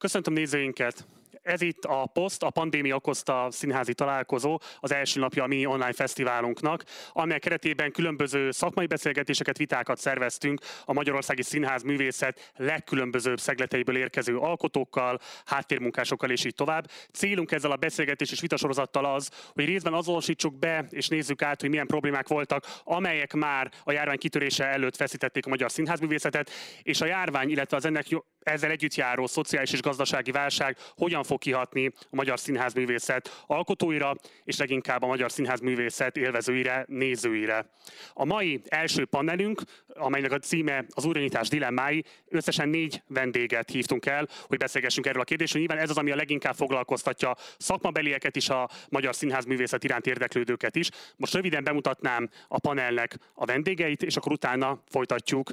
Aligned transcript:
Köszöntöm 0.00 0.32
nézőinket! 0.32 1.06
Ez 1.42 1.60
itt 1.60 1.84
a 1.84 2.06
POST, 2.12 2.42
a 2.42 2.50
pandémia 2.50 2.94
okozta 2.94 3.48
színházi 3.50 3.94
találkozó, 3.94 4.58
az 4.80 4.92
első 4.92 5.20
napja 5.20 5.42
a 5.42 5.46
mi 5.46 5.66
online 5.66 5.92
fesztiválunknak, 5.92 6.84
amely 7.12 7.38
keretében 7.38 7.92
különböző 7.92 8.50
szakmai 8.50 8.86
beszélgetéseket, 8.86 9.58
vitákat 9.58 9.98
szerveztünk 9.98 10.60
a 10.84 10.92
Magyarországi 10.92 11.42
Színház 11.42 11.82
művészet 11.82 12.52
legkülönbözőbb 12.56 13.40
szegleteiből 13.40 13.96
érkező 13.96 14.36
alkotókkal, 14.36 15.18
háttérmunkásokkal 15.44 16.30
és 16.30 16.44
így 16.44 16.54
tovább. 16.54 16.90
Célunk 17.12 17.52
ezzel 17.52 17.70
a 17.70 17.76
beszélgetés 17.76 18.30
és 18.30 18.40
vitasorozattal 18.40 19.04
az, 19.04 19.30
hogy 19.52 19.64
részben 19.64 19.92
azonosítsuk 19.92 20.58
be 20.58 20.86
és 20.90 21.08
nézzük 21.08 21.42
át, 21.42 21.60
hogy 21.60 21.70
milyen 21.70 21.86
problémák 21.86 22.28
voltak, 22.28 22.66
amelyek 22.84 23.32
már 23.32 23.70
a 23.84 23.92
járvány 23.92 24.18
kitörése 24.18 24.64
előtt 24.64 24.96
feszítették 24.96 25.46
a 25.46 25.48
magyar 25.48 25.70
színházművészetet, 25.70 26.50
és 26.82 27.00
a 27.00 27.06
járvány, 27.06 27.50
illetve 27.50 27.76
az 27.76 27.84
ennek 27.84 28.06
ezzel 28.42 28.70
együtt 28.70 28.94
járó 28.94 29.26
szociális 29.26 29.72
és 29.72 29.82
gazdasági 29.82 30.30
válság 30.30 30.76
hogyan 30.96 31.22
fog 31.22 31.38
kihatni 31.38 31.92
a 32.10 32.16
magyar 32.16 32.38
színházművészet 32.38 33.44
alkotóira, 33.46 34.14
és 34.44 34.56
leginkább 34.56 35.02
a 35.02 35.06
magyar 35.06 35.32
színházművészet 35.32 36.16
élvezőire, 36.16 36.84
nézőire. 36.88 37.70
A 38.12 38.24
mai 38.24 38.60
első 38.68 39.04
panelünk, 39.04 39.62
amelynek 39.86 40.32
a 40.32 40.38
címe 40.38 40.84
az 40.88 41.04
újranyitás 41.04 41.48
dilemmái, 41.48 42.04
összesen 42.28 42.68
négy 42.68 43.02
vendéget 43.06 43.70
hívtunk 43.70 44.06
el, 44.06 44.28
hogy 44.46 44.58
beszélgessünk 44.58 45.06
erről 45.06 45.20
a 45.20 45.24
kérdésről. 45.24 45.62
Nyilván 45.62 45.82
ez 45.82 45.90
az, 45.90 45.98
ami 45.98 46.10
a 46.10 46.16
leginkább 46.16 46.54
foglalkoztatja 46.54 47.36
szakmabelieket 47.58 48.36
is, 48.36 48.48
a 48.48 48.68
magyar 48.88 49.14
színházművészet 49.14 49.84
iránt 49.84 50.06
érdeklődőket 50.06 50.76
is. 50.76 50.88
Most 51.16 51.34
röviden 51.34 51.64
bemutatnám 51.64 52.30
a 52.48 52.58
panelnek 52.58 53.16
a 53.34 53.44
vendégeit, 53.44 54.02
és 54.02 54.16
akkor 54.16 54.32
utána 54.32 54.82
folytatjuk, 54.88 55.50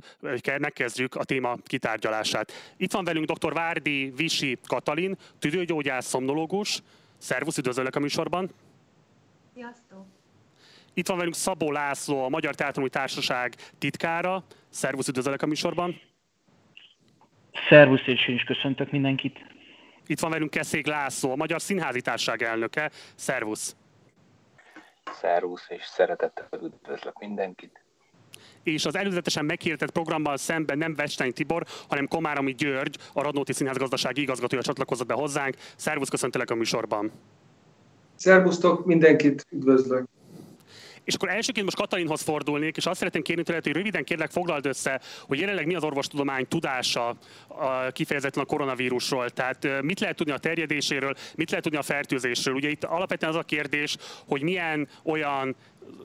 megkezdjük 0.58 1.16
a 1.16 1.24
téma 1.24 1.56
kitárgyalását. 1.66 2.76
Itt 2.78 2.92
van 2.92 3.04
velünk 3.04 3.32
dr. 3.32 3.54
Várdi 3.54 4.14
Visi 4.16 4.58
Katalin, 4.68 5.18
tüdőgyógyász, 5.40 6.06
szomnológus. 6.06 6.82
Szervusz, 7.18 7.58
üdvözöllek 7.58 7.96
a 7.96 8.00
műsorban. 8.00 8.50
Sziasztok! 9.54 10.06
Itt 10.94 11.08
van 11.08 11.18
velünk 11.18 11.36
Szabó 11.36 11.72
László, 11.72 12.24
a 12.24 12.30
Magyar 12.30 12.56
Teátrumi 12.56 12.90
Társaság 12.90 13.56
titkára. 13.78 14.44
Szervusz, 14.70 15.08
üdvözöllek 15.08 15.42
a 15.42 15.46
műsorban. 15.46 16.02
Szervusz, 17.70 18.08
és 18.08 18.28
én 18.28 18.36
is 18.36 18.44
köszöntök 18.44 18.92
mindenkit. 18.92 19.40
Itt 20.06 20.20
van 20.20 20.32
velünk 20.32 20.50
Keszék 20.50 20.88
László, 20.88 21.32
a 21.32 21.36
Magyar 21.36 21.62
Színházi 21.62 22.02
Társaság 22.02 22.42
elnöke. 22.42 22.92
Szervusz! 23.16 23.76
Szervusz, 25.12 25.66
és 25.70 25.84
szeretettel 25.84 26.60
üdvözlök 26.62 27.20
mindenkit 27.20 27.82
és 28.72 28.86
az 28.86 28.96
előzetesen 28.96 29.46
meghirdetett 29.46 29.92
programmal 29.92 30.38
szemben 30.38 30.78
nem 30.78 30.96
Vestein 30.96 31.34
Tibor, 31.34 31.66
hanem 31.88 32.08
Komáromi 32.08 32.54
György, 32.54 32.98
a 33.14 33.22
Radnóti 33.22 33.54
Színház 33.54 33.78
gazdasági 33.78 34.22
igazgatója 34.22 34.62
csatlakozott 34.62 35.08
be 35.08 35.14
hozzánk. 35.14 35.56
Szervusz, 35.76 36.10
köszöntelek 36.10 36.52
a 36.52 36.56
műsorban. 36.56 37.12
Szervusztok, 38.16 38.86
mindenkit 38.86 39.48
üdvözlök. 39.52 40.06
És 41.04 41.14
akkor 41.14 41.30
elsőként 41.30 41.66
most 41.66 41.78
Katalinhoz 41.78 42.22
fordulnék, 42.22 42.78
és 42.78 42.86
azt 42.86 42.98
szeretném 42.98 43.22
kérni 43.22 43.44
tőled, 43.44 43.64
hogy 43.64 43.74
röviden 43.74 44.04
kérlek 44.04 44.32
foglald 44.32 44.66
össze, 44.66 45.02
hogy 45.22 45.40
jelenleg 45.40 45.66
mi 45.66 45.76
az 45.76 45.84
orvostudomány 45.84 46.48
tudása 46.48 47.08
a, 47.48 47.92
kifejezetten 47.92 48.44
a 48.44 48.46
koronavírusról. 48.46 49.30
Tehát 49.30 49.82
mit 49.82 50.00
lehet 50.00 50.16
tudni 50.16 50.34
a 50.34 50.38
terjedéséről, 50.38 51.14
mit 51.36 51.50
lehet 51.50 51.64
tudni 51.64 51.80
a 51.80 51.84
fertőzésről. 51.84 52.56
Ugye 52.56 52.70
itt 52.70 52.84
alapvetően 52.84 53.32
az 53.32 53.38
a 53.38 53.44
kérdés, 53.44 53.98
hogy 54.28 54.42
milyen 54.42 54.88
olyan 55.04 55.56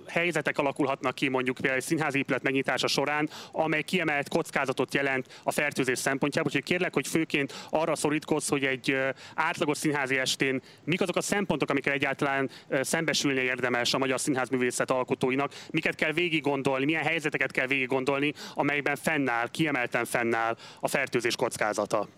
helyzetek 0.07 0.59
alakulhatnak 0.59 1.15
ki 1.15 1.29
mondjuk 1.29 1.57
például 1.57 1.77
egy 1.81 1.87
színházi 1.87 2.19
épület 2.19 2.43
megnyitása 2.43 2.87
során, 2.87 3.29
amely 3.53 3.83
kiemelt 3.83 4.29
kockázatot 4.29 4.95
jelent 4.95 5.41
a 5.43 5.53
fertőzés 5.53 5.99
szempontjából. 5.99 6.51
Úgyhogy 6.55 6.69
kérlek, 6.69 6.95
hogy 6.95 7.07
főként 7.07 7.55
arra 7.71 7.95
szorítkozz, 7.95 8.49
hogy 8.49 8.65
egy 8.65 8.97
átlagos 9.35 9.79
színházi 9.79 10.19
estén 10.19 10.63
mik 10.85 11.01
azok 11.01 11.17
a 11.17 11.21
szempontok, 11.21 11.71
amikkel 11.71 11.93
egyáltalán 11.93 12.51
szembesülni 12.81 13.41
érdemes 13.41 13.95
a 13.95 13.99
magyar 13.99 14.21
színházművészet 14.21 14.91
alkotóinak, 14.91 15.53
miket 15.71 15.95
kell 15.95 16.13
végig 16.13 16.43
gondolni, 16.43 16.85
milyen 16.85 17.05
helyzeteket 17.05 17.51
kell 17.51 17.67
végig 17.67 17.87
gondolni, 17.87 18.33
amelyben 18.55 18.97
fennáll, 18.97 19.49
kiemelten 19.49 20.05
fennáll 20.05 20.57
a 20.81 20.89
fertőzés 20.89 21.37
kockázata. 21.37 22.09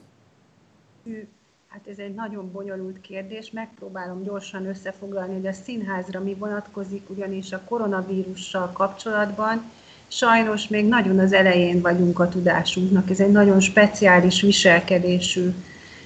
Hát 1.74 1.88
ez 1.90 1.98
egy 1.98 2.14
nagyon 2.14 2.50
bonyolult 2.52 3.00
kérdés, 3.00 3.50
megpróbálom 3.50 4.22
gyorsan 4.22 4.66
összefoglalni, 4.66 5.34
hogy 5.34 5.46
a 5.46 5.52
színházra 5.52 6.20
mi 6.20 6.34
vonatkozik, 6.34 7.10
ugyanis 7.10 7.52
a 7.52 7.60
koronavírussal 7.68 8.70
kapcsolatban 8.72 9.62
sajnos 10.08 10.68
még 10.68 10.88
nagyon 10.88 11.18
az 11.18 11.32
elején 11.32 11.80
vagyunk 11.80 12.18
a 12.18 12.28
tudásunknak. 12.28 13.10
Ez 13.10 13.20
egy 13.20 13.32
nagyon 13.32 13.60
speciális 13.60 14.40
viselkedésű 14.40 15.54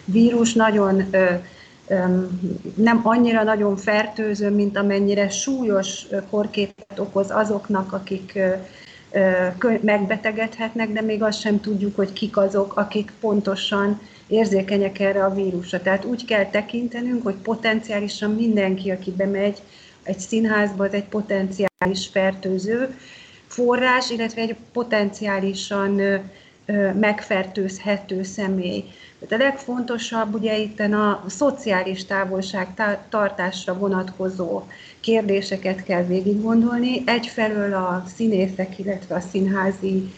vírus, 0.04 0.52
nagyon 0.52 1.04
ö, 1.10 1.24
ö, 1.88 2.24
nem 2.74 3.00
annyira 3.02 3.42
nagyon 3.42 3.76
fertőző, 3.76 4.50
mint 4.50 4.76
amennyire 4.76 5.28
súlyos 5.28 6.06
korképet 6.30 6.98
okoz 6.98 7.30
azoknak, 7.30 7.92
akik 7.92 8.38
ö, 9.12 9.46
megbetegedhetnek, 9.80 10.92
de 10.92 11.00
még 11.00 11.22
azt 11.22 11.40
sem 11.40 11.60
tudjuk, 11.60 11.96
hogy 11.96 12.12
kik 12.12 12.36
azok, 12.36 12.76
akik 12.76 13.12
pontosan 13.20 14.00
érzékenyek 14.28 15.00
erre 15.00 15.24
a 15.24 15.34
vírusra. 15.34 15.82
Tehát 15.82 16.04
úgy 16.04 16.24
kell 16.24 16.46
tekintenünk, 16.46 17.22
hogy 17.22 17.34
potenciálisan 17.34 18.30
mindenki, 18.30 18.90
aki 18.90 19.10
bemegy 19.10 19.62
egy 20.02 20.18
színházba, 20.18 20.84
az 20.84 20.92
egy 20.92 21.08
potenciális 21.08 22.06
fertőző 22.12 22.98
forrás, 23.46 24.10
illetve 24.10 24.40
egy 24.40 24.56
potenciálisan 24.72 26.00
megfertőzhető 27.00 28.22
személy. 28.22 28.84
Tehát 29.18 29.44
a 29.44 29.46
legfontosabb 29.46 30.34
ugye 30.34 30.58
itt 30.58 30.80
a 30.80 31.24
szociális 31.26 32.04
távolság 32.04 32.68
tartásra 33.08 33.78
vonatkozó 33.78 34.62
kérdéseket 35.00 35.84
kell 35.84 36.04
végig 36.04 36.42
gondolni. 36.42 37.02
Egyfelől 37.06 37.74
a 37.74 38.04
színészek, 38.16 38.78
illetve 38.78 39.14
a 39.14 39.20
színházi 39.30 40.12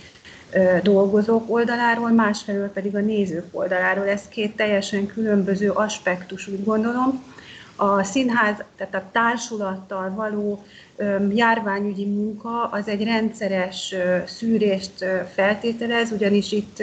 dolgozók 0.82 1.50
oldaláról, 1.50 2.10
másfelől 2.10 2.68
pedig 2.68 2.96
a 2.96 3.00
nézők 3.00 3.44
oldaláról. 3.50 4.08
Ez 4.08 4.28
két 4.28 4.56
teljesen 4.56 5.06
különböző 5.06 5.70
aspektus, 5.70 6.48
úgy 6.48 6.64
gondolom. 6.64 7.24
A 7.76 8.02
színház, 8.02 8.64
tehát 8.76 8.94
a 8.94 9.02
társulattal 9.12 10.10
való 10.10 10.64
járványügyi 11.30 12.04
munka 12.06 12.64
az 12.64 12.88
egy 12.88 13.04
rendszeres 13.04 13.94
szűrést 14.26 15.04
feltételez, 15.34 16.10
ugyanis 16.12 16.52
itt 16.52 16.82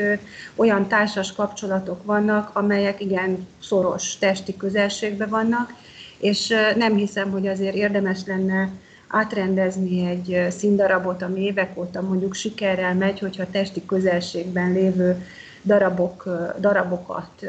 olyan 0.55 0.87
társas 0.87 1.33
kapcsolatok 1.33 2.05
vannak, 2.05 2.49
amelyek 2.53 3.01
igen 3.01 3.47
szoros 3.61 4.17
testi 4.17 4.57
közelségben 4.57 5.29
vannak, 5.29 5.73
és 6.17 6.53
nem 6.75 6.95
hiszem, 6.95 7.31
hogy 7.31 7.47
azért 7.47 7.75
érdemes 7.75 8.19
lenne 8.25 8.69
átrendezni 9.07 10.05
egy 10.05 10.51
színdarabot, 10.51 11.21
ami 11.21 11.41
évek 11.41 11.77
óta 11.77 12.01
mondjuk 12.01 12.33
sikerrel 12.33 12.95
megy, 12.95 13.19
hogyha 13.19 13.49
testi 13.51 13.85
közelségben 13.85 14.71
lévő 14.71 15.25
darabok, 15.63 16.29
darabokat 16.59 17.45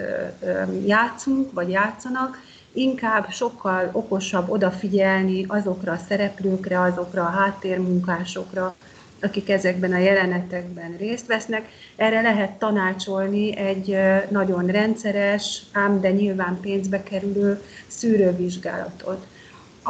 játszunk, 0.87 1.53
vagy 1.53 1.71
játszanak, 1.71 2.43
inkább 2.73 3.31
sokkal 3.31 3.91
okosabb 3.93 4.51
odafigyelni 4.51 5.45
azokra 5.49 5.93
a 5.93 6.01
szereplőkre, 6.09 6.81
azokra 6.81 7.23
a 7.23 7.31
háttérmunkásokra, 7.31 8.75
akik 9.23 9.51
ezekben 9.51 9.93
a 9.93 9.99
jelenetekben 9.99 10.97
részt 10.99 11.27
vesznek. 11.27 11.69
Erre 11.97 12.21
lehet 12.21 12.51
tanácsolni 12.51 13.57
egy 13.57 13.97
nagyon 14.29 14.67
rendszeres, 14.67 15.63
ám 15.73 16.01
de 16.01 16.11
nyilván 16.11 16.59
pénzbe 16.61 17.03
kerülő 17.03 17.63
szűrővizsgálatot. 17.87 19.27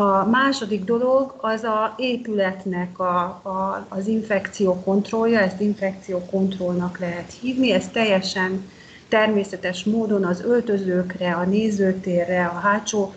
A 0.01 0.25
második 0.25 0.85
dolog 0.85 1.35
az 1.41 1.63
a 1.63 1.95
épületnek 1.97 2.99
a, 2.99 3.21
a, 3.25 3.87
az 3.89 4.07
infekció 4.07 4.83
kontrollja, 4.83 5.41
ezt 5.41 5.61
infekció 5.61 6.25
kontrollnak 6.31 6.99
lehet 6.99 7.33
hívni, 7.41 7.73
ez 7.73 7.89
teljesen 7.89 8.71
természetes 9.09 9.85
módon 9.85 10.25
az 10.25 10.43
öltözőkre, 10.45 11.35
a 11.35 11.45
nézőtérre, 11.45 12.45
a 12.45 12.59
hátsó, 12.59 13.15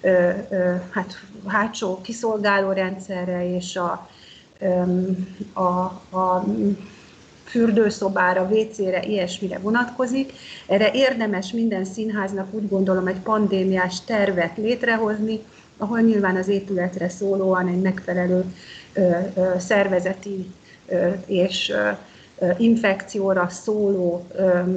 ö, 0.00 0.28
ö, 0.50 0.74
hát, 0.90 1.22
hátsó 1.46 2.00
kiszolgáló 2.00 2.70
rendszerre 2.70 3.54
és 3.54 3.76
a, 3.76 4.08
ö, 4.58 4.82
a, 5.52 5.70
a 6.18 6.44
fürdőszobára, 7.44 8.48
WC-re, 8.50 9.02
ilyesmire 9.02 9.58
vonatkozik. 9.58 10.32
Erre 10.66 10.90
érdemes 10.92 11.52
minden 11.52 11.84
színháznak 11.84 12.54
úgy 12.54 12.68
gondolom 12.68 13.06
egy 13.06 13.20
pandémiás 13.20 14.04
tervet 14.04 14.56
létrehozni, 14.56 15.40
ahol 15.82 16.00
nyilván 16.00 16.36
az 16.36 16.48
épületre 16.48 17.08
szólóan 17.08 17.68
egy 17.68 17.80
megfelelő 17.80 18.44
szervezeti 19.58 20.50
és 21.26 21.72
infekcióra 22.58 23.48
szóló 23.48 24.26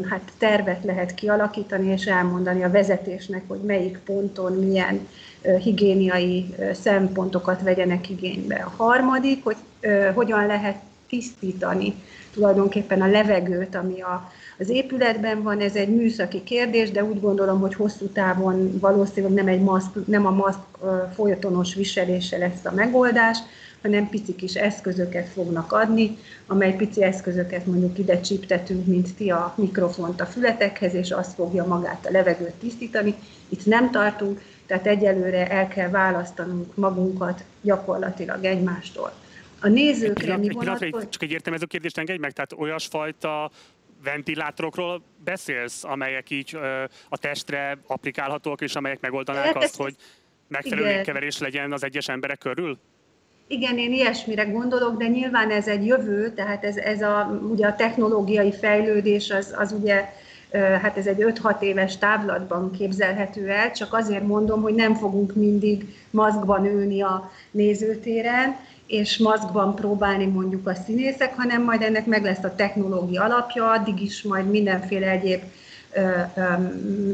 hát 0.10 0.32
tervet 0.38 0.84
lehet 0.84 1.14
kialakítani, 1.14 1.92
és 1.92 2.06
elmondani 2.06 2.64
a 2.64 2.72
vezetésnek, 2.72 3.44
hogy 3.48 3.60
melyik 3.60 3.98
ponton 3.98 4.54
milyen 4.54 5.08
higiéniai 5.60 6.56
szempontokat 6.74 7.62
vegyenek 7.62 8.10
igénybe. 8.10 8.56
A 8.56 8.84
harmadik, 8.84 9.44
hogy 9.44 9.56
hogyan 10.14 10.46
lehet 10.46 10.78
tisztítani 11.10 11.94
tulajdonképpen 12.34 13.02
a 13.02 13.08
levegőt, 13.08 13.76
ami 13.76 14.02
a, 14.02 14.32
Az 14.60 14.70
épületben 14.70 15.44
van, 15.44 15.60
ez 15.60 15.76
egy 15.76 15.96
műszaki 15.96 16.44
kérdés, 16.44 16.92
de 16.92 17.04
úgy 17.04 17.20
gondolom, 17.20 17.60
hogy 17.60 17.74
hosszú 17.74 18.08
távon 18.08 18.80
valószínűleg 18.80 19.36
nem, 19.36 19.48
egy 19.48 19.62
maszk, 19.62 20.08
nem 20.08 20.26
a 20.26 20.32
maszk 20.32 20.60
folytonos 21.14 21.76
viselése 21.76 22.38
lesz 22.38 22.66
a 22.66 22.72
megoldás, 22.72 23.38
hanem 23.82 24.10
pici 24.10 24.36
kis 24.36 24.54
eszközöket 24.54 25.28
fognak 25.28 25.72
adni, 25.72 26.18
amely 26.48 26.76
pici 26.76 27.04
eszközöket 27.04 27.66
mondjuk 27.66 27.98
ide 27.98 28.22
csíptetünk, 28.22 28.86
mint 28.86 29.16
ti 29.16 29.30
a 29.30 29.54
mikrofont 29.58 30.22
a 30.22 30.26
fületekhez, 30.26 30.94
és 30.94 31.12
azt 31.12 31.34
fogja 31.34 31.66
magát 31.66 32.06
a 32.06 32.12
levegőt 32.12 32.54
tisztítani. 32.54 33.16
Itt 33.50 33.66
nem 33.66 33.92
tartunk, 33.92 34.42
tehát 34.66 34.88
egyelőre 34.88 35.50
el 35.50 35.68
kell 35.68 35.90
választanunk 35.90 36.76
magunkat 36.76 37.44
gyakorlatilag 37.62 38.44
egymástól. 38.44 39.14
A 39.62 39.68
nézőkre 39.68 40.34
egy 40.34 40.40
mi 40.40 40.50
vonatkozik? 40.50 41.10
Csak 41.10 41.22
egy 41.22 41.32
értelmező 41.32 41.66
kérdést 41.66 41.98
engedj 41.98 42.20
meg, 42.20 42.32
tehát 42.32 42.54
olyasfajta 42.54 43.52
ventilátorokról 44.06 45.02
beszélsz, 45.24 45.84
amelyek 45.84 46.30
így 46.30 46.52
ö, 46.54 46.84
a 47.10 47.18
testre 47.18 47.78
applikálhatók, 47.88 48.62
és 48.62 48.76
amelyek 48.76 49.00
megoldanák 49.00 49.44
hát 49.44 49.64
azt, 49.64 49.76
hogy 49.76 49.96
megfelelő 50.48 51.02
keverés 51.02 51.40
legyen 51.40 51.72
az 51.72 51.84
egyes 51.84 52.08
emberek 52.08 52.38
körül? 52.38 52.78
Igen, 53.48 53.78
én 53.78 53.94
ilyesmire 53.94 54.44
gondolok, 54.44 54.98
de 54.98 55.08
nyilván 55.08 55.52
ez 55.52 55.68
egy 55.68 55.86
jövő, 55.86 56.34
tehát 56.34 56.64
ez, 56.64 56.78
ez 56.78 57.02
a, 57.02 57.40
ugye 57.52 57.68
a 57.68 57.76
technológiai 57.76 58.54
fejlődés 58.54 59.30
az, 59.30 59.56
az 59.58 59.72
ugye 59.72 60.10
hát 60.82 60.98
ez 60.98 61.08
egy 61.08 61.24
5-6 61.44 61.62
éves 61.62 61.98
távlatban 61.98 62.72
képzelhető 62.72 63.50
el, 63.50 63.72
csak 63.72 63.94
azért 63.94 64.28
mondom, 64.28 64.62
hogy 64.62 64.74
nem 64.74 64.96
fogunk 64.96 65.36
mindig 65.36 65.96
maszkban 66.10 66.66
ülni 66.66 67.02
a 67.02 67.32
nézőtéren, 67.52 68.56
és 68.88 69.18
maszkban 69.18 69.76
próbálni 69.76 70.26
mondjuk 70.26 70.68
a 70.68 70.76
színészek, 70.76 71.36
hanem 71.36 71.64
majd 71.64 71.82
ennek 71.82 72.06
meg 72.06 72.24
lesz 72.24 72.44
a 72.44 72.56
technológia 72.56 73.24
alapja, 73.24 73.72
addig 73.72 74.02
is 74.02 74.22
majd 74.22 74.50
mindenféle 74.50 75.10
egyéb 75.10 75.42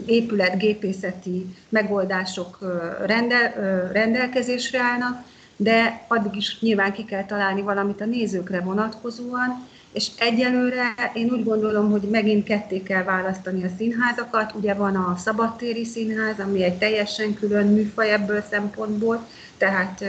épületgépészeti 0.06 1.46
megoldások 1.70 2.58
rendel, 3.06 3.54
rendelkezésre 3.92 4.80
állnak, 4.82 5.24
de 5.56 6.06
addig 6.08 6.36
is 6.36 6.60
nyilván 6.60 6.94
ki 6.94 7.06
kell 7.06 7.26
találni 7.26 7.62
valamit 7.62 8.02
a 8.02 8.06
nézőkre 8.06 8.60
vonatkozóan, 8.60 9.68
és 9.94 10.08
egyelőre 10.18 10.94
én 11.14 11.30
úgy 11.32 11.44
gondolom, 11.44 11.92
hogy 11.92 12.02
megint 12.02 12.44
ketté 12.44 12.84
kell 12.84 13.04
választani 13.04 13.64
a 13.64 13.70
színházakat. 13.78 14.54
Ugye 14.56 14.74
van 14.74 14.96
a 14.96 15.18
szabadtéri 15.18 15.86
színház, 15.86 16.40
ami 16.40 16.64
egy 16.64 16.78
teljesen 16.78 17.34
külön 17.34 17.68
műfaj 17.68 18.12
ebből 18.12 18.44
szempontból, 18.50 19.28
tehát 19.58 20.04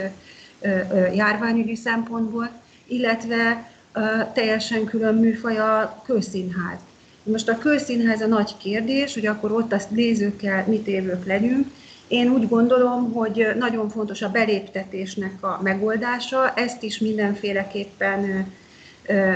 járványügyi 1.15 1.75
szempontból, 1.75 2.51
illetve 2.87 3.71
teljesen 4.33 4.85
külön 4.85 5.15
műfaj 5.15 5.59
a 5.59 6.03
kőszínház. 6.05 6.79
Most 7.23 7.49
a 7.49 7.59
kőszínház 7.59 8.21
a 8.21 8.27
nagy 8.27 8.57
kérdés, 8.57 9.15
hogy 9.15 9.27
akkor 9.27 9.53
ott 9.53 9.73
azt 9.73 9.91
nézőkkel 9.91 10.65
mit 10.69 10.87
évők 10.87 11.27
legyünk, 11.27 11.67
én 12.09 12.31
úgy 12.31 12.49
gondolom, 12.49 13.13
hogy 13.13 13.47
nagyon 13.59 13.89
fontos 13.89 14.23
a 14.23 14.31
beléptetésnek 14.31 15.45
a 15.45 15.61
megoldása, 15.63 16.53
ezt 16.55 16.83
is 16.83 16.99
mindenféleképpen 16.99 18.47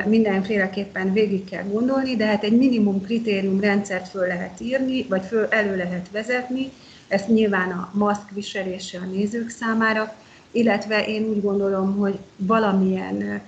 mindenféleképpen 0.04 1.12
végig 1.12 1.44
kell 1.44 1.64
gondolni, 1.64 2.16
de 2.16 2.26
hát 2.26 2.44
egy 2.44 2.56
minimum 2.56 3.02
kritérium 3.02 3.60
rendszert 3.60 4.08
föl 4.08 4.26
lehet 4.26 4.60
írni, 4.60 5.06
vagy 5.08 5.24
föl 5.24 5.46
elő 5.50 5.76
lehet 5.76 6.08
vezetni, 6.12 6.70
ezt 7.08 7.28
nyilván 7.28 7.70
a 7.70 7.90
maszk 7.92 8.30
viselése 8.30 8.98
a 8.98 9.04
nézők 9.04 9.48
számára, 9.48 10.14
illetve 10.56 11.06
én 11.06 11.24
úgy 11.24 11.42
gondolom, 11.42 11.96
hogy 11.96 12.18
valamilyen 12.36 13.40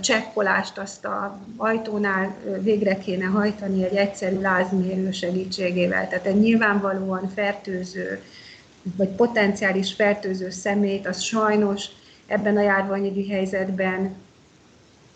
csekkolást 0.00 0.78
azt 0.78 1.04
a 1.04 1.38
ajtónál 1.56 2.34
végre 2.60 2.98
kéne 2.98 3.24
hajtani 3.24 3.84
egy 3.84 3.96
egyszerű 3.96 4.40
lázmérő 4.40 5.10
segítségével. 5.10 6.08
Tehát 6.08 6.26
egy 6.26 6.40
nyilvánvalóan 6.40 7.30
fertőző, 7.34 8.22
vagy 8.96 9.08
potenciális 9.08 9.92
fertőző 9.92 10.50
szemét, 10.50 11.06
az 11.06 11.20
sajnos 11.20 11.84
ebben 12.26 12.56
a 12.56 12.62
járványügyi 12.62 13.28
helyzetben 13.28 14.14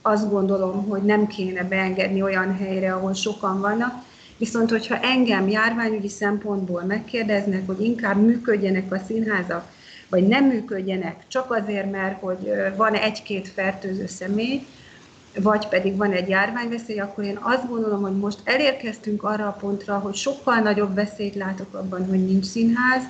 azt 0.02 0.30
gondolom, 0.30 0.88
hogy 0.88 1.02
nem 1.02 1.26
kéne 1.26 1.64
beengedni 1.64 2.22
olyan 2.22 2.56
helyre, 2.56 2.94
ahol 2.94 3.14
sokan 3.14 3.60
vannak, 3.60 4.10
Viszont, 4.36 4.70
hogyha 4.70 5.00
engem 5.00 5.48
járványügyi 5.48 6.08
szempontból 6.08 6.82
megkérdeznek, 6.82 7.66
hogy 7.66 7.80
inkább 7.80 8.22
működjenek 8.22 8.92
a 8.92 9.00
színházak, 9.06 9.66
vagy 10.12 10.26
nem 10.26 10.44
működjenek 10.44 11.16
csak 11.28 11.50
azért, 11.50 11.90
mert 11.90 12.20
hogy 12.20 12.52
van 12.76 12.94
egy-két 12.94 13.48
fertőző 13.48 14.06
személy, 14.06 14.66
vagy 15.38 15.68
pedig 15.68 15.96
van 15.96 16.12
egy 16.12 16.28
járványveszély, 16.28 16.98
akkor 16.98 17.24
én 17.24 17.38
azt 17.40 17.68
gondolom, 17.68 18.00
hogy 18.00 18.16
most 18.16 18.38
elérkeztünk 18.44 19.22
arra 19.22 19.46
a 19.46 19.56
pontra, 19.60 19.98
hogy 19.98 20.14
sokkal 20.14 20.58
nagyobb 20.58 20.94
veszélyt 20.94 21.34
látok 21.34 21.74
abban, 21.74 22.06
hogy 22.06 22.24
nincs 22.24 22.44
színház, 22.44 23.02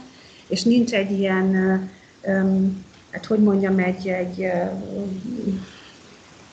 és 0.49 0.63
nincs 0.63 0.93
egy 0.93 1.11
ilyen, 1.11 1.55
hát 3.11 3.27
hogy 3.27 3.39
mondjam, 3.39 3.79
egy, 3.79 4.09
egy 4.09 4.51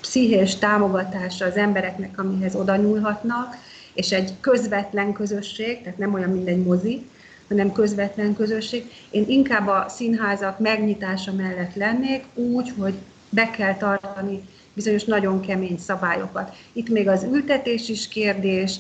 pszichés 0.02 0.56
támogatása 0.56 1.46
az 1.46 1.56
embereknek, 1.56 2.20
amihez 2.20 2.56
oda 2.56 2.76
nyúlhatnak, 2.76 3.56
és 3.94 4.12
egy 4.12 4.34
közvetlen 4.40 5.14
közösség, 5.14 5.82
tehát 5.82 5.98
nem 5.98 6.14
olyan, 6.14 6.30
mint 6.30 6.48
egy 6.48 6.64
mozi, 6.64 7.10
hanem 7.50 7.72
közvetlen 7.72 8.36
közösség. 8.36 8.92
Én 9.10 9.26
inkább 9.28 9.68
a 9.68 9.86
színházak 9.88 10.60
megnyitása 10.60 11.34
mellett 11.34 11.76
lennék, 11.76 12.24
úgy, 12.34 12.74
hogy 12.78 12.94
be 13.30 13.50
kell 13.50 13.76
tartani 13.76 14.42
bizonyos 14.74 15.04
nagyon 15.04 15.42
kemény 15.42 15.78
szabályokat. 15.78 16.56
Itt 16.74 16.90
még 16.90 17.08
az 17.08 17.24
ültetés 17.24 17.90
is 17.90 18.08
kérdés, 18.08 18.80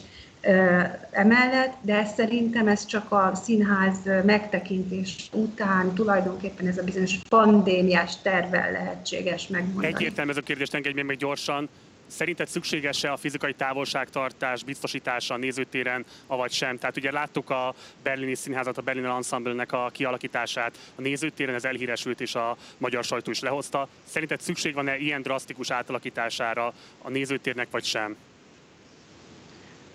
emellett, 1.11 1.73
de 1.81 2.05
szerintem 2.05 2.67
ez 2.67 2.85
csak 2.85 3.11
a 3.11 3.31
színház 3.43 3.97
megtekintés 4.25 5.29
után 5.33 5.93
tulajdonképpen 5.93 6.67
ez 6.67 6.77
a 6.77 6.83
bizonyos 6.83 7.17
pandémiás 7.29 8.21
tervel 8.21 8.71
lehetséges 8.71 9.47
megmondani. 9.47 9.87
Egyértelmű 9.87 10.31
ez 10.31 10.37
a 10.37 10.41
kérdés, 10.41 10.67
engedj 10.69 11.01
meg 11.01 11.17
gyorsan. 11.17 11.69
Szerinted 12.09 12.47
szükséges-e 12.47 13.11
a 13.11 13.17
fizikai 13.17 13.53
távolságtartás 13.53 14.63
biztosítása 14.63 15.33
a 15.33 15.37
nézőtéren, 15.37 16.05
avagy 16.27 16.51
sem? 16.51 16.77
Tehát 16.77 16.97
ugye 16.97 17.11
láttuk 17.11 17.49
a 17.49 17.73
berlini 18.03 18.35
színházat, 18.35 18.77
a 18.77 18.81
Berliner 18.81 19.09
Ensemble-nek 19.09 19.71
a 19.71 19.89
kialakítását. 19.93 20.77
A 20.95 21.01
nézőtéren 21.01 21.55
ez 21.55 21.65
elhíresült, 21.65 22.21
és 22.21 22.35
a 22.35 22.57
magyar 22.77 23.03
sajtó 23.03 23.31
is 23.31 23.39
lehozta. 23.39 23.87
Szerinted 24.03 24.41
szükség 24.41 24.73
van-e 24.73 24.97
ilyen 24.97 25.21
drasztikus 25.21 25.71
átalakítására 25.71 26.73
a 27.01 27.09
nézőtérnek, 27.09 27.67
vagy 27.71 27.83
sem? 27.83 28.15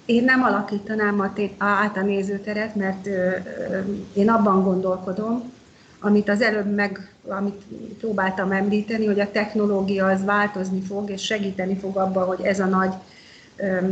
Én 0.05 0.25
nem 0.25 0.43
alakítanám 0.43 1.33
át 1.59 1.97
a 1.97 2.03
nézőteret, 2.03 2.75
mert 2.75 3.07
én 4.13 4.31
abban 4.31 4.63
gondolkodom, 4.63 5.53
amit 6.05 6.29
az 6.29 6.41
előbb 6.41 6.75
meg, 6.75 7.09
amit 7.29 7.63
próbáltam 7.99 8.53
említeni, 8.53 9.07
hogy 9.07 9.21
a 9.21 9.31
technológia 9.31 10.07
az 10.07 10.25
változni 10.25 10.81
fog, 10.81 11.11
és 11.11 11.25
segíteni 11.25 11.77
fog 11.77 11.97
abban, 11.97 12.27
hogy 12.27 12.41
ez 12.43 12.61
a 12.61 12.67
nagy 12.67 12.93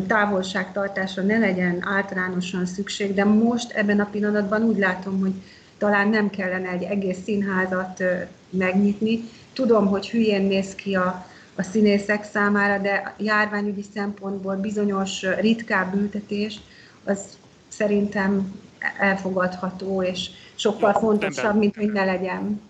távolságtartásra 0.06 1.22
ne 1.22 1.38
legyen 1.38 1.78
általánosan 1.80 2.66
szükség, 2.66 3.14
de 3.14 3.24
most 3.24 3.70
ebben 3.70 4.00
a 4.00 4.08
pillanatban 4.10 4.62
úgy 4.62 4.78
látom, 4.78 5.20
hogy 5.20 5.32
talán 5.78 6.08
nem 6.08 6.30
kellene 6.30 6.68
egy 6.68 6.82
egész 6.82 7.18
színházat 7.24 8.02
megnyitni. 8.50 9.20
Tudom, 9.52 9.86
hogy 9.86 10.10
hülyén 10.10 10.42
néz 10.42 10.74
ki 10.74 10.94
a, 10.94 11.26
a 11.54 11.62
színészek 11.62 12.24
számára, 12.24 12.82
de 12.82 13.14
járványügyi 13.18 13.84
szempontból 13.94 14.54
bizonyos 14.54 15.22
ritkább 15.40 15.94
ültetés 15.94 16.60
az 17.04 17.20
szerintem 17.68 18.60
elfogadható, 18.98 20.02
és 20.02 20.30
sokkal 20.54 20.90
Jó, 20.94 20.98
fontosabb, 20.98 21.34
rendben. 21.34 21.56
mint 21.56 21.76
hogy 21.76 21.92
ne 21.92 22.04
legyen. 22.04 22.62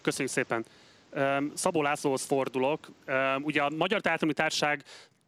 Köszönjük 0.00 0.32
szépen. 0.32 0.64
Szabó 1.54 1.82
Lászlóhoz 1.82 2.22
fordulok. 2.22 2.90
Ugye 3.42 3.62
a 3.62 3.70
Magyar 3.76 4.00
Teátrumi 4.00 4.32
Társaság 4.32 4.82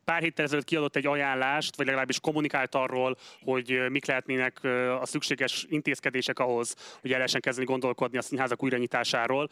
pár 0.04 0.22
héttel 0.22 0.44
ezelőtt 0.44 0.64
kiadott 0.64 0.96
egy 0.96 1.06
ajánlást, 1.06 1.76
vagy 1.76 1.86
legalábbis 1.86 2.20
kommunikált 2.20 2.74
arról, 2.74 3.16
hogy 3.40 3.80
mik 3.88 4.06
lehetnének 4.06 4.64
a 5.00 5.06
szükséges 5.06 5.66
intézkedések 5.68 6.38
ahhoz, 6.38 6.74
hogy 7.00 7.10
el 7.10 7.16
lehessen 7.16 7.40
kezdeni 7.40 7.66
gondolkodni 7.66 8.18
a 8.18 8.22
színházak 8.22 8.62
újranyitásáról. 8.62 9.48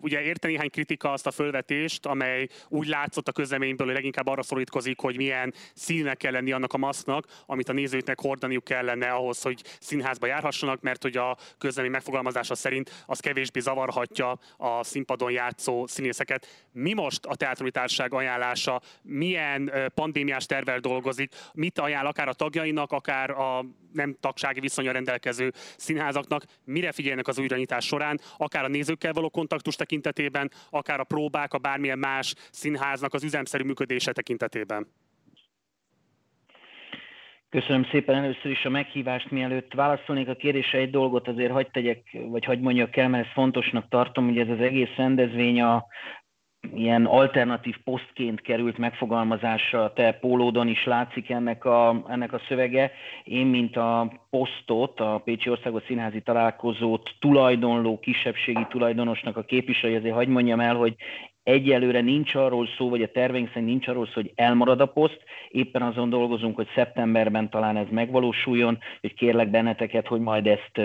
Ugye 0.00 0.22
érte 0.22 0.48
néhány 0.48 0.70
kritika 0.70 1.12
azt 1.12 1.26
a 1.26 1.30
fölvetést, 1.30 2.06
amely 2.06 2.48
úgy 2.68 2.86
látszott 2.86 3.28
a 3.28 3.32
közleményből, 3.32 3.86
hogy 3.86 3.96
leginkább 3.96 4.26
arra 4.26 4.42
szorítkozik, 4.42 5.00
hogy 5.00 5.16
milyen 5.16 5.54
színnek 5.74 6.16
kell 6.16 6.32
lenni 6.32 6.52
annak 6.52 6.72
a 6.72 6.78
maszknak, 6.78 7.26
amit 7.46 7.68
a 7.68 7.72
nézőknek 7.72 8.20
hordaniuk 8.20 8.64
kellene 8.64 9.10
ahhoz, 9.10 9.42
hogy 9.42 9.62
színházba 9.80 10.26
járhassanak, 10.26 10.80
mert 10.80 11.02
hogy 11.02 11.16
a 11.16 11.36
közlemény 11.58 11.90
megfogalmazása 11.90 12.54
szerint 12.54 13.04
az 13.06 13.20
kevésbé 13.20 13.60
zavarhatja 13.60 14.38
a 14.56 14.84
színpadon 14.84 15.30
játszó 15.30 15.86
színészeket. 15.86 16.66
Mi 16.72 16.92
most 16.92 17.26
a 17.26 17.34
teátrumi 17.34 17.70
társaság 17.70 18.14
ajánlása? 18.14 18.80
Milyen 19.02 19.70
pandémiás 19.94 20.46
tervel 20.46 20.78
dolgozik, 20.78 21.34
mit 21.52 21.78
ajánl 21.78 22.06
akár 22.06 22.28
a 22.28 22.32
tagjainak, 22.32 22.92
akár 22.92 23.30
a 23.30 23.64
nem 23.92 24.16
tagsági 24.20 24.60
viszonya 24.60 24.92
rendelkező 24.92 25.50
színházaknak, 25.76 26.44
mire 26.64 26.92
figyelnek 26.92 27.28
az 27.28 27.38
újranyitás 27.38 27.86
során, 27.86 28.20
akár 28.36 28.64
a 28.64 28.68
nézőkkel 28.68 29.12
való 29.12 29.30
kontaktus 29.30 29.76
tekintetében, 29.76 30.50
akár 30.70 31.00
a 31.00 31.04
próbák, 31.04 31.52
a 31.54 31.58
bármilyen 31.58 31.98
más 31.98 32.34
színháznak 32.50 33.14
az 33.14 33.24
üzemszerű 33.24 33.64
működése 33.64 34.12
tekintetében. 34.12 34.86
Köszönöm 37.50 37.84
szépen. 37.90 38.14
Először 38.14 38.50
is 38.50 38.64
a 38.64 38.70
meghívást, 38.70 39.30
mielőtt 39.30 39.72
válaszolnék 39.72 40.28
a 40.28 40.34
kérdésre 40.34 40.78
egy 40.78 40.90
dolgot 40.90 41.28
azért 41.28 41.52
hagyd 41.52 41.70
tegyek, 41.70 42.16
vagy 42.28 42.44
hagyd 42.44 42.60
mondjak 42.60 42.96
el, 42.96 43.08
mert 43.08 43.24
ezt 43.24 43.32
fontosnak 43.32 43.88
tartom, 43.88 44.24
hogy 44.24 44.38
ez 44.38 44.48
az 44.48 44.60
egész 44.60 44.94
rendezvény 44.96 45.60
a 45.60 45.86
ilyen 46.74 47.04
alternatív 47.04 47.76
posztként 47.84 48.40
került 48.40 48.78
megfogalmazásra, 48.78 49.92
te 49.92 50.12
pólódon 50.12 50.68
is 50.68 50.84
látszik 50.84 51.30
ennek 51.30 51.64
a, 51.64 52.04
ennek 52.08 52.32
a 52.32 52.40
szövege. 52.48 52.92
Én, 53.24 53.46
mint 53.46 53.76
a 53.76 54.12
posztot, 54.30 55.00
a 55.00 55.20
Pécsi 55.24 55.50
Országos 55.50 55.82
Színházi 55.86 56.20
Találkozót 56.20 57.10
tulajdonló, 57.18 57.98
kisebbségi 57.98 58.66
tulajdonosnak 58.68 59.36
a 59.36 59.42
képviselő, 59.44 59.96
azért 59.96 60.14
hagyd 60.14 60.30
mondjam 60.30 60.60
el, 60.60 60.74
hogy 60.74 60.94
Egyelőre 61.48 62.00
nincs 62.00 62.34
arról 62.34 62.68
szó, 62.76 62.88
vagy 62.88 63.02
a 63.02 63.10
terveink 63.10 63.48
szerint 63.48 63.66
nincs 63.66 63.88
arról 63.88 64.06
szó, 64.06 64.12
hogy 64.14 64.32
elmarad 64.34 64.80
a 64.80 64.86
poszt, 64.86 65.22
éppen 65.48 65.82
azon 65.82 66.10
dolgozunk, 66.10 66.56
hogy 66.56 66.68
szeptemberben 66.74 67.50
talán 67.50 67.76
ez 67.76 67.86
megvalósuljon, 67.90 68.78
hogy 69.00 69.14
kérlek 69.14 69.50
benneteket, 69.50 70.06
hogy 70.06 70.20
majd 70.20 70.46
ezt 70.46 70.80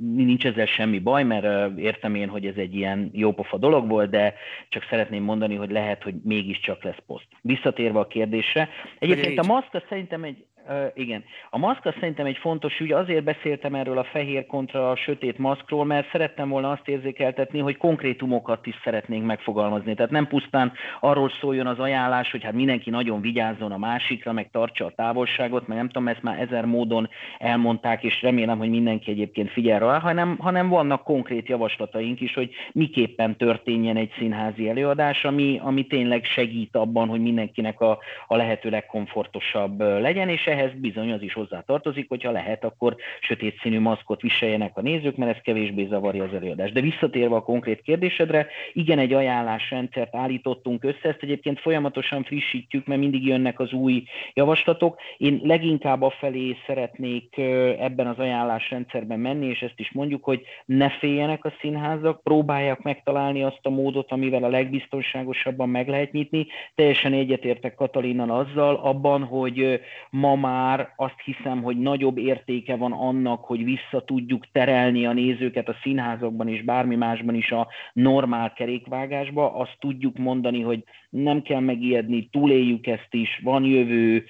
nincs 0.00 0.46
ezzel 0.46 0.66
semmi 0.66 0.98
baj, 0.98 1.24
mert 1.24 1.78
értem 1.78 2.14
én, 2.14 2.28
hogy 2.28 2.46
ez 2.46 2.56
egy 2.56 2.74
ilyen 2.74 3.10
jópofa 3.12 3.56
dolog 3.58 3.88
volt, 3.88 4.10
de 4.10 4.34
csak 4.68 4.86
szeretném 4.90 5.22
mondani, 5.22 5.54
hogy 5.54 5.70
lehet, 5.70 6.02
hogy 6.02 6.14
mégiscsak 6.24 6.82
lesz 6.82 7.02
poszt. 7.06 7.28
Visszatérve 7.40 7.98
a 7.98 8.06
kérdésre, 8.06 8.68
egyébként 8.98 9.38
a 9.38 9.46
maszka 9.46 9.82
szerintem 9.88 10.22
egy, 10.24 10.44
Igen. 10.94 11.24
A 11.50 11.58
maszk 11.58 11.86
az 11.86 11.94
szerintem 12.00 12.26
egy 12.26 12.36
fontos 12.36 12.80
ügy, 12.80 12.92
azért 12.92 13.24
beszéltem 13.24 13.74
erről 13.74 13.98
a 13.98 14.04
fehér 14.04 14.46
kontra 14.46 14.90
a 14.90 14.96
sötét 14.96 15.38
maszkról, 15.38 15.84
mert 15.84 16.10
szerettem 16.10 16.48
volna 16.48 16.70
azt 16.70 16.88
érzékeltetni, 16.88 17.58
hogy 17.58 17.76
konkrétumokat 17.76 18.66
is 18.66 18.80
szeretnénk 18.84 19.24
megfogalmazni. 19.24 19.94
Tehát 19.94 20.10
nem 20.10 20.26
pusztán 20.26 20.72
arról 21.00 21.30
szóljon 21.40 21.66
az 21.66 21.78
ajánlás, 21.78 22.30
hogy 22.30 22.42
hát 22.42 22.52
mindenki 22.52 22.90
nagyon 22.90 23.20
vigyázzon 23.20 23.72
a 23.72 23.78
másikra, 23.78 24.32
meg 24.32 24.48
tartsa 24.50 24.84
a 24.84 24.92
távolságot, 24.96 25.66
mert 25.66 25.80
nem 25.80 25.88
tudom, 25.88 26.08
ezt 26.08 26.22
már 26.22 26.40
ezer 26.40 26.64
módon 26.64 27.08
elmondták, 27.38 28.02
és 28.02 28.22
remélem, 28.22 28.58
hogy 28.58 28.70
mindenki 28.70 29.10
egyébként 29.10 29.50
figyel 29.50 29.78
rá, 29.78 29.98
hanem, 29.98 30.36
hanem 30.38 30.68
vannak 30.68 31.02
konkrét 31.02 31.48
javaslataink 31.48 32.20
is, 32.20 32.34
hogy 32.34 32.50
miképpen 32.72 33.36
történjen 33.36 33.96
egy 33.96 34.12
színházi 34.18 34.68
előadás, 34.68 35.24
ami, 35.24 35.60
ami 35.62 35.86
tényleg 35.86 36.24
segít 36.24 36.76
abban, 36.76 37.08
hogy 37.08 37.20
mindenkinek 37.20 37.80
a, 37.80 37.98
a 38.26 38.36
lehető 38.36 38.70
legkomfortosabb 38.70 39.80
legyen, 39.80 40.28
és 40.28 40.46
ehhez 40.54 40.70
bizony 40.74 41.12
az 41.12 41.22
is 41.22 41.32
hozzá 41.32 41.60
tartozik, 41.60 42.08
hogyha 42.08 42.30
lehet, 42.30 42.64
akkor 42.64 42.96
sötét 43.20 43.58
színű 43.60 43.80
maszkot 43.80 44.20
viseljenek 44.20 44.76
a 44.76 44.80
nézők, 44.80 45.16
mert 45.16 45.36
ez 45.36 45.42
kevésbé 45.42 45.86
zavarja 45.86 46.24
az 46.24 46.34
előadást. 46.34 46.72
De 46.72 46.80
visszatérve 46.80 47.34
a 47.34 47.42
konkrét 47.42 47.82
kérdésedre, 47.82 48.46
igen, 48.72 48.98
egy 48.98 49.12
ajánlásrendszert 49.12 50.14
állítottunk 50.16 50.84
össze, 50.84 51.08
ezt 51.08 51.22
egyébként 51.22 51.60
folyamatosan 51.60 52.24
frissítjük, 52.24 52.86
mert 52.86 53.00
mindig 53.00 53.26
jönnek 53.26 53.60
az 53.60 53.72
új 53.72 54.04
javaslatok. 54.32 55.00
Én 55.16 55.40
leginkább 55.42 56.02
a 56.02 56.10
felé 56.10 56.56
szeretnék 56.66 57.36
ebben 57.78 58.06
az 58.06 58.18
ajánlásrendszerben 58.18 59.18
menni, 59.20 59.46
és 59.46 59.62
ezt 59.62 59.80
is 59.80 59.92
mondjuk, 59.92 60.24
hogy 60.24 60.42
ne 60.64 60.90
féljenek 60.90 61.44
a 61.44 61.52
színházak, 61.60 62.22
próbálják 62.22 62.82
megtalálni 62.82 63.42
azt 63.42 63.60
a 63.62 63.70
módot, 63.70 64.12
amivel 64.12 64.44
a 64.44 64.48
legbiztonságosabban 64.48 65.68
meg 65.68 65.88
lehet 65.88 66.12
nyitni. 66.12 66.46
Teljesen 66.74 67.12
egyetértek 67.12 67.74
Katalinnal 67.74 68.30
azzal 68.30 68.74
abban, 68.74 69.22
hogy 69.24 69.80
ma 70.10 70.34
már 70.44 70.92
azt 70.96 71.20
hiszem, 71.24 71.62
hogy 71.62 71.78
nagyobb 71.78 72.18
értéke 72.18 72.76
van 72.76 72.92
annak, 72.92 73.44
hogy 73.44 73.64
vissza 73.64 74.04
tudjuk 74.04 74.46
terelni 74.52 75.06
a 75.06 75.12
nézőket 75.12 75.68
a 75.68 75.76
színházakban 75.82 76.48
és 76.48 76.62
bármi 76.62 76.96
másban 76.96 77.34
is 77.34 77.50
a 77.50 77.68
normál 77.92 78.52
kerékvágásba. 78.52 79.54
Azt 79.54 79.76
tudjuk 79.78 80.18
mondani, 80.18 80.60
hogy 80.62 80.84
nem 81.10 81.42
kell 81.42 81.60
megijedni, 81.60 82.28
túléljük 82.32 82.86
ezt 82.86 83.08
is, 83.10 83.40
van 83.42 83.64
jövő, 83.64 84.24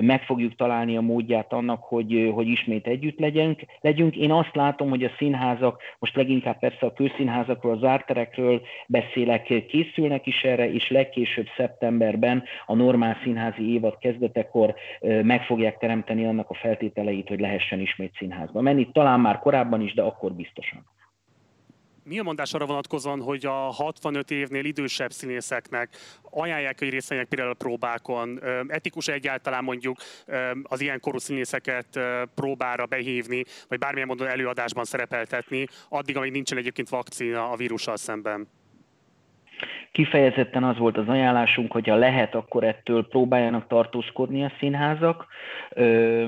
meg 0.00 0.22
fogjuk 0.22 0.54
találni 0.56 0.96
a 0.96 1.00
módját 1.00 1.52
annak, 1.52 1.82
hogy, 1.82 2.30
hogy 2.34 2.48
ismét 2.48 2.86
együtt 2.86 3.18
legyünk. 3.18 3.60
legyünk. 3.80 4.16
Én 4.16 4.32
azt 4.32 4.54
látom, 4.54 4.88
hogy 4.88 5.04
a 5.04 5.10
színházak, 5.18 5.82
most 5.98 6.16
leginkább 6.16 6.58
persze 6.58 6.86
a 6.86 6.92
kőszínházakról, 6.92 7.72
az 7.72 7.84
árterekről 7.84 8.62
beszélek, 8.86 9.66
készülnek 9.68 10.26
is 10.26 10.42
erre, 10.42 10.72
és 10.72 10.90
legkésőbb 10.90 11.46
szeptemberben 11.56 12.42
a 12.66 12.74
normál 12.74 13.16
színházi 13.22 13.72
évad 13.72 13.98
kezdetekor 13.98 14.74
meg 15.22 15.42
fogják 15.50 15.78
teremteni 15.78 16.24
annak 16.24 16.50
a 16.50 16.54
feltételeit, 16.54 17.28
hogy 17.28 17.40
lehessen 17.40 17.80
ismét 17.80 18.14
színházba 18.16 18.60
menni. 18.60 18.90
Talán 18.92 19.20
már 19.20 19.38
korábban 19.38 19.80
is, 19.80 19.94
de 19.94 20.02
akkor 20.02 20.32
biztosan. 20.32 20.86
Mi 22.04 22.18
a 22.18 22.22
mondás 22.22 22.54
arra 22.54 22.66
vonatkozóan, 22.66 23.20
hogy 23.22 23.46
a 23.46 23.50
65 23.52 24.30
évnél 24.30 24.64
idősebb 24.64 25.10
színészeknek 25.10 25.88
ajánlják, 26.30 26.78
hogy 26.78 26.90
részt 26.90 27.26
például 27.28 27.50
a 27.50 27.54
próbákon? 27.54 28.40
Etikus 28.68 29.08
egyáltalán 29.08 29.64
mondjuk 29.64 29.96
az 30.62 30.80
ilyen 30.80 31.00
korú 31.00 31.18
színészeket 31.18 32.00
próbára 32.34 32.86
behívni, 32.86 33.44
vagy 33.68 33.78
bármilyen 33.78 34.08
módon 34.08 34.28
előadásban 34.28 34.84
szerepeltetni, 34.84 35.66
addig, 35.88 36.16
amíg 36.16 36.32
nincsen 36.32 36.58
egyébként 36.58 36.88
vakcina 36.88 37.50
a 37.50 37.56
vírussal 37.56 37.96
szemben? 37.96 38.48
Kifejezetten 39.92 40.64
az 40.64 40.78
volt 40.78 40.96
az 40.96 41.08
ajánlásunk, 41.08 41.72
hogyha 41.72 41.94
lehet, 41.94 42.34
akkor 42.34 42.64
ettől 42.64 43.08
próbáljanak 43.08 43.66
tartózkodni 43.66 44.44
a 44.44 44.52
színházak. 44.58 45.26
Ö, 45.70 46.24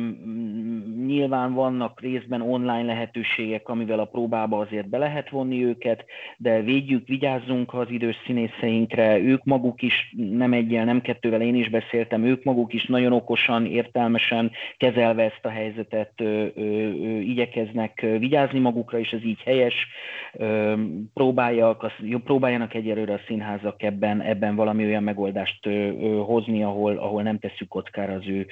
nyilván 1.07 1.53
vannak 1.53 2.01
részben 2.01 2.41
online 2.41 2.83
lehetőségek, 2.83 3.69
amivel 3.69 3.99
a 3.99 4.05
próbába 4.05 4.59
azért 4.59 4.89
be 4.89 4.99
lehet 4.99 5.31
vonni 5.31 5.65
őket, 5.65 6.05
de 6.37 6.61
védjük, 6.61 7.07
vigyázzunk 7.07 7.75
az 7.75 7.91
idős 7.91 8.17
színészeinkre, 8.27 9.19
ők 9.19 9.45
maguk 9.45 9.83
is, 9.83 10.15
nem 10.17 10.53
egyel, 10.53 10.85
nem 10.85 11.01
kettővel 11.01 11.41
én 11.41 11.55
is 11.55 11.69
beszéltem, 11.69 12.25
ők 12.25 12.45
maguk 12.45 12.73
is 12.73 12.87
nagyon 12.87 13.13
okosan, 13.13 13.67
értelmesen 13.67 14.51
kezelve 14.77 15.23
ezt 15.23 15.45
a 15.45 15.49
helyzetet 15.49 16.13
ö, 16.17 16.25
ö, 16.25 16.63
ö, 16.63 17.19
igyekeznek 17.19 18.07
vigyázni 18.19 18.59
magukra, 18.59 18.99
és 18.99 19.13
ez 19.13 19.25
így 19.25 19.41
helyes. 19.45 19.87
Ö, 20.33 20.75
próbálják, 21.15 21.77
próbáljanak 22.25 22.75
egyelőre 22.75 23.13
a 23.13 23.21
színház 23.27 23.53
színházak 23.63 23.83
ebben, 23.83 24.21
ebben 24.21 24.55
valami 24.55 24.85
olyan 24.85 25.03
megoldást 25.03 25.69
hozni, 26.25 26.63
ahol, 26.63 26.97
ahol 26.97 27.23
nem 27.23 27.39
tesszük 27.39 27.69
kockára 27.69 28.13
az 28.13 28.27
ő 28.27 28.47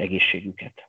egészségüket. 0.00 0.88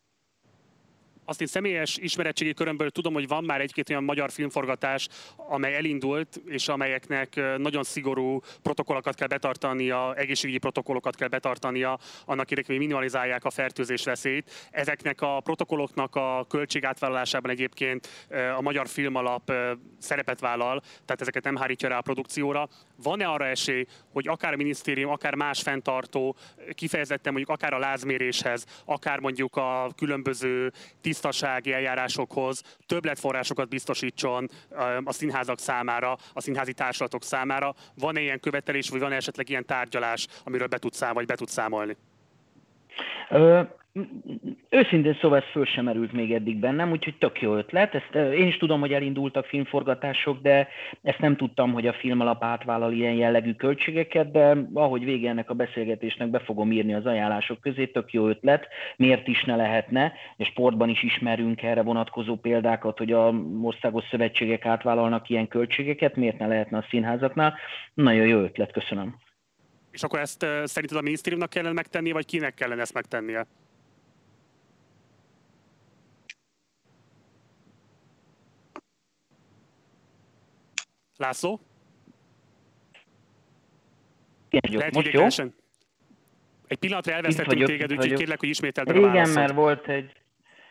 Azt 1.25 1.41
én 1.41 1.47
személyes 1.47 1.97
ismeretségi 1.97 2.53
körömből 2.53 2.89
tudom, 2.89 3.13
hogy 3.13 3.27
van 3.27 3.43
már 3.43 3.61
egy-két 3.61 3.89
olyan 3.89 4.03
magyar 4.03 4.31
filmforgatás, 4.31 5.07
amely 5.35 5.75
elindult, 5.75 6.41
és 6.45 6.67
amelyeknek 6.67 7.41
nagyon 7.57 7.83
szigorú 7.83 8.39
protokollokat 8.61 9.15
kell 9.15 9.27
betartania, 9.27 10.13
egészségügyi 10.15 10.57
protokollokat 10.57 11.15
kell 11.15 11.27
betartania, 11.27 11.99
annak 12.25 12.51
érdekében, 12.51 12.77
hogy 12.77 12.85
minimalizálják 12.85 13.43
a 13.45 13.49
fertőzés 13.49 14.03
veszélyt. 14.03 14.51
Ezeknek 14.71 15.21
a 15.21 15.39
protokolloknak 15.39 16.15
a 16.15 16.45
költségátvállalásában 16.49 17.51
egyébként 17.51 18.27
a 18.57 18.61
Magyar 18.61 18.87
Filmalap 18.87 19.51
szerepet 19.99 20.39
vállal, 20.39 20.79
tehát 20.79 21.21
ezeket 21.21 21.43
nem 21.43 21.55
hárítja 21.55 21.89
rá 21.89 21.97
a 21.97 22.01
produkcióra. 22.01 22.69
Van-e 23.03 23.27
arra 23.27 23.45
esély, 23.45 23.85
hogy 24.11 24.27
akár 24.27 24.53
a 24.53 24.55
minisztérium, 24.55 25.11
akár 25.11 25.35
más 25.35 25.61
fenntartó, 25.61 26.35
kifejezetten 26.73 27.33
mondjuk 27.33 27.57
akár 27.57 27.73
a 27.73 27.79
lázméréshez, 27.79 28.65
akár 28.85 29.19
mondjuk 29.19 29.55
a 29.55 29.89
különböző 29.95 30.71
tisztasági 31.01 31.73
eljárásokhoz 31.73 32.61
többletforrásokat 32.85 33.69
biztosítson 33.69 34.49
a 35.03 35.11
színházak 35.11 35.59
számára, 35.59 36.17
a 36.33 36.41
színházi 36.41 36.73
társulatok 36.73 37.23
számára. 37.23 37.73
Van-e 37.95 38.21
ilyen 38.21 38.39
követelés, 38.39 38.89
vagy 38.89 38.99
van 38.99 39.11
esetleg 39.11 39.49
ilyen 39.49 39.65
tárgyalás, 39.65 40.27
amiről 40.43 40.67
be 40.67 40.77
tudsz 40.77 40.97
számolni, 40.97 41.19
vagy 41.19 41.27
be 41.27 41.35
tudsz 41.35 41.51
számolni? 41.51 41.97
Őszintén 44.69 45.17
szóval 45.21 45.37
ez 45.37 45.51
föl 45.51 45.65
sem 45.65 45.83
merült 45.83 46.11
még 46.11 46.33
eddig 46.33 46.59
bennem, 46.59 46.91
úgyhogy 46.91 47.17
tök 47.17 47.41
jó 47.41 47.55
ötlet. 47.55 47.95
Ezt, 47.95 48.15
én 48.15 48.47
is 48.47 48.57
tudom, 48.57 48.79
hogy 48.79 48.93
elindultak 48.93 49.45
filmforgatások, 49.45 50.41
de 50.41 50.67
ezt 51.01 51.19
nem 51.19 51.35
tudtam, 51.35 51.73
hogy 51.73 51.87
a 51.87 51.93
film 51.93 52.19
alap 52.19 52.43
átvállal 52.43 52.93
ilyen 52.93 53.13
jellegű 53.13 53.53
költségeket, 53.53 54.31
de 54.31 54.57
ahogy 54.73 55.03
vége 55.03 55.29
ennek 55.29 55.49
a 55.49 55.53
beszélgetésnek 55.53 56.29
be 56.29 56.39
fogom 56.39 56.71
írni 56.71 56.93
az 56.93 57.05
ajánlások 57.05 57.61
közé, 57.61 57.85
tök 57.85 58.13
jó 58.13 58.27
ötlet, 58.27 58.67
miért 58.95 59.27
is 59.27 59.43
ne 59.43 59.55
lehetne, 59.55 60.13
és 60.37 60.47
sportban 60.47 60.89
is 60.89 61.03
ismerünk 61.03 61.63
erre 61.63 61.81
vonatkozó 61.81 62.35
példákat, 62.35 62.97
hogy 62.97 63.11
a 63.11 63.33
országos 63.61 64.03
szövetségek 64.09 64.65
átvállalnak 64.65 65.29
ilyen 65.29 65.47
költségeket, 65.47 66.15
miért 66.15 66.39
ne 66.39 66.47
lehetne 66.47 66.77
a 66.77 66.85
színházaknál. 66.89 67.55
Nagyon 67.93 68.27
jó 68.27 68.39
ötlet, 68.39 68.71
köszönöm. 68.71 69.15
És 69.91 70.03
akkor 70.03 70.19
ezt 70.19 70.45
szerinted 70.63 70.97
a 70.97 71.01
minisztériumnak 71.01 71.49
kellene 71.49 71.73
megtennie, 71.73 72.13
vagy 72.13 72.25
kinek 72.25 72.53
kellene 72.53 72.81
ezt 72.81 72.93
megtennie? 72.93 73.45
László? 81.17 81.59
Igen, 84.49 84.77
Lehet, 84.77 84.93
most 84.93 85.11
jó? 85.11 85.25
Egy 86.67 86.77
pillanatra 86.77 87.13
elvesztettünk 87.13 87.65
téged, 87.65 87.91
úgyhogy 87.91 88.13
kérlek, 88.13 88.39
hogy 88.39 88.49
ismételd 88.49 88.87
meg 88.87 89.03
a 89.03 89.09
Igen, 89.09 89.29
mert 89.29 89.53
volt 89.53 89.87
egy, 89.87 90.11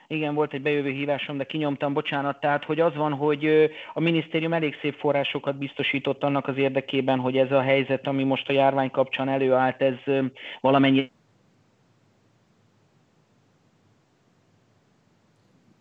igen, 0.06 0.34
volt 0.34 0.52
egy 0.52 0.62
bejövő 0.62 0.90
hívásom, 0.90 1.36
de 1.36 1.44
kinyomtam, 1.44 1.92
bocsánat. 1.92 2.40
Tehát, 2.40 2.64
hogy 2.64 2.80
az 2.80 2.94
van, 2.94 3.12
hogy 3.12 3.70
a 3.94 4.00
minisztérium 4.00 4.52
elég 4.52 4.78
szép 4.80 4.98
forrásokat 4.98 5.58
biztosított 5.58 6.22
annak 6.22 6.48
az 6.48 6.56
érdekében, 6.56 7.18
hogy 7.18 7.36
ez 7.36 7.52
a 7.52 7.62
helyzet, 7.62 8.06
ami 8.06 8.24
most 8.24 8.48
a 8.48 8.52
járvány 8.52 8.90
kapcsán 8.90 9.28
előállt, 9.28 9.82
ez 9.82 10.24
valamennyi 10.60 11.10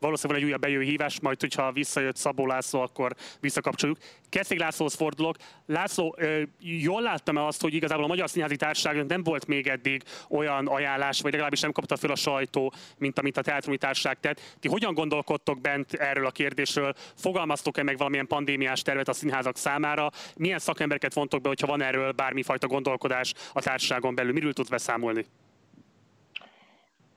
valószínűleg 0.04 0.42
egy 0.42 0.48
újabb 0.48 0.62
bejövő 0.62 0.84
hívás, 0.84 1.20
majd 1.20 1.40
hogyha 1.40 1.72
visszajött 1.72 2.16
Szabó 2.16 2.46
László, 2.46 2.82
akkor 2.82 3.16
visszakapcsoljuk. 3.40 3.98
Keszég 4.30 4.60
Lászlóhoz 4.60 4.94
fordulok. 4.94 5.36
László, 5.66 6.16
jól 6.60 7.02
láttam-e 7.02 7.46
azt, 7.46 7.62
hogy 7.62 7.74
igazából 7.74 8.04
a 8.04 8.08
Magyar 8.08 8.30
Színházi 8.30 8.56
Társaságnak 8.56 9.08
nem 9.08 9.24
volt 9.24 9.48
még 9.48 9.68
eddig 9.68 10.04
olyan 10.30 10.68
ajánlás, 10.68 11.22
vagy 11.22 11.32
legalábbis 11.32 11.60
nem 11.60 11.72
kapta 11.72 11.98
fel 11.98 12.12
a 12.12 12.16
sajtó, 12.16 12.74
mint 12.98 13.20
amit 13.20 13.38
a 13.38 13.42
Teátrumi 13.42 13.78
Társaság 13.78 14.20
tett. 14.20 14.42
Ti 14.60 14.68
hogyan 14.68 14.94
gondolkodtok 14.94 15.62
bent 15.62 15.94
erről 15.94 16.26
a 16.26 16.32
kérdésről? 16.32 16.94
Fogalmaztok-e 17.16 17.84
meg 17.84 17.98
valamilyen 17.98 18.28
pandémiás 18.28 18.82
tervet 18.82 19.08
a 19.08 19.14
színházak 19.14 19.58
számára? 19.58 20.10
Milyen 20.36 20.60
szakembereket 20.60 21.14
vontok 21.14 21.42
be, 21.42 21.48
hogyha 21.48 21.68
van 21.68 21.82
erről 21.82 22.12
bármifajta 22.12 22.68
gondolkodás 22.68 23.34
a 23.54 23.62
társaságon 23.62 24.16
belül? 24.16 24.34
Miről 24.34 24.54
tudsz 24.54 24.70
beszámolni? 24.70 25.26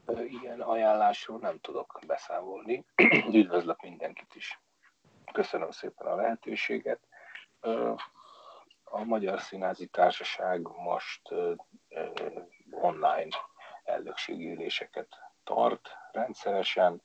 Ilyen 0.09 0.61
ajánlásról 0.61 1.39
nem 1.39 1.61
tudok 1.61 2.01
beszámolni. 2.07 2.85
Üdvözlök 3.33 3.83
mindenkit 3.83 4.35
is. 4.35 4.61
Köszönöm 5.33 5.71
szépen 5.71 6.07
a 6.07 6.15
lehetőséget. 6.15 7.01
A 8.85 9.05
Magyar 9.05 9.41
Színházi 9.41 9.87
Társaság 9.87 10.61
most 10.63 11.21
online 12.71 13.37
elnökségi 13.85 14.51
üléseket 14.51 15.09
tart 15.45 15.89
rendszeresen. 16.13 17.03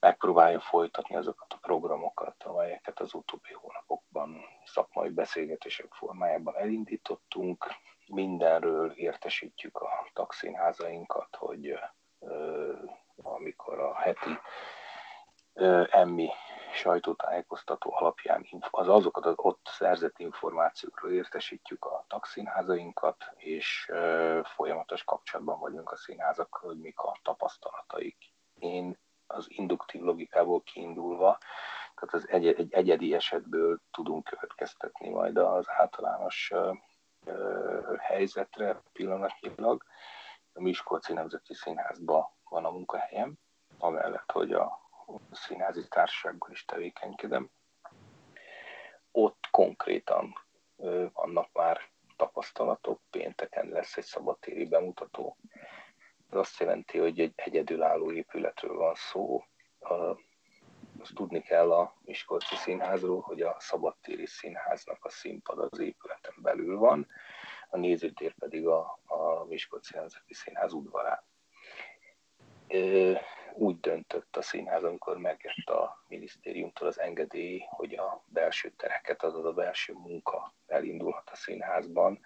Megpróbálja 0.00 0.60
folytatni 0.60 1.16
azokat 1.16 1.52
a 1.52 1.58
programokat, 1.60 2.42
amelyeket 2.42 3.00
az 3.00 3.14
utóbbi 3.14 3.52
hónapokban 3.52 4.44
szakmai 4.64 5.08
beszélgetések 5.08 5.92
formájában 5.92 6.56
elindítottunk 6.56 7.66
mindenről 8.06 8.90
értesítjük 8.90 9.76
a 9.76 10.08
tagszínházainkat, 10.12 11.36
hogy 11.36 11.78
amikor 13.22 13.78
a 13.78 13.94
heti 13.94 14.38
emmi 15.90 16.28
sajtótájékoztató 16.72 17.94
alapján 17.94 18.46
az 18.70 18.88
azokat 18.88 19.26
az 19.26 19.34
ott 19.36 19.66
szerzett 19.70 20.18
információkról 20.18 21.12
értesítjük 21.12 21.84
a 21.84 22.04
tagszínházainkat, 22.08 23.32
és 23.36 23.90
folyamatos 24.44 25.04
kapcsolatban 25.04 25.58
vagyunk 25.58 25.90
a 25.90 25.96
színházakkal, 25.96 26.68
hogy 26.68 26.80
mik 26.80 26.98
a 26.98 27.18
tapasztalataik. 27.22 28.16
Én 28.58 28.98
az 29.26 29.46
induktív 29.48 30.02
logikából 30.02 30.62
kiindulva, 30.62 31.38
tehát 31.94 32.14
az 32.14 32.28
egy, 32.28 32.46
egy 32.46 32.72
egyedi 32.72 33.14
esetből 33.14 33.80
tudunk 33.90 34.24
következtetni 34.24 35.08
majd 35.08 35.36
az 35.36 35.64
általános 35.68 36.52
helyzetre 37.98 38.82
pillanatnyilag. 38.92 39.84
A 40.52 40.60
Miskolci 40.60 41.12
Nemzeti 41.12 41.54
Színházban 41.54 42.24
van 42.48 42.64
a 42.64 42.70
munkahelyem, 42.70 43.34
amellett, 43.78 44.30
hogy 44.30 44.52
a 44.52 44.80
színházi 45.30 45.88
társaságban 45.88 46.50
is 46.50 46.64
tevékenykedem. 46.64 47.50
Ott 49.10 49.48
konkrétan 49.50 50.34
vannak 51.12 51.52
már 51.52 51.80
tapasztalatok, 52.16 53.00
pénteken 53.10 53.68
lesz 53.68 53.96
egy 53.96 54.04
szabadtéri 54.04 54.66
bemutató. 54.66 55.36
Ez 56.30 56.38
azt 56.38 56.60
jelenti, 56.60 56.98
hogy 56.98 57.20
egy 57.20 57.32
egyedülálló 57.36 58.12
épületről 58.12 58.76
van 58.76 58.94
szó. 58.94 59.44
Azt 61.00 61.14
tudni 61.14 61.42
kell 61.42 61.72
a 61.72 61.94
Miskolci 62.00 62.56
Színházról, 62.56 63.20
hogy 63.20 63.42
a 63.42 63.56
szabadtéri 63.58 64.26
színháznak 64.26 65.04
a 65.04 65.10
színpad 65.10 65.58
az 65.58 65.70
belül 65.70 65.94
van, 66.82 67.08
a 67.70 67.76
nézőtér 67.76 68.34
pedig 68.38 68.66
a, 68.66 68.98
a 69.06 69.44
Miskolci 69.44 69.94
Nemzeti 69.94 70.34
Színház 70.34 70.72
udvarán. 70.72 71.22
Úgy 73.54 73.80
döntött 73.80 74.36
a 74.36 74.42
színház, 74.42 74.84
amikor 74.84 75.18
megjött 75.18 75.68
a 75.68 76.04
minisztériumtól 76.08 76.88
az 76.88 77.00
engedély, 77.00 77.64
hogy 77.68 77.94
a 77.94 78.22
belső 78.26 78.70
tereket, 78.70 79.22
azaz 79.22 79.44
a 79.44 79.52
belső 79.52 79.92
munka 79.92 80.54
elindulhat 80.66 81.30
a 81.30 81.36
színházban, 81.36 82.20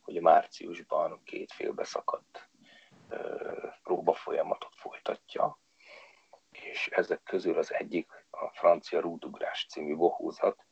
hogy 0.00 0.20
márciusban 0.20 1.20
két 1.24 1.52
félbe 1.52 1.84
szakadt 1.84 2.48
próba 3.82 4.12
folyamatot 4.14 4.74
folytatja, 4.74 5.58
és 6.50 6.88
ezek 6.88 7.22
közül 7.22 7.58
az 7.58 7.72
egyik 7.72 8.26
a 8.30 8.48
francia 8.52 9.00
rúdugrás 9.00 9.66
című 9.68 9.96
bohózat, 9.96 10.64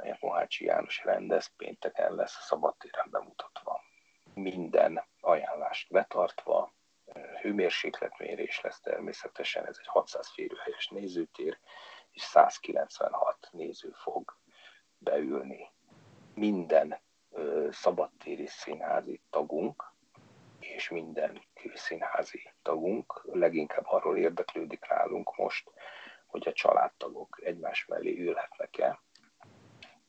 melyet 0.00 0.20
Mohácsi 0.20 0.64
János 0.64 1.04
rendez, 1.04 1.46
pénteken 1.56 2.14
lesz 2.14 2.36
a 2.36 2.42
szabadtéren 2.42 3.10
bemutatva. 3.10 3.80
Minden 4.34 5.04
ajánlást 5.20 5.90
betartva, 5.90 6.72
hőmérsékletmérés 7.40 8.60
lesz 8.60 8.80
természetesen, 8.80 9.66
ez 9.66 9.76
egy 9.78 9.86
600 9.86 10.28
férőhelyes 10.32 10.88
nézőtér, 10.88 11.58
és 12.10 12.22
196 12.22 13.48
néző 13.50 13.90
fog 13.90 14.36
beülni. 14.98 15.70
Minden 16.34 17.00
szabadtéri 17.70 18.46
színházi 18.46 19.22
tagunk, 19.30 19.92
és 20.58 20.88
minden 20.88 21.42
külszínházi 21.54 22.52
tagunk 22.62 23.22
leginkább 23.32 23.84
arról 23.86 24.16
érdeklődik 24.16 24.88
nálunk 24.88 25.36
most, 25.36 25.70
hogy 26.26 26.48
a 26.48 26.52
családtagok 26.52 27.40
egymás 27.42 27.84
mellé 27.86 28.18
ülhetnek-e. 28.18 29.00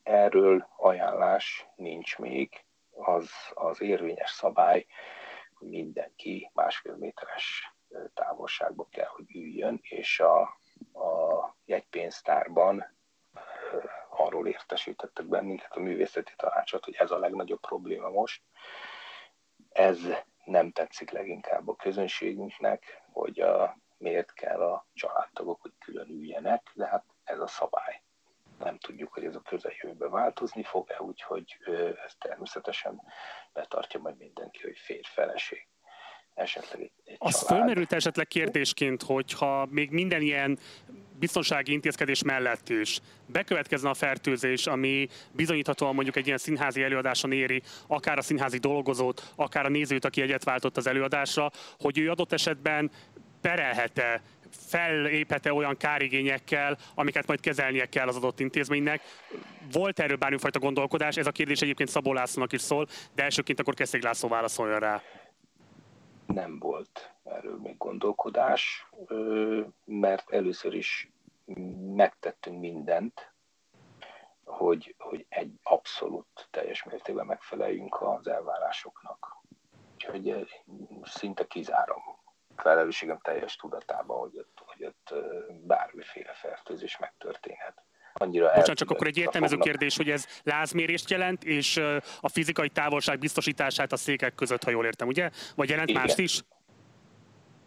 Erről 0.02 0.68
ajánlás 0.76 1.66
nincs 1.76 2.18
még, 2.18 2.64
az, 2.90 3.30
az 3.54 3.80
érvényes 3.80 4.30
szabály, 4.30 4.86
hogy 5.54 5.68
mindenki 5.68 6.50
másfél 6.54 6.96
méteres 6.96 7.74
távolságba 8.14 8.86
kell, 8.90 9.06
hogy 9.06 9.34
üljön, 9.34 9.78
és 9.82 10.20
a, 10.20 10.40
a 10.92 11.56
jegypénztárban 11.64 12.96
arról 14.10 14.48
értesítettek 14.48 15.26
bennünket 15.26 15.72
a 15.72 15.80
művészeti 15.80 16.32
tanácsot, 16.36 16.84
hogy 16.84 16.94
ez 16.94 17.10
a 17.10 17.18
legnagyobb 17.18 17.60
probléma 17.60 18.08
most. 18.08 18.42
Ez 19.72 19.98
nem 20.44 20.72
tetszik 20.72 21.10
leginkább 21.10 21.68
a 21.68 21.76
közönségünknek, 21.76 23.02
hogy 23.12 23.40
a, 23.40 23.78
miért 23.98 24.32
kell 24.32 24.60
a 24.60 24.86
családtagok, 24.92 25.60
hogy 25.60 25.72
külön 25.78 26.08
üljenek, 26.08 26.70
de 26.74 26.86
hát 26.86 27.04
ez 27.24 27.40
a 27.40 27.46
szabály. 27.46 28.02
Nem 28.62 28.78
tudjuk, 28.78 29.12
hogy 29.12 29.24
ez 29.24 29.34
a 29.34 29.40
közeljövőben 29.40 30.10
változni 30.10 30.62
fog-e, 30.62 31.00
úgyhogy 31.00 31.56
ez 32.06 32.14
természetesen 32.18 33.02
betartja 33.52 34.00
majd 34.00 34.16
mindenki, 34.16 34.60
hogy 34.62 34.76
férj-feleség 34.78 35.66
esetleg 36.34 36.80
egy, 36.80 36.92
egy 37.04 37.16
Az 37.18 37.32
család. 37.32 37.56
fölmerült 37.56 37.92
esetleg 37.92 38.26
kérdésként, 38.26 39.02
hogyha 39.02 39.66
még 39.70 39.90
minden 39.90 40.20
ilyen 40.20 40.58
biztonsági 41.18 41.72
intézkedés 41.72 42.22
mellett 42.22 42.68
is 42.68 43.00
bekövetkezne 43.26 43.88
a 43.88 43.94
fertőzés, 43.94 44.66
ami 44.66 45.08
bizonyíthatóan 45.32 45.94
mondjuk 45.94 46.16
egy 46.16 46.26
ilyen 46.26 46.38
színházi 46.38 46.82
előadáson 46.82 47.32
éri 47.32 47.62
akár 47.86 48.18
a 48.18 48.22
színházi 48.22 48.58
dolgozót, 48.58 49.32
akár 49.36 49.64
a 49.64 49.68
nézőt, 49.68 50.04
aki 50.04 50.22
egyet 50.22 50.44
váltott 50.44 50.76
az 50.76 50.86
előadásra, 50.86 51.50
hogy 51.78 51.98
ő 51.98 52.10
adott 52.10 52.32
esetben 52.32 52.90
perelhet-e 53.40 54.22
felléphet-e 54.52 55.52
olyan 55.52 55.76
kárigényekkel, 55.76 56.78
amiket 56.94 57.26
majd 57.26 57.40
kezelnie 57.40 57.86
kell 57.86 58.08
az 58.08 58.16
adott 58.16 58.40
intézménynek. 58.40 59.02
Volt 59.72 60.00
erről 60.00 60.16
bármifajta 60.16 60.58
gondolkodás? 60.58 61.16
Ez 61.16 61.26
a 61.26 61.30
kérdés 61.30 61.62
egyébként 61.62 61.88
Szabó 61.88 62.12
Lászlónak 62.12 62.52
is 62.52 62.60
szól, 62.60 62.86
de 63.14 63.22
elsőként 63.22 63.60
akkor 63.60 63.74
Keszég 63.74 64.02
László 64.02 64.28
válaszoljon 64.28 64.78
rá. 64.78 65.02
Nem 66.26 66.58
volt 66.58 67.12
erről 67.24 67.58
még 67.62 67.76
gondolkodás, 67.76 68.86
mert 69.84 70.30
először 70.30 70.74
is 70.74 71.10
megtettünk 71.94 72.60
mindent, 72.60 73.32
hogy, 74.44 74.94
hogy 74.98 75.26
egy 75.28 75.52
abszolút 75.62 76.48
teljes 76.50 76.84
mértékben 76.84 77.26
megfeleljünk 77.26 78.00
az 78.00 78.26
elvárásoknak. 78.26 79.36
Úgyhogy 79.94 80.46
szinte 81.02 81.46
kizárom 81.46 82.02
felelősségem 82.62 83.18
teljes 83.22 83.56
tudatában, 83.56 84.18
hogy 84.18 84.38
ott, 84.38 84.62
hogy 84.66 84.84
ott 84.84 85.14
bármiféle 85.66 86.32
fertőzés 86.32 86.98
megtörténhet. 86.98 87.82
Annyira 88.14 88.46
Bocsánat, 88.46 88.76
csak 88.76 88.90
akkor 88.90 89.06
egy 89.06 89.16
értelmező 89.16 89.56
kérdés, 89.56 89.96
hogy 89.96 90.10
ez 90.10 90.26
lázmérést 90.42 91.10
jelent, 91.10 91.44
és 91.44 91.76
a 92.20 92.28
fizikai 92.28 92.68
távolság 92.68 93.18
biztosítását 93.18 93.92
a 93.92 93.96
székek 93.96 94.34
között, 94.34 94.64
ha 94.64 94.70
jól 94.70 94.84
értem, 94.84 95.08
ugye? 95.08 95.30
Vagy 95.56 95.68
jelent 95.68 95.88
Igen. 95.88 96.02
mást 96.02 96.18
is? 96.18 96.42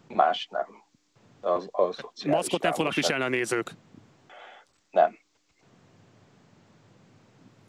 Más 0.07 0.47
nem. 0.51 0.83
Az, 1.41 1.69
a 1.71 1.93
Maszkot 2.25 2.61
nem 2.61 2.73
fognak 2.73 2.93
viselni 2.93 3.23
a 3.23 3.27
nézők? 3.27 3.71
Nem. 4.89 5.17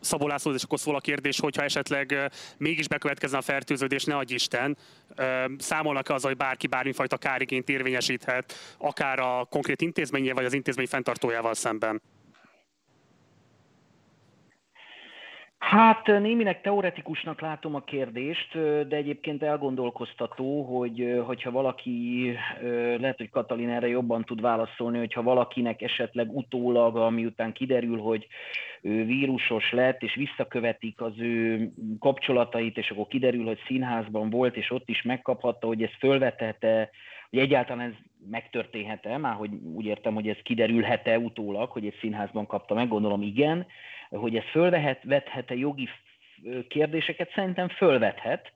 Szabó 0.06 0.26
László, 0.26 0.52
és 0.52 0.62
akkor 0.62 0.78
szól 0.78 0.94
a 0.94 1.00
kérdés, 1.00 1.40
hogyha 1.40 1.62
esetleg 1.62 2.30
mégis 2.56 2.88
bekövetkezne 2.88 3.38
a 3.38 3.42
fertőződés, 3.42 4.04
ne 4.04 4.16
adj 4.16 4.34
Isten, 4.34 4.76
számolnak 5.58 6.08
azzal, 6.08 6.30
hogy 6.30 6.38
bárki 6.38 6.66
bármifajta 6.66 7.16
kárigényt 7.16 7.68
érvényesíthet, 7.68 8.54
akár 8.78 9.18
a 9.18 9.46
konkrét 9.50 9.80
intézménye, 9.80 10.32
vagy 10.32 10.44
az 10.44 10.52
intézmény 10.52 10.86
fenntartójával 10.86 11.54
szemben? 11.54 12.02
Hát 15.70 16.06
némileg 16.06 16.60
teoretikusnak 16.60 17.40
látom 17.40 17.74
a 17.74 17.80
kérdést, 17.80 18.52
de 18.88 18.96
egyébként 18.96 19.42
elgondolkoztató, 19.42 20.62
hogy 20.62 21.22
hogyha 21.26 21.50
valaki, 21.50 22.32
lehet, 22.98 23.16
hogy 23.16 23.30
Katalin 23.30 23.68
erre 23.68 23.88
jobban 23.88 24.24
tud 24.24 24.40
válaszolni, 24.40 24.98
hogyha 24.98 25.22
valakinek 25.22 25.82
esetleg 25.82 26.36
utólag, 26.36 26.96
ami 26.96 27.24
után 27.24 27.52
kiderül, 27.52 27.98
hogy 27.98 28.26
ő 28.82 29.04
vírusos 29.04 29.72
lett, 29.72 30.02
és 30.02 30.14
visszakövetik 30.14 31.00
az 31.00 31.18
ő 31.18 31.68
kapcsolatait, 31.98 32.78
és 32.78 32.90
akkor 32.90 33.06
kiderül, 33.06 33.44
hogy 33.44 33.58
színházban 33.66 34.30
volt, 34.30 34.56
és 34.56 34.70
ott 34.70 34.88
is 34.88 35.02
megkaphatta, 35.02 35.66
hogy 35.66 35.82
ez 35.82 35.92
fölvetette, 35.98 36.90
hogy 37.30 37.38
egyáltalán 37.38 37.86
ez 37.86 37.94
megtörténhet-e, 38.30 39.18
már 39.18 39.34
hogy 39.34 39.50
úgy 39.74 39.84
értem, 39.84 40.14
hogy 40.14 40.28
ez 40.28 40.38
kiderülhet-e 40.42 41.18
utólag, 41.18 41.70
hogy 41.70 41.86
egy 41.86 41.96
színházban 42.00 42.46
kapta 42.46 42.74
meg, 42.74 42.88
gondolom 42.88 43.22
igen, 43.22 43.66
hogy 44.10 44.36
ez 44.36 44.44
fölvethet-e 44.44 45.54
jogi 45.54 45.88
kérdéseket, 46.68 47.32
szerintem 47.34 47.68
fölvethet, 47.68 48.52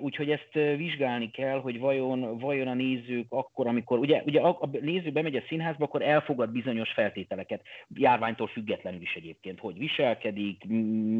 Úgyhogy 0.00 0.30
ezt 0.30 0.76
vizsgálni 0.76 1.30
kell, 1.30 1.60
hogy 1.60 1.78
vajon, 1.78 2.38
vajon 2.38 2.68
a 2.68 2.74
nézők 2.74 3.26
akkor, 3.28 3.66
amikor, 3.66 3.98
ugye, 3.98 4.22
ugye 4.26 4.40
a, 4.40 4.68
néző 4.80 5.10
bemegy 5.10 5.36
a 5.36 5.42
színházba, 5.48 5.84
akkor 5.84 6.02
elfogad 6.02 6.50
bizonyos 6.50 6.92
feltételeket, 6.92 7.62
járványtól 7.94 8.46
függetlenül 8.46 9.00
is 9.00 9.14
egyébként, 9.14 9.58
hogy 9.58 9.78
viselkedik, 9.78 10.64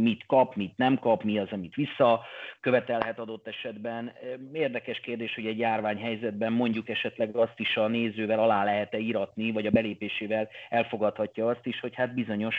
mit 0.00 0.26
kap, 0.26 0.54
mit 0.54 0.76
nem 0.76 0.98
kap, 0.98 1.22
mi 1.22 1.38
az, 1.38 1.48
amit 1.50 1.74
visszakövetelhet 1.74 3.18
adott 3.18 3.46
esetben. 3.46 4.12
Érdekes 4.52 5.00
kérdés, 5.00 5.34
hogy 5.34 5.46
egy 5.46 5.58
járványhelyzetben 5.58 6.52
mondjuk 6.52 6.88
esetleg 6.88 7.36
azt 7.36 7.60
is 7.60 7.76
a 7.76 7.88
nézővel 7.88 8.38
alá 8.38 8.64
lehet-e 8.64 8.98
iratni, 8.98 9.52
vagy 9.52 9.66
a 9.66 9.70
belépésével 9.70 10.48
elfogadhatja 10.68 11.48
azt 11.48 11.66
is, 11.66 11.80
hogy 11.80 11.94
hát 11.94 12.14
bizonyos 12.14 12.56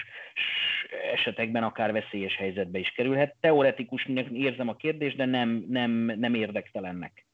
esetekben 1.14 1.64
akár 1.64 1.92
veszélyes 1.92 2.36
helyzetbe 2.36 2.80
is 2.80 2.92
kerülhet. 2.92 3.36
Teoretikusnak 3.40 4.30
érzem 4.30 4.68
a 4.68 4.76
kérdést, 4.76 5.16
de 5.16 5.26
nem, 5.26 5.66
nem, 5.72 5.92
nem 5.92 6.34
érdektelennek. 6.34 7.26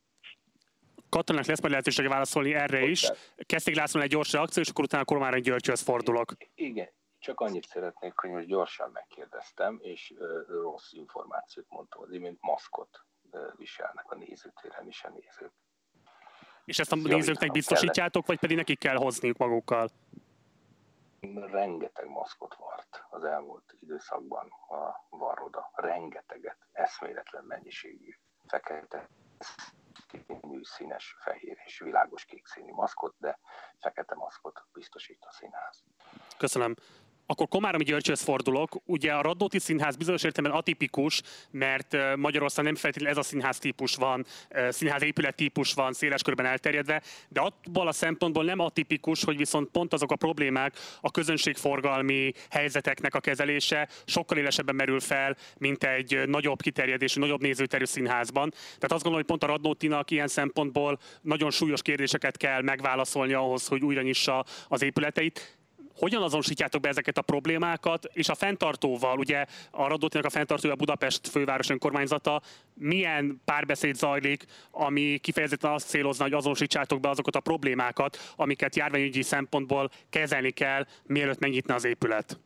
Katonának 1.10 1.48
lesz 1.48 1.60
majd 1.60 1.72
lehetősége 1.72 2.10
válaszolni 2.10 2.54
erre 2.54 2.86
is. 2.86 3.12
Kezdték 3.38 3.76
Lászlón 3.76 4.04
egy 4.04 4.10
gyors 4.10 4.32
reakció, 4.32 4.62
és 4.62 4.70
akkor 4.70 4.84
utána 4.84 5.06
Kormány 5.06 5.42
Györgyhöz 5.42 5.82
fordulok. 5.82 6.36
Igen, 6.56 6.90
csak 7.20 7.40
annyit 7.40 7.68
szeretnék, 7.68 8.14
hogy 8.16 8.30
most 8.30 8.48
gyorsan 8.48 8.90
megkérdeztem, 8.94 9.80
és 9.82 10.14
uh, 10.18 10.62
rossz 10.62 10.92
információt 10.92 11.66
mondtam. 11.70 12.02
Az 12.02 12.12
imént 12.12 12.38
maszkot 12.42 13.06
uh, 13.32 13.42
viselnek 13.58 14.12
a 14.12 14.16
nézőtéren 14.16 14.88
is 14.88 15.04
a 15.04 15.10
nézők. 15.10 15.52
És 16.66 16.80
ezt 16.80 16.92
a 16.92 16.96
nézőknek 16.96 17.52
biztosítjátok, 17.52 18.26
vagy 18.26 18.40
pedig 18.40 18.58
nekik 18.58 18.80
kell 18.80 18.96
hozniuk 18.96 19.38
magukkal? 19.38 19.90
rengeteg 21.36 22.08
maszkot 22.08 22.56
vart 22.56 23.06
az 23.10 23.24
elmúlt 23.24 23.76
időszakban 23.80 24.48
a 24.68 25.08
varroda. 25.10 25.72
Rengeteget, 25.74 26.58
eszméletlen 26.72 27.44
mennyiségű 27.44 28.18
fekete 28.48 29.10
színű, 30.08 30.64
színes, 30.64 31.16
fehér 31.20 31.58
és 31.66 31.80
világos 31.80 32.26
kék 32.26 32.48
színű 32.48 32.72
maszkot, 32.72 33.16
de 33.18 33.40
fekete 33.80 34.16
maszkot 34.16 34.66
biztosít 34.74 35.26
a 35.26 35.32
színház. 35.32 35.84
Köszönöm. 36.38 36.76
Akkor 37.30 37.48
Komáromi 37.48 37.84
Györgyhöz 37.84 38.22
fordulok. 38.22 38.82
Ugye 38.86 39.14
a 39.14 39.22
Radnóti 39.22 39.60
Színház 39.60 39.96
bizonyos 39.96 40.24
értelemben 40.24 40.60
atipikus, 40.60 41.22
mert 41.52 41.98
Magyarországon 42.16 42.72
nem 42.72 42.82
feltétlenül 42.82 43.18
ez 43.18 43.26
a 43.26 43.28
színház 43.28 43.60
típus 43.60 43.96
van, 43.96 44.26
színház 44.70 45.04
épület 45.04 45.36
típus 45.36 45.74
van 45.74 45.94
széles 45.94 46.22
körben 46.22 46.46
elterjedve, 46.46 47.02
de 47.30 47.42
abból 47.42 47.88
a 47.88 47.92
szempontból 47.92 48.44
nem 48.44 48.60
atipikus, 48.60 49.24
hogy 49.24 49.38
viszont 49.38 49.70
pont 49.70 49.94
azok 49.94 50.12
a 50.12 50.16
problémák, 50.16 50.76
a 51.02 51.12
közönségforgalmi 51.12 52.32
helyzeteknek 52.50 53.16
a 53.16 53.20
kezelése 53.20 53.90
sokkal 54.06 54.38
élesebben 54.38 54.76
merül 54.76 55.00
fel, 55.00 55.38
mint 55.58 55.84
egy 55.84 56.28
nagyobb 56.28 56.62
kiterjedésű, 56.62 57.20
nagyobb 57.20 57.42
nézőterű 57.42 57.86
színházban. 57.86 58.50
Tehát 58.50 58.92
azt 58.92 59.04
gondolom, 59.04 59.16
hogy 59.16 59.26
pont 59.26 59.44
a 59.44 59.48
Radnótinak 59.48 60.12
ilyen 60.12 60.28
szempontból 60.28 61.00
nagyon 61.22 61.52
súlyos 61.52 61.82
kérdéseket 61.82 62.38
kell 62.38 62.62
megválaszolni 62.62 63.34
ahhoz, 63.34 63.68
hogy 63.68 63.84
újra 63.84 64.02
nyissa 64.02 64.46
az 64.68 64.82
épületeit 64.82 65.57
hogyan 65.98 66.22
azonosítjátok 66.22 66.82
be 66.82 66.90
ezeket 66.90 67.18
a 67.18 67.22
problémákat, 67.22 68.06
és 68.14 68.30
a 68.30 68.36
fenntartóval, 68.36 69.18
ugye 69.18 69.46
a 69.72 69.88
Radótinak 69.88 70.26
a 70.26 70.30
fenntartója 70.30 70.76
Budapest 70.76 71.28
főváros 71.28 71.70
önkormányzata, 71.70 72.42
milyen 72.74 73.42
párbeszéd 73.46 73.96
zajlik, 73.96 74.46
ami 74.72 75.18
kifejezetten 75.18 75.72
azt 75.72 75.88
célozna, 75.88 76.24
hogy 76.24 76.34
azonosítsátok 76.34 77.00
be 77.00 77.10
azokat 77.10 77.36
a 77.36 77.40
problémákat, 77.40 78.18
amiket 78.36 78.76
járványügyi 78.76 79.22
szempontból 79.22 79.90
kezelni 80.10 80.52
kell, 80.52 80.86
mielőtt 81.06 81.40
megnyitna 81.40 81.74
az 81.74 81.86
épület? 81.86 82.40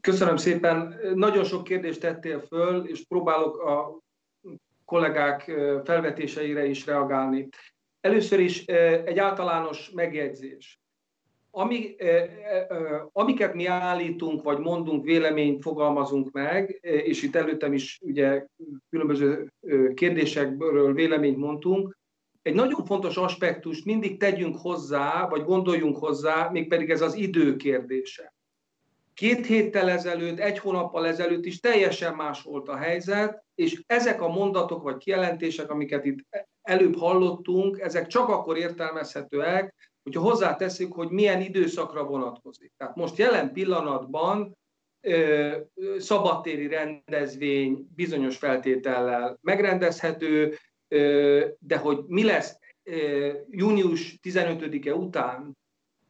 Köszönöm 0.00 0.36
szépen. 0.36 1.00
Nagyon 1.14 1.44
sok 1.44 1.64
kérdést 1.64 2.00
tettél 2.00 2.40
föl, 2.40 2.84
és 2.84 3.04
próbálok 3.08 3.58
a 3.58 3.98
kollégák 4.84 5.42
felvetéseire 5.84 6.64
is 6.64 6.86
reagálni. 6.86 7.48
Először 8.00 8.40
is 8.40 8.64
egy 8.64 9.18
általános 9.18 9.90
megjegyzés 9.90 10.80
ami, 11.58 11.96
amiket 13.12 13.54
mi 13.54 13.66
állítunk, 13.66 14.42
vagy 14.42 14.58
mondunk, 14.58 15.04
véleményt 15.04 15.62
fogalmazunk 15.62 16.30
meg, 16.30 16.78
és 16.82 17.22
itt 17.22 17.34
előttem 17.34 17.72
is 17.72 17.98
ugye 18.02 18.46
különböző 18.90 19.52
kérdésekről 19.94 20.94
véleményt 20.94 21.36
mondtunk, 21.36 21.96
egy 22.42 22.54
nagyon 22.54 22.84
fontos 22.84 23.16
aspektust 23.16 23.84
mindig 23.84 24.18
tegyünk 24.18 24.56
hozzá, 24.58 25.28
vagy 25.28 25.44
gondoljunk 25.44 25.96
hozzá, 25.96 26.48
mégpedig 26.52 26.90
ez 26.90 27.00
az 27.00 27.14
idő 27.14 27.56
kérdése. 27.56 28.34
Két 29.14 29.46
héttel 29.46 29.90
ezelőtt, 29.90 30.38
egy 30.38 30.58
hónappal 30.58 31.06
ezelőtt 31.06 31.44
is 31.44 31.60
teljesen 31.60 32.14
más 32.14 32.42
volt 32.42 32.68
a 32.68 32.76
helyzet, 32.76 33.44
és 33.54 33.82
ezek 33.86 34.22
a 34.22 34.28
mondatok 34.28 34.82
vagy 34.82 34.96
kijelentések, 34.96 35.70
amiket 35.70 36.04
itt 36.04 36.18
előbb 36.62 36.96
hallottunk, 36.96 37.78
ezek 37.78 38.06
csak 38.06 38.28
akkor 38.28 38.56
értelmezhetőek, 38.56 39.85
hogyha 40.06 40.22
hozzáteszünk, 40.22 40.92
hogy 40.92 41.10
milyen 41.10 41.40
időszakra 41.40 42.04
vonatkozik. 42.04 42.72
Tehát 42.76 42.96
most 42.96 43.16
jelen 43.16 43.52
pillanatban 43.52 44.56
szabadtéri 45.98 46.68
rendezvény 46.68 47.88
bizonyos 47.94 48.36
feltétellel 48.36 49.38
megrendezhető, 49.42 50.56
de 51.58 51.76
hogy 51.80 52.04
mi 52.06 52.24
lesz 52.24 52.58
június 53.50 54.18
15-e 54.22 54.94
után 54.94 55.56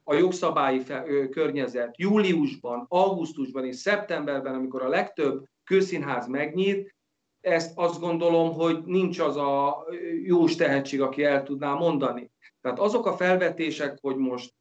a 0.05 0.15
jogszabályi 0.15 0.83
környezet 1.31 1.99
júliusban, 1.99 2.87
augusztusban 2.89 3.65
és 3.65 3.77
szeptemberben, 3.77 4.55
amikor 4.55 4.83
a 4.83 4.89
legtöbb 4.89 5.45
kőszínház 5.65 6.27
megnyit, 6.27 6.95
ezt 7.41 7.79
azt 7.79 8.01
gondolom, 8.01 8.53
hogy 8.53 8.85
nincs 8.85 9.19
az 9.19 9.37
a 9.37 9.87
jó 10.23 10.47
tehetség, 10.47 11.01
aki 11.01 11.25
el 11.25 11.43
tudná 11.43 11.75
mondani. 11.75 12.31
Tehát 12.67 12.81
azok 12.81 13.07
a 13.07 13.17
felvetések, 13.17 13.99
hogy 14.01 14.17
most 14.17 14.55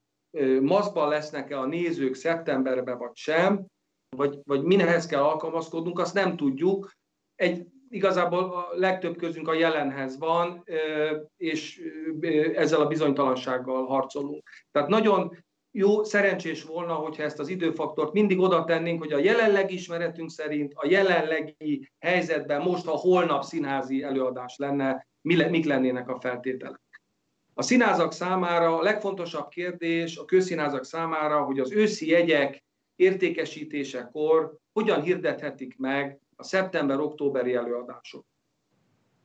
maszkban 0.62 1.10
lesznek-e 1.10 1.60
a 1.60 1.66
nézők 1.66 2.14
szeptemberben 2.14 2.98
vagy 2.98 3.16
sem, 3.16 3.66
vagy, 4.16 4.40
vagy 4.44 4.64
minehez 4.64 5.06
kell 5.06 5.22
alkalmazkodnunk, 5.22 6.00
azt 6.00 6.14
nem 6.14 6.36
tudjuk. 6.36 6.92
Egy, 7.36 7.68
igazából 7.90 8.40
a 8.40 8.68
legtöbb 8.72 9.18
közünk 9.18 9.48
a 9.48 9.54
jelenhez 9.54 10.18
van, 10.18 10.64
és 11.38 11.82
ezzel 12.56 12.82
a 12.82 12.88
bizonytalansággal 12.88 13.86
harcolunk. 13.86 14.50
Tehát 14.72 14.90
nagyon 14.90 15.38
jó, 15.72 16.04
szerencsés 16.04 16.64
volna, 16.64 16.94
hogyha 16.94 17.24
ezt 17.24 17.40
az 17.40 17.48
időfaktort 17.48 18.14
mindig 18.14 18.40
oda 18.40 18.64
tennénk, 18.64 19.00
hogy 19.00 19.14
a 19.14 19.20
jelenlegi 19.20 19.74
ismeretünk 19.74 20.30
szerint, 20.30 20.74
a 20.76 20.88
jelenlegi 20.88 21.92
helyzetben 22.00 22.62
most, 22.62 22.86
ha 22.86 22.92
holnap 22.92 23.44
színházi 23.44 24.04
előadás 24.04 24.56
lenne, 24.58 25.08
mik 25.22 25.66
lennének 25.66 26.10
a 26.10 26.20
feltételek. 26.20 26.85
A 27.58 27.62
színházak 27.62 28.12
számára 28.12 28.78
a 28.78 28.82
legfontosabb 28.82 29.50
kérdés 29.50 30.18
a 30.18 30.26
közszínházak 30.26 30.84
számára, 30.84 31.44
hogy 31.44 31.60
az 31.60 31.72
őszi 31.72 32.10
jegyek 32.10 32.64
értékesítésekor 32.96 34.58
hogyan 34.74 35.02
hirdethetik 35.02 35.78
meg 35.78 36.20
a 36.36 36.44
szeptember-októberi 36.44 37.54
előadások. 37.54 38.26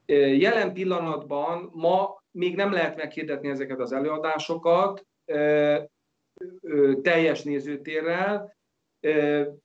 Jelen 0.06 0.72
pillanatban 0.72 1.70
ma 1.72 2.22
még 2.30 2.56
nem 2.56 2.72
lehet 2.72 2.96
meghirdetni 2.96 3.48
ezeket 3.48 3.80
az 3.80 3.92
előadásokat 3.92 5.06
teljes 7.02 7.42
nézőtérrel, 7.42 8.56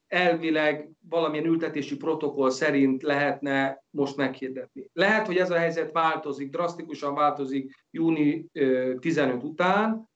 elvileg 0.07 0.89
valamilyen 1.09 1.45
ültetési 1.45 1.97
protokoll 1.97 2.49
szerint 2.49 3.03
lehetne 3.03 3.83
most 3.89 4.15
meghirdetni. 4.15 4.89
Lehet, 4.93 5.25
hogy 5.25 5.37
ez 5.37 5.51
a 5.51 5.57
helyzet 5.57 5.91
változik, 5.91 6.49
drasztikusan 6.49 7.15
változik 7.15 7.85
júni 7.91 8.45
15 8.99 9.43
után, 9.43 10.09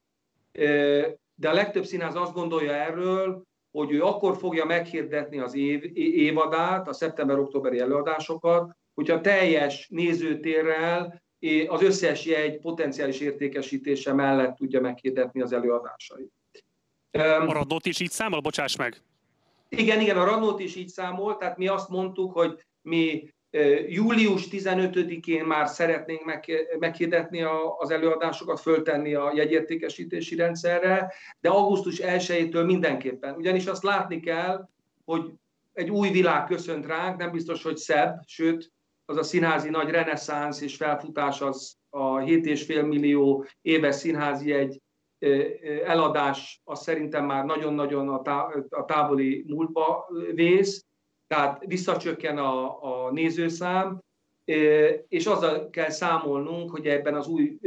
de 1.35 1.49
a 1.49 1.53
legtöbb 1.53 1.85
színház 1.85 2.15
azt 2.15 2.33
gondolja 2.33 2.73
erről, 2.73 3.43
hogy 3.71 3.91
ő 3.91 4.03
akkor 4.03 4.37
fogja 4.37 4.65
meghirdetni 4.65 5.39
az 5.39 5.55
év, 5.55 5.97
évadát, 5.97 6.87
a 6.87 6.93
szeptember-októberi 6.93 7.79
előadásokat, 7.79 8.71
hogyha 8.93 9.21
teljes 9.21 9.87
nézőtérrel 9.89 11.21
az 11.67 11.81
összes 11.81 12.25
jegy 12.25 12.59
potenciális 12.59 13.19
értékesítése 13.19 14.13
mellett 14.13 14.55
tudja 14.55 14.81
meghirdetni 14.81 15.41
az 15.41 15.53
előadásait. 15.53 16.31
A 17.11 17.53
radót 17.53 17.85
is 17.85 17.99
így 17.99 18.11
számol, 18.11 18.39
bocsáss 18.39 18.75
meg? 18.75 19.01
Igen, 19.69 19.99
igen, 19.99 20.17
a 20.17 20.23
Radnót 20.23 20.59
is 20.59 20.75
így 20.75 20.87
számolt, 20.87 21.37
tehát 21.37 21.57
mi 21.57 21.67
azt 21.67 21.89
mondtuk, 21.89 22.33
hogy 22.33 22.65
mi 22.81 23.33
Július 23.87 24.47
15-én 24.51 25.43
már 25.43 25.67
szeretnénk 25.67 26.21
meghirdetni 26.79 27.41
az 27.77 27.89
előadásokat, 27.89 28.59
föltenni 28.59 29.13
a 29.13 29.31
jegyértékesítési 29.35 30.35
rendszerre, 30.35 31.13
de 31.39 31.49
augusztus 31.49 31.99
1-től 32.03 32.65
mindenképpen. 32.65 33.35
Ugyanis 33.35 33.65
azt 33.65 33.83
látni 33.83 34.19
kell, 34.19 34.69
hogy 35.05 35.31
egy 35.73 35.89
új 35.89 36.09
világ 36.09 36.45
köszönt 36.45 36.85
ránk, 36.85 37.17
nem 37.17 37.31
biztos, 37.31 37.63
hogy 37.63 37.77
szebb, 37.77 38.19
sőt, 38.25 38.71
az 39.05 39.17
a 39.17 39.23
színházi 39.23 39.69
nagy 39.69 39.89
reneszánsz 39.89 40.61
és 40.61 40.75
felfutás 40.75 41.41
az 41.41 41.75
a 41.89 42.17
7,5 42.17 42.87
millió 42.87 43.45
éves 43.61 43.95
színházi 43.95 44.51
egy 44.51 44.81
eladás, 45.85 46.61
az 46.63 46.81
szerintem 46.81 47.25
már 47.25 47.45
nagyon-nagyon 47.45 48.09
a 48.69 48.85
távoli 48.85 49.45
múltba 49.47 50.07
vész, 50.33 50.85
tehát 51.27 51.63
visszacsökken 51.65 52.37
a, 52.37 52.83
a 52.83 53.11
nézőszám, 53.11 54.01
és 55.07 55.25
azzal 55.25 55.69
kell 55.69 55.89
számolnunk, 55.89 56.71
hogy 56.71 56.87
ebben 56.87 57.15
az 57.15 57.27
új 57.27 57.57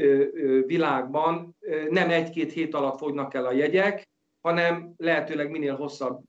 világban 0.67 1.57
nem 1.89 2.11
egy-két 2.11 2.53
hét 2.53 2.75
alatt 2.75 2.99
fognak 2.99 3.35
el 3.35 3.47
a 3.47 3.53
jegyek, 3.53 4.09
hanem 4.41 4.95
lehetőleg 4.97 5.51
minél 5.51 5.77
hosszabb 5.77 6.21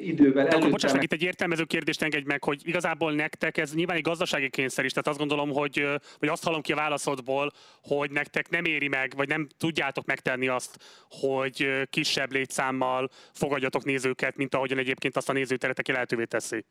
idővel 0.00 0.38
előtte. 0.38 0.56
Akkor 0.56 0.70
bocsánat, 0.70 0.96
meg... 0.96 1.04
itt 1.04 1.12
egy 1.12 1.22
értelmező 1.22 1.64
kérdést 1.64 2.02
engedj 2.02 2.26
meg, 2.26 2.44
hogy 2.44 2.60
igazából 2.64 3.12
nektek 3.12 3.58
ez 3.58 3.74
nyilván 3.74 3.96
egy 3.96 4.02
gazdasági 4.02 4.50
kényszer 4.50 4.84
is, 4.84 4.90
tehát 4.90 5.08
azt 5.08 5.18
gondolom, 5.18 5.50
hogy, 5.50 5.86
vagy 6.18 6.28
azt 6.28 6.44
hallom 6.44 6.60
ki 6.60 6.72
a 6.72 6.76
válaszodból, 6.76 7.52
hogy 7.82 8.10
nektek 8.10 8.48
nem 8.48 8.64
éri 8.64 8.88
meg, 8.88 9.12
vagy 9.16 9.28
nem 9.28 9.48
tudjátok 9.58 10.06
megtenni 10.06 10.48
azt, 10.48 10.76
hogy 11.08 11.86
kisebb 11.90 12.32
létszámmal 12.32 13.10
fogadjatok 13.32 13.84
nézőket, 13.84 14.36
mint 14.36 14.54
ahogyan 14.54 14.78
egyébként 14.78 15.16
azt 15.16 15.28
a 15.28 15.32
nézőteretek 15.32 15.88
lehetővé 15.88 16.24
teszi. 16.24 16.64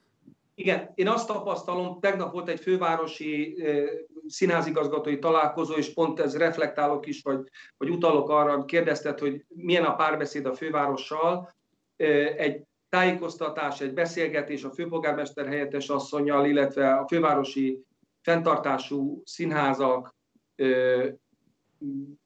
Igen, 0.56 0.92
én 0.96 1.08
azt 1.08 1.28
tapasztalom, 1.28 2.00
tegnap 2.00 2.34
volt 2.34 2.50
egy 2.50 2.60
fővárosi 2.60 3.64
e, 3.64 3.84
színházigazgatói 4.28 5.20
találkozó, 5.20 5.74
és 5.74 5.94
pont 5.94 6.20
ez 6.20 6.38
reflektálok 6.38 7.08
is, 7.08 7.22
vagy, 7.22 7.40
vagy 7.78 7.90
utalok 7.90 8.30
arra, 8.30 8.66
kérdezted, 8.66 9.20
hogy 9.20 9.46
milyen 9.48 9.84
a 9.84 9.96
párbeszéd 9.96 10.46
a 10.46 10.54
fővárossal. 10.54 11.50
E, 11.98 12.06
egy 12.38 12.64
tájékoztatás, 12.92 13.82
egy 13.82 13.94
beszélgetés 13.94 14.64
a 14.64 14.72
főpolgármester 14.72 15.48
helyettes 15.48 15.90
asszonyjal, 15.90 16.46
illetve 16.46 16.94
a 16.94 17.08
fővárosi 17.08 17.84
fenntartású 18.22 19.22
színházak 19.26 20.16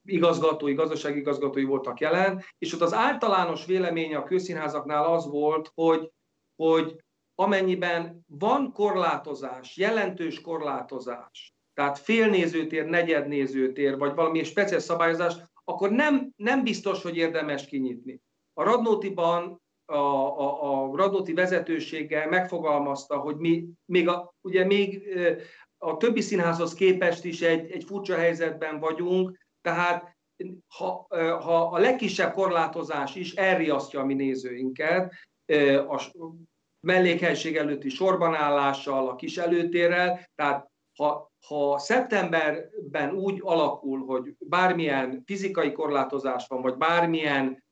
igazgatói, 0.06 0.73
gazdasági 0.73 1.19
igazgatói 1.19 1.63
voltak 1.63 1.99
jelen, 1.99 2.43
és 2.58 2.73
ott 2.73 2.82
az 2.82 2.93
általános 2.93 3.65
véleménye 3.65 4.17
a 4.17 4.23
közszínházaknál 4.23 5.13
az 5.13 5.25
volt, 5.25 5.71
hogy, 5.75 6.12
hogy 6.56 6.95
amennyiben 7.36 8.25
van 8.28 8.71
korlátozás, 8.71 9.78
jelentős 9.78 10.41
korlátozás, 10.41 11.56
tehát 11.73 11.99
félnézőtér, 11.99 12.86
negyednézőtér, 12.86 13.97
vagy 13.97 14.15
valami 14.15 14.43
speciális 14.43 14.84
szabályozás, 14.84 15.36
akkor 15.63 15.89
nem, 15.89 16.32
nem 16.36 16.63
biztos, 16.63 17.01
hogy 17.01 17.17
érdemes 17.17 17.65
kinyitni. 17.65 18.21
A 18.54 18.63
Radnótiban 18.63 19.63
a, 19.85 19.95
a, 19.95 20.83
a 20.83 20.95
Radnóti 20.95 21.33
vezetősége 21.33 22.25
megfogalmazta, 22.25 23.17
hogy 23.17 23.35
mi 23.35 23.65
még 23.85 24.07
a, 24.07 24.33
ugye 24.41 24.65
még 24.65 25.03
a 25.77 25.97
többi 25.97 26.21
színházhoz 26.21 26.73
képest 26.73 27.25
is 27.25 27.41
egy, 27.41 27.71
egy 27.71 27.83
furcsa 27.83 28.15
helyzetben 28.15 28.79
vagyunk, 28.79 29.37
tehát 29.61 30.15
ha, 30.67 31.07
ha 31.41 31.67
a 31.67 31.77
legkisebb 31.77 32.33
korlátozás 32.33 33.15
is 33.15 33.33
elriasztja 33.33 33.99
a 33.99 34.05
mi 34.05 34.13
nézőinket, 34.13 35.13
a 35.87 36.11
mellékhelyiség 36.79 37.55
előtti 37.55 37.89
sorbanállással, 37.89 39.07
a 39.07 39.15
kis 39.15 39.37
előtérrel, 39.37 40.29
tehát 40.35 40.69
ha, 40.97 41.31
ha 41.47 41.77
szeptemberben 41.79 43.13
úgy 43.13 43.39
alakul, 43.41 44.05
hogy 44.05 44.35
bármilyen 44.39 45.23
fizikai 45.25 45.71
korlátozás 45.71 46.47
van, 46.47 46.61
vagy 46.61 46.75
bármilyen 46.75 47.63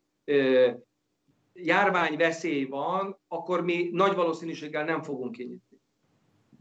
járványveszély 1.54 2.66
van, 2.66 3.18
akkor 3.28 3.64
mi 3.64 3.90
nagy 3.92 4.16
valószínűséggel 4.16 4.84
nem 4.84 5.02
fogunk 5.02 5.32
kinyitni. 5.32 5.78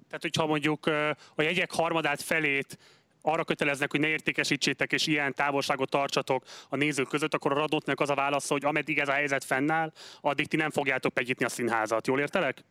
Tehát, 0.06 0.22
hogyha 0.22 0.46
mondjuk 0.46 0.86
a 1.34 1.42
jegyek 1.42 1.72
harmadát 1.72 2.22
felét 2.22 2.78
arra 3.22 3.44
köteleznek, 3.44 3.90
hogy 3.90 4.00
ne 4.00 4.06
értékesítsétek 4.06 4.92
és 4.92 5.06
ilyen 5.06 5.34
távolságot 5.34 5.90
tartsatok 5.90 6.44
a 6.68 6.76
nézők 6.76 7.08
között, 7.08 7.34
akkor 7.34 7.52
a 7.52 7.54
Radnotnak 7.54 8.00
az 8.00 8.10
a 8.10 8.14
válasz, 8.14 8.48
hogy 8.48 8.64
ameddig 8.64 8.98
ez 8.98 9.08
a 9.08 9.12
helyzet 9.12 9.44
fennáll, 9.44 9.92
addig 10.20 10.46
ti 10.46 10.56
nem 10.56 10.70
fogjátok 10.70 11.14
megnyitni 11.14 11.44
a 11.44 11.48
színházat. 11.48 12.06
Jól 12.06 12.20
értelek? 12.20 12.64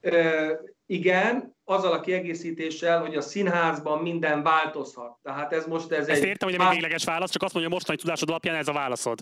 Ö, 0.00 0.52
igen, 0.86 1.56
azzal 1.64 1.92
a 1.92 2.00
kiegészítéssel, 2.00 3.00
hogy 3.00 3.16
a 3.16 3.20
színházban 3.20 4.02
minden 4.02 4.42
változhat. 4.42 5.18
Tehát 5.22 5.52
ez 5.52 5.66
most 5.66 5.92
ez 5.92 6.08
Ezt 6.08 6.22
egy... 6.22 6.28
értem, 6.28 6.48
hogy 6.48 6.58
nem 6.58 6.66
egy 6.66 6.72
végleges 6.72 7.04
válasz, 7.04 7.30
csak 7.30 7.42
azt 7.42 7.52
mondja, 7.52 7.72
mostani 7.72 7.98
tudásod 7.98 8.28
alapján 8.28 8.54
ez 8.54 8.68
a 8.68 8.72
válaszod. 8.72 9.20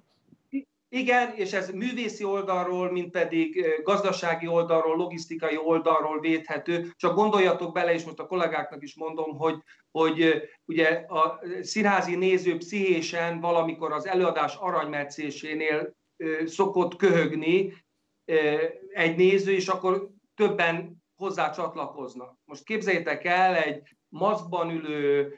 Igen, 0.89 1.35
és 1.35 1.53
ez 1.53 1.71
művészi 1.71 2.25
oldalról, 2.25 2.93
mint 2.93 3.11
pedig 3.11 3.65
gazdasági 3.83 4.47
oldalról, 4.47 4.97
logisztikai 4.97 5.57
oldalról 5.57 6.21
védhető. 6.21 6.93
Csak 6.97 7.15
gondoljatok 7.15 7.73
bele, 7.73 7.93
és 7.93 8.05
most 8.05 8.19
a 8.19 8.27
kollégáknak 8.27 8.83
is 8.83 8.97
mondom, 8.97 9.37
hogy, 9.37 9.63
hogy 9.91 10.43
ugye 10.65 10.89
a 11.09 11.41
színházi 11.61 12.17
néző 12.17 12.57
pszichésen 12.57 13.41
valamikor 13.41 13.93
az 13.93 14.07
előadás 14.07 14.57
aranymetszésénél 14.57 15.97
szokott 16.45 16.97
köhögni 16.97 17.73
egy 18.89 19.17
néző, 19.17 19.53
és 19.53 19.69
akkor 19.69 20.09
többen 20.35 21.05
hozzá 21.17 21.51
csatlakoznak. 21.51 22.39
Most 22.45 22.65
képzeljétek 22.65 23.25
el 23.25 23.55
egy 23.55 23.97
maszkban 24.09 24.71
ülő, 24.71 25.35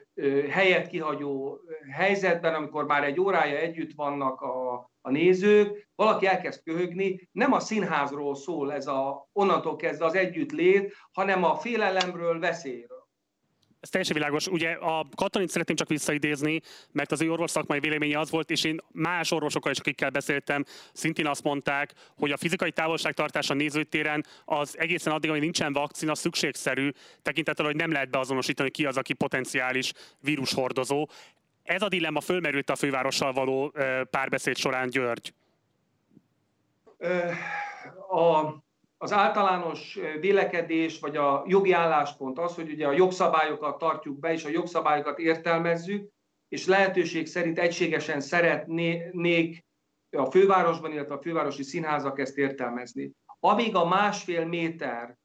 helyet 0.49 0.87
kihagyó 0.87 1.59
helyzetben, 1.91 2.53
amikor 2.53 2.85
már 2.85 3.03
egy 3.03 3.19
órája 3.19 3.57
együtt 3.57 3.91
vannak 3.95 4.41
a, 4.41 4.88
a 5.01 5.11
nézők, 5.11 5.87
valaki 5.95 6.25
elkezd 6.25 6.63
köhögni, 6.63 7.29
nem 7.31 7.53
a 7.53 7.59
színházról 7.59 8.35
szól 8.35 8.73
ez 8.73 8.87
a, 8.87 9.29
onnantól 9.33 9.75
kezdve 9.75 10.05
az 10.05 10.15
együttlét, 10.15 10.95
hanem 11.11 11.43
a 11.43 11.55
félelemről, 11.55 12.39
veszélyről. 12.39 12.99
Ez 13.79 13.89
teljesen 13.89 14.15
világos. 14.15 14.47
Ugye 14.47 14.71
a 14.71 15.05
Katalint 15.15 15.49
szeretném 15.49 15.75
csak 15.75 15.87
visszaidézni, 15.87 16.61
mert 16.91 17.11
az 17.11 17.21
ő 17.21 17.31
orvos 17.31 17.51
szakmai 17.51 17.79
véleménye 17.79 18.19
az 18.19 18.29
volt, 18.29 18.49
és 18.49 18.63
én 18.63 18.79
más 18.91 19.31
orvosokkal 19.31 19.71
is, 19.71 19.79
akikkel 19.79 20.09
beszéltem, 20.09 20.63
szintén 20.93 21.27
azt 21.27 21.43
mondták, 21.43 21.93
hogy 22.17 22.31
a 22.31 22.37
fizikai 22.37 22.71
távolságtartás 22.71 23.49
a 23.49 23.53
nézőtéren 23.53 24.25
az 24.45 24.77
egészen 24.77 25.13
addig, 25.13 25.29
amíg 25.29 25.41
nincsen 25.41 25.73
vakcina, 25.73 26.15
szükségszerű, 26.15 26.89
tekintettel, 27.21 27.65
hogy 27.65 27.75
nem 27.75 27.91
lehet 27.91 28.09
beazonosítani, 28.09 28.71
ki 28.71 28.85
az, 28.85 28.97
aki 28.97 29.13
potenciális 29.13 29.91
vírushordozó. 30.19 31.07
Ez 31.69 31.81
a 31.81 31.87
dilemma 31.87 32.21
fölmerült 32.21 32.69
a 32.69 32.75
fővárossal 32.75 33.33
való 33.33 33.73
párbeszéd 34.09 34.57
során, 34.57 34.89
György. 34.89 35.33
A, 38.09 38.53
az 38.97 39.11
általános 39.11 39.99
vélekedés, 40.19 40.99
vagy 40.99 41.17
a 41.17 41.43
jogi 41.47 41.71
álláspont 41.71 42.39
az, 42.39 42.55
hogy 42.55 42.71
ugye 42.71 42.87
a 42.87 42.91
jogszabályokat 42.91 43.77
tartjuk 43.77 44.19
be, 44.19 44.31
és 44.31 44.45
a 44.45 44.49
jogszabályokat 44.49 45.19
értelmezzük, 45.19 46.09
és 46.47 46.65
lehetőség 46.65 47.27
szerint 47.27 47.59
egységesen 47.59 48.21
szeretnék 48.21 49.65
a 50.17 50.25
fővárosban, 50.25 50.91
illetve 50.91 51.13
a 51.13 51.21
fővárosi 51.21 51.63
színházak 51.63 52.19
ezt 52.19 52.37
értelmezni. 52.37 53.11
Amíg 53.39 53.75
a 53.75 53.87
másfél 53.87 54.45
méter 54.45 55.17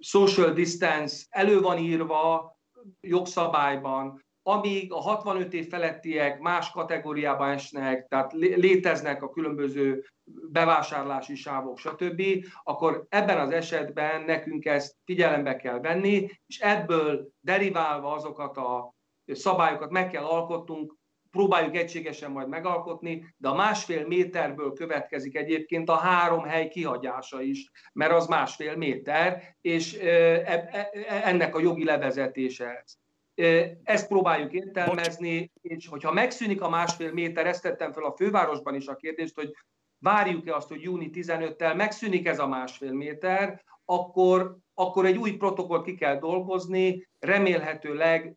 social 0.00 0.52
distance 0.52 1.24
elő 1.28 1.60
van 1.60 1.78
írva 1.78 2.56
jogszabályban, 3.00 4.23
amíg 4.46 4.92
a 4.92 5.00
65 5.00 5.52
év 5.52 5.68
felettiek 5.68 6.40
más 6.40 6.70
kategóriába 6.70 7.48
esnek, 7.50 8.06
tehát 8.08 8.32
léteznek 8.32 9.22
a 9.22 9.30
különböző 9.30 10.04
bevásárlási 10.50 11.34
sávok, 11.34 11.78
stb., 11.78 12.22
akkor 12.62 13.06
ebben 13.08 13.38
az 13.38 13.50
esetben 13.50 14.22
nekünk 14.22 14.64
ezt 14.64 14.96
figyelembe 15.04 15.56
kell 15.56 15.80
venni, 15.80 16.30
és 16.46 16.60
ebből 16.60 17.28
deriválva 17.40 18.12
azokat 18.12 18.56
a 18.56 18.94
szabályokat 19.26 19.90
meg 19.90 20.10
kell 20.10 20.24
alkotnunk, 20.24 20.94
próbáljuk 21.30 21.76
egységesen 21.76 22.30
majd 22.30 22.48
megalkotni, 22.48 23.34
de 23.36 23.48
a 23.48 23.54
másfél 23.54 24.06
méterből 24.06 24.72
következik 24.72 25.36
egyébként 25.36 25.88
a 25.88 25.96
három 25.96 26.44
hely 26.44 26.68
kihagyása 26.68 27.42
is, 27.42 27.70
mert 27.92 28.12
az 28.12 28.26
másfél 28.26 28.76
méter, 28.76 29.56
és 29.60 29.98
e, 29.98 30.06
e, 30.06 30.90
ennek 31.24 31.54
a 31.54 31.60
jogi 31.60 31.84
levezetése 31.84 32.82
ez. 32.82 33.02
Ezt 33.82 34.08
próbáljuk 34.08 34.52
értelmezni, 34.52 35.50
és 35.62 35.88
hogyha 35.88 36.12
megszűnik 36.12 36.62
a 36.62 36.68
másfél 36.68 37.12
méter, 37.12 37.46
ezt 37.46 37.62
tettem 37.62 37.92
fel 37.92 38.04
a 38.04 38.16
fővárosban 38.16 38.74
is 38.74 38.86
a 38.86 38.96
kérdést, 38.96 39.34
hogy 39.34 39.56
várjuk-e 39.98 40.54
azt, 40.54 40.68
hogy 40.68 40.82
júni 40.82 41.10
15-tel 41.12 41.76
megszűnik 41.76 42.26
ez 42.26 42.38
a 42.38 42.46
másfél 42.46 42.92
méter, 42.92 43.64
akkor, 43.84 44.56
akkor 44.74 45.06
egy 45.06 45.16
új 45.16 45.32
protokoll 45.32 45.82
ki 45.82 45.94
kell 45.94 46.18
dolgozni, 46.18 47.08
remélhetőleg 47.18 48.36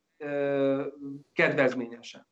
kedvezményesen. 1.34 2.28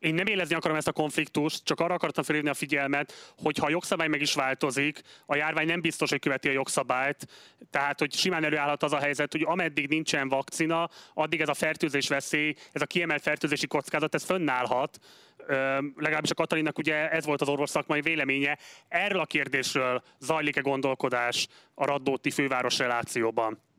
Én 0.00 0.14
nem 0.14 0.26
élezni 0.26 0.54
akarom 0.54 0.76
ezt 0.76 0.88
a 0.88 0.92
konfliktust, 0.92 1.64
csak 1.64 1.80
arra 1.80 1.94
akartam 1.94 2.24
felhívni 2.24 2.50
a 2.50 2.54
figyelmet, 2.54 3.34
hogy 3.36 3.56
ha 3.58 3.66
a 3.66 3.70
jogszabály 3.70 4.08
meg 4.08 4.20
is 4.20 4.34
változik, 4.34 5.00
a 5.26 5.36
járvány 5.36 5.66
nem 5.66 5.80
biztos, 5.80 6.10
hogy 6.10 6.18
követi 6.18 6.48
a 6.48 6.52
jogszabályt. 6.52 7.26
Tehát, 7.70 7.98
hogy 7.98 8.12
simán 8.12 8.44
előállhat 8.44 8.82
az 8.82 8.92
a 8.92 8.98
helyzet, 8.98 9.32
hogy 9.32 9.42
ameddig 9.46 9.88
nincsen 9.88 10.28
vakcina, 10.28 10.90
addig 11.14 11.40
ez 11.40 11.48
a 11.48 11.54
fertőzés 11.54 12.08
veszély, 12.08 12.54
ez 12.72 12.82
a 12.82 12.86
kiemelt 12.86 13.22
fertőzési 13.22 13.66
kockázat, 13.66 14.14
ez 14.14 14.24
fönnállhat. 14.24 14.98
Ö, 15.46 15.78
legalábbis 15.96 16.30
a 16.30 16.34
Katalinnak 16.34 16.78
ugye 16.78 17.10
ez 17.10 17.24
volt 17.24 17.40
az 17.40 17.48
orvos 17.48 17.70
szakmai 17.70 18.00
véleménye. 18.00 18.58
Erről 18.88 19.20
a 19.20 19.26
kérdésről 19.26 20.02
zajlik-e 20.18 20.60
gondolkodás 20.60 21.48
a 21.74 21.84
Radnóti 21.84 22.30
főváros 22.30 22.78
relációban? 22.78 23.69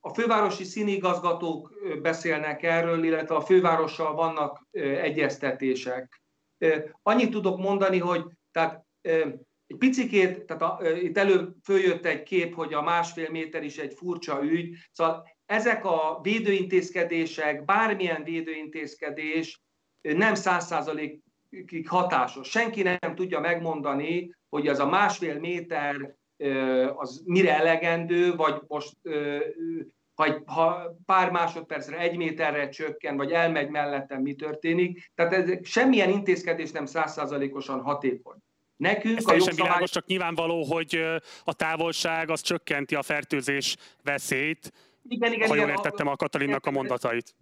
A 0.00 0.14
fővárosi 0.14 0.64
színigazgatók 0.64 1.72
beszélnek 2.02 2.62
erről, 2.62 3.04
illetve 3.04 3.34
a 3.34 3.40
fővárossal 3.40 4.14
vannak 4.14 4.66
egyeztetések. 4.80 6.22
Annyit 7.02 7.30
tudok 7.30 7.58
mondani, 7.58 7.98
hogy 7.98 8.24
tehát 8.50 8.84
egy 9.66 9.78
picikét, 9.78 10.44
tehát 10.44 10.62
a, 10.62 10.80
itt 11.02 11.18
elő 11.18 11.48
följött 11.64 12.06
egy 12.06 12.22
kép, 12.22 12.54
hogy 12.54 12.74
a 12.74 12.82
másfél 12.82 13.30
méter 13.30 13.62
is 13.62 13.78
egy 13.78 13.94
furcsa 13.94 14.44
ügy. 14.44 14.76
Szóval 14.92 15.28
ezek 15.46 15.84
a 15.84 16.18
védőintézkedések, 16.22 17.64
bármilyen 17.64 18.24
védőintézkedés 18.24 19.62
nem 20.00 20.34
száz 20.34 20.66
százalékig 20.66 21.88
hatásos. 21.88 22.48
Senki 22.48 22.82
nem 22.82 23.14
tudja 23.14 23.40
megmondani, 23.40 24.34
hogy 24.48 24.68
az 24.68 24.78
a 24.78 24.88
másfél 24.88 25.38
méter 25.38 26.14
az 26.96 27.22
mire 27.24 27.56
elegendő, 27.56 28.34
vagy 28.34 28.54
most 28.66 28.96
ha, 30.14 30.42
ha 30.44 30.96
pár 31.06 31.30
másodpercre 31.30 31.98
egy 31.98 32.16
méterre 32.16 32.68
csökken, 32.68 33.16
vagy 33.16 33.30
elmegy 33.30 33.68
mellettem, 33.68 34.22
mi 34.22 34.34
történik. 34.34 35.10
Tehát 35.14 35.32
ez, 35.32 35.50
semmilyen 35.62 36.10
intézkedés 36.10 36.70
nem 36.70 36.86
százszázalékosan 36.86 37.80
hatékony. 37.80 38.36
Nekünk 38.76 39.18
ez 39.18 39.26
a 39.26 39.32
jogszabály... 39.32 39.66
világos, 39.66 39.90
csak 39.90 40.06
nyilvánvaló, 40.06 40.64
hogy 40.64 41.04
a 41.44 41.54
távolság 41.54 42.30
az 42.30 42.40
csökkenti 42.40 42.94
a 42.94 43.02
fertőzés 43.02 43.76
veszélyt, 44.02 44.72
igen, 45.08 45.32
igen, 45.32 45.48
ha 45.48 45.54
jól 45.54 45.64
igen, 45.64 45.76
értettem 45.76 46.06
a 46.06 46.16
Katalinnak 46.16 46.66
a 46.66 46.70
mondatait. 46.70 47.34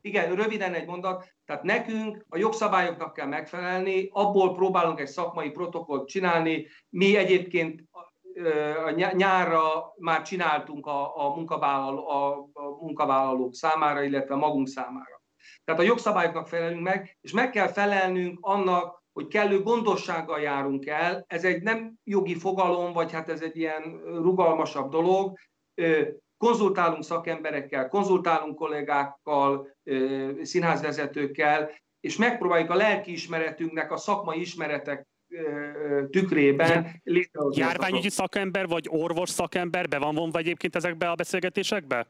Igen, 0.00 0.34
röviden 0.34 0.74
egy 0.74 0.86
mondat. 0.86 1.34
Tehát 1.46 1.62
nekünk 1.62 2.24
a 2.28 2.38
jogszabályoknak 2.38 3.12
kell 3.12 3.26
megfelelni, 3.26 4.08
abból 4.12 4.54
próbálunk 4.54 5.00
egy 5.00 5.06
szakmai 5.06 5.50
protokollt 5.50 6.08
csinálni. 6.08 6.66
Mi 6.88 7.16
egyébként 7.16 7.84
nyárra 9.12 9.94
már 9.98 10.22
csináltunk 10.22 10.86
a, 10.86 11.16
a, 11.16 11.34
munkavállaló, 11.34 12.08
a, 12.08 12.48
a 12.52 12.68
munkavállalók 12.80 13.54
számára, 13.54 14.02
illetve 14.02 14.34
magunk 14.34 14.68
számára. 14.68 15.22
Tehát 15.64 15.80
a 15.80 15.84
jogszabályoknak 15.84 16.48
felelünk 16.48 16.82
meg, 16.82 17.16
és 17.20 17.32
meg 17.32 17.50
kell 17.50 17.68
felelnünk 17.68 18.38
annak, 18.40 19.02
hogy 19.12 19.28
kellő 19.28 19.62
gondossággal 19.62 20.40
járunk 20.40 20.86
el. 20.86 21.24
Ez 21.26 21.44
egy 21.44 21.62
nem 21.62 21.94
jogi 22.04 22.34
fogalom, 22.34 22.92
vagy 22.92 23.12
hát 23.12 23.28
ez 23.28 23.40
egy 23.40 23.56
ilyen 23.56 24.00
rugalmasabb 24.04 24.90
dolog. 24.90 25.38
Konzultálunk 26.36 27.02
szakemberekkel, 27.02 27.88
konzultálunk 27.88 28.56
kollégákkal, 28.56 29.76
színházvezetőkkel, 30.42 31.70
és 32.00 32.16
megpróbáljuk 32.16 32.70
a 32.70 32.74
lelkiismeretünknek, 32.74 33.92
a 33.92 33.96
szakmai 33.96 34.40
ismeretek 34.40 35.07
tükrében 36.10 37.00
létrehozni. 37.04 37.62
Járványügyi 37.62 38.08
szakember 38.08 38.66
vagy 38.66 38.86
orvos 38.88 39.30
szakember 39.30 39.88
be 39.88 39.98
van 39.98 40.14
vonva 40.14 40.38
egyébként 40.38 40.76
ezekbe 40.76 41.10
a 41.10 41.14
beszélgetésekbe? 41.14 42.06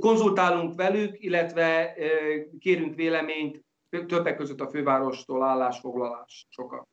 Konzultálunk 0.00 0.74
velük, 0.74 1.22
illetve 1.22 1.94
kérünk 2.58 2.94
véleményt 2.94 3.64
többek 4.06 4.36
között 4.36 4.60
a 4.60 4.68
fővárostól 4.70 5.42
állásfoglalás 5.42 6.46
sokat. 6.48 6.88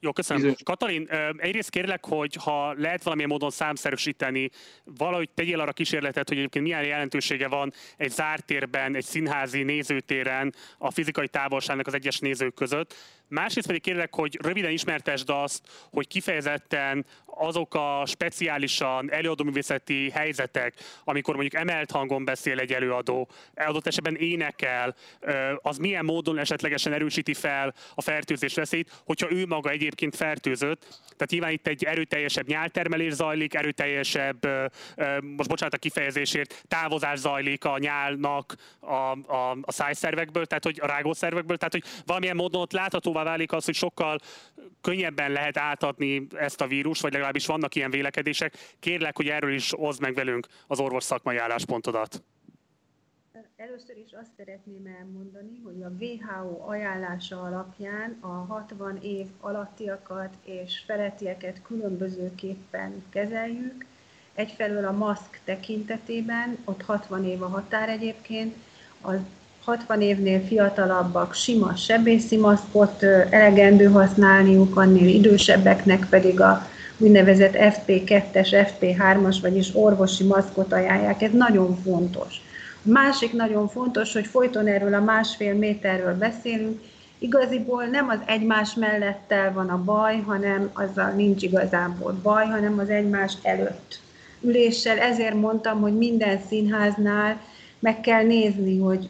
Jó, 0.00 0.12
köszönöm. 0.12 0.42
Bizony. 0.42 0.56
Katalin, 0.64 1.08
egyrészt 1.36 1.70
kérlek, 1.70 2.06
hogy 2.06 2.34
ha 2.34 2.72
lehet 2.72 3.02
valamilyen 3.02 3.30
módon 3.30 3.50
számszerűsíteni, 3.50 4.50
valahogy 4.84 5.30
tegyél 5.30 5.60
arra 5.60 5.72
kísérletet, 5.72 6.28
hogy 6.28 6.36
egyébként 6.36 6.64
milyen 6.64 6.84
jelentősége 6.84 7.48
van 7.48 7.72
egy 7.96 8.10
zárt 8.10 8.46
térben, 8.46 8.94
egy 8.94 9.04
színházi 9.04 9.62
nézőtéren 9.62 10.54
a 10.78 10.90
fizikai 10.90 11.28
távolságnak 11.28 11.86
az 11.86 11.94
egyes 11.94 12.18
nézők 12.18 12.54
között. 12.54 12.94
Másrészt 13.28 13.66
pedig 13.66 13.82
kérlek, 13.82 14.14
hogy 14.14 14.38
röviden 14.42 14.70
ismertesd 14.70 15.30
azt, 15.30 15.68
hogy 15.90 16.06
kifejezetten 16.06 17.06
azok 17.36 17.74
a 17.74 18.02
speciálisan 18.06 19.12
előadóművészeti 19.12 20.10
helyzetek, 20.10 20.74
amikor 21.04 21.34
mondjuk 21.34 21.62
emelt 21.62 21.90
hangon 21.90 22.24
beszél 22.24 22.58
egy 22.58 22.72
előadó, 22.72 23.28
adott 23.54 23.86
esetben 23.86 24.16
énekel, 24.16 24.94
az 25.56 25.76
milyen 25.76 26.04
módon 26.04 26.38
esetlegesen 26.38 26.92
erősíti 26.92 27.34
fel 27.34 27.74
a 27.94 28.02
fertőzés 28.02 28.54
veszélyt, 28.54 29.02
hogyha 29.04 29.32
ő 29.32 29.46
maga 29.46 29.70
egyébként 29.70 30.16
fertőzött. 30.16 30.80
Tehát 31.02 31.30
nyilván 31.30 31.52
itt 31.52 31.66
egy 31.66 31.84
erőteljesebb 31.84 32.46
nyáltermelés 32.46 33.12
zajlik, 33.12 33.54
erőteljesebb, 33.54 34.48
most 35.20 35.48
bocsánat 35.48 35.74
a 35.74 35.78
kifejezésért, 35.78 36.64
távozás 36.68 37.18
zajlik 37.18 37.64
a 37.64 37.78
nyálnak 37.78 38.54
a, 38.80 38.94
a, 38.94 39.56
a 39.60 39.72
szájszervekből, 39.72 40.46
tehát 40.46 40.64
hogy 40.64 40.78
a 40.82 40.86
rágószervekből, 40.86 41.56
tehát 41.56 41.72
hogy 41.72 41.84
valamilyen 42.06 42.36
módon 42.36 42.60
ott 42.60 42.72
láthatóvá 43.16 43.22
válik 43.24 43.52
az, 43.52 43.64
hogy 43.64 43.74
sokkal 43.74 44.18
könnyebben 44.80 45.32
lehet 45.32 45.58
átadni 45.58 46.26
ezt 46.34 46.60
a 46.60 46.66
vírus, 46.66 47.00
vagy 47.00 47.12
legalábbis 47.12 47.46
vannak 47.46 47.74
ilyen 47.74 47.90
vélekedések. 47.90 48.56
Kérlek, 48.78 49.16
hogy 49.16 49.28
erről 49.28 49.52
is 49.52 49.70
hozd 49.70 50.00
meg 50.00 50.14
velünk 50.14 50.46
az 50.66 50.80
orvos 50.80 51.04
szakmai 51.04 51.36
álláspontodat. 51.36 52.22
Először 53.56 53.96
is 53.96 54.12
azt 54.12 54.30
szeretném 54.36 54.86
elmondani, 54.98 55.60
hogy 55.64 55.82
a 55.82 55.92
WHO 55.98 56.70
ajánlása 56.70 57.42
alapján 57.42 58.16
a 58.20 58.26
60 58.26 58.98
év 59.02 59.26
alattiakat 59.40 60.34
és 60.44 60.82
felettieket 60.86 61.62
különbözőképpen 61.62 63.04
kezeljük. 63.08 63.84
Egyfelől 64.34 64.84
a 64.84 64.92
maszk 64.92 65.40
tekintetében, 65.44 66.58
ott 66.64 66.82
60 66.82 67.24
év 67.24 67.42
a 67.42 67.48
határ 67.48 67.88
egyébként, 67.88 68.54
az 69.00 69.18
60 69.66 70.00
évnél 70.00 70.40
fiatalabbak 70.40 71.34
sima 71.34 71.76
sebészi 71.76 72.36
maszkot 72.36 73.02
elegendő 73.30 73.84
használniuk, 73.84 74.76
annél 74.76 75.08
idősebbeknek 75.08 76.06
pedig 76.08 76.40
a 76.40 76.68
úgynevezett 76.98 77.54
FP2-es, 77.54 78.68
FP3-as, 78.80 79.36
vagyis 79.40 79.70
orvosi 79.74 80.24
maszkot 80.24 80.72
ajánlják. 80.72 81.22
Ez 81.22 81.32
nagyon 81.32 81.76
fontos. 81.84 82.34
A 82.84 82.88
másik 82.88 83.32
nagyon 83.32 83.68
fontos, 83.68 84.12
hogy 84.12 84.26
folyton 84.26 84.66
erről 84.66 84.94
a 84.94 85.00
másfél 85.00 85.54
méterről 85.54 86.14
beszélünk, 86.14 86.80
Igaziból 87.18 87.84
nem 87.84 88.08
az 88.08 88.18
egymás 88.26 88.74
mellettel 88.74 89.52
van 89.52 89.68
a 89.68 89.82
baj, 89.84 90.20
hanem 90.26 90.70
azzal 90.72 91.10
nincs 91.10 91.42
igazából 91.42 92.18
baj, 92.22 92.46
hanem 92.46 92.78
az 92.78 92.88
egymás 92.88 93.32
előtt 93.42 94.00
üléssel. 94.40 94.98
Ezért 94.98 95.34
mondtam, 95.34 95.80
hogy 95.80 95.96
minden 95.96 96.40
színháznál 96.48 97.40
meg 97.78 98.00
kell 98.00 98.22
nézni, 98.22 98.78
hogy 98.78 99.08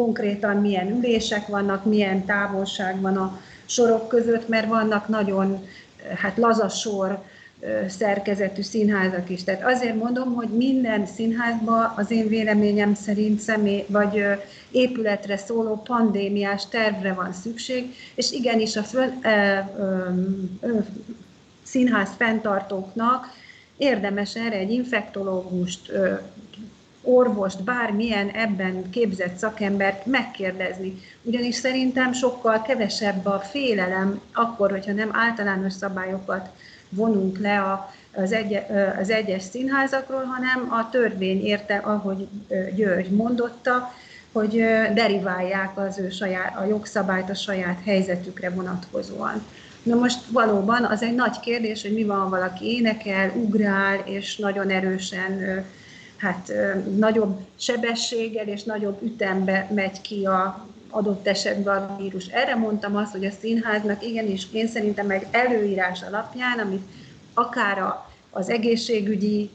konkrétan 0.00 0.56
milyen 0.56 0.90
ülések 0.90 1.46
vannak, 1.46 1.84
milyen 1.84 2.24
távolság 2.24 3.00
van 3.00 3.16
a 3.16 3.40
sorok 3.66 4.08
között, 4.08 4.48
mert 4.48 4.68
vannak 4.68 5.08
nagyon 5.08 5.66
hát 6.14 6.36
lazasor 6.36 7.22
szerkezetű 7.88 8.62
színházak 8.62 9.30
is. 9.30 9.44
Tehát 9.44 9.64
azért 9.64 9.94
mondom, 9.94 10.34
hogy 10.34 10.48
minden 10.48 11.06
színházba 11.06 11.94
az 11.96 12.10
én 12.10 12.28
véleményem 12.28 12.94
szerint 12.94 13.40
személy, 13.40 13.84
vagy 13.88 14.24
épületre 14.70 15.36
szóló 15.36 15.82
pandémiás 15.82 16.68
tervre 16.68 17.12
van 17.12 17.32
szükség, 17.32 17.94
és 18.14 18.30
igenis 18.30 18.76
a 18.76 18.82
föl, 18.82 19.08
ö, 19.22 19.28
ö, 19.78 20.08
ö, 20.60 20.78
színház 21.62 22.10
fenntartóknak 22.16 23.26
érdemes 23.76 24.34
erre 24.34 24.56
egy 24.56 24.70
infektológust, 24.70 25.92
orvost, 27.02 27.62
bármilyen 27.62 28.28
ebben 28.28 28.90
képzett 28.90 29.36
szakembert 29.36 30.06
megkérdezni. 30.06 31.00
Ugyanis 31.22 31.54
szerintem 31.54 32.12
sokkal 32.12 32.62
kevesebb 32.62 33.26
a 33.26 33.38
félelem 33.38 34.20
akkor, 34.32 34.70
hogyha 34.70 34.92
nem 34.92 35.10
általános 35.12 35.72
szabályokat 35.72 36.48
vonunk 36.88 37.38
le 37.38 37.60
a, 37.60 37.92
az, 38.14 38.32
egy, 38.32 38.58
az 39.00 39.10
egyes 39.10 39.42
színházakról, 39.42 40.22
hanem 40.22 40.72
a 40.72 40.90
törvény 40.90 41.44
érte, 41.44 41.76
ahogy 41.76 42.28
György 42.74 43.10
mondotta, 43.10 43.92
hogy 44.32 44.56
deriválják 44.94 45.78
az 45.78 45.98
ő 45.98 46.10
saját, 46.10 46.56
a 46.56 46.64
jogszabályt 46.64 47.30
a 47.30 47.34
saját 47.34 47.78
helyzetükre 47.84 48.50
vonatkozóan. 48.50 49.42
Na 49.82 49.94
most 49.94 50.18
valóban 50.28 50.84
az 50.84 51.02
egy 51.02 51.14
nagy 51.14 51.40
kérdés, 51.40 51.82
hogy 51.82 51.94
mi 51.94 52.04
van, 52.04 52.30
valaki 52.30 52.74
énekel, 52.74 53.32
ugrál, 53.36 53.98
és 54.04 54.36
nagyon 54.36 54.70
erősen 54.70 55.64
hát 56.20 56.52
nagyobb 56.96 57.38
sebességgel 57.56 58.48
és 58.48 58.62
nagyobb 58.62 59.02
ütembe 59.02 59.70
megy 59.74 60.00
ki 60.00 60.26
a 60.26 60.66
adott 60.90 61.26
esetben 61.26 61.82
a 61.82 61.96
vírus. 61.96 62.26
Erre 62.26 62.54
mondtam 62.54 62.96
azt, 62.96 63.12
hogy 63.12 63.24
a 63.24 63.30
színháznak 63.40 64.04
igenis 64.04 64.46
én 64.52 64.66
szerintem 64.68 65.10
egy 65.10 65.26
előírás 65.30 66.02
alapján, 66.02 66.58
amit 66.58 66.82
akár 67.34 67.78
a, 67.78 68.10
az 68.30 68.48
egészségügyi 68.48 69.50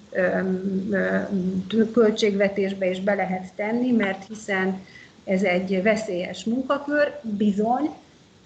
költségvetésbe 1.93 2.89
is 2.89 2.99
be 2.99 3.13
lehet 3.13 3.53
tenni, 3.55 3.91
mert 3.91 4.27
hiszen 4.27 4.81
ez 5.23 5.43
egy 5.43 5.81
veszélyes 5.83 6.43
munkakör, 6.43 7.19
bizony, 7.21 7.89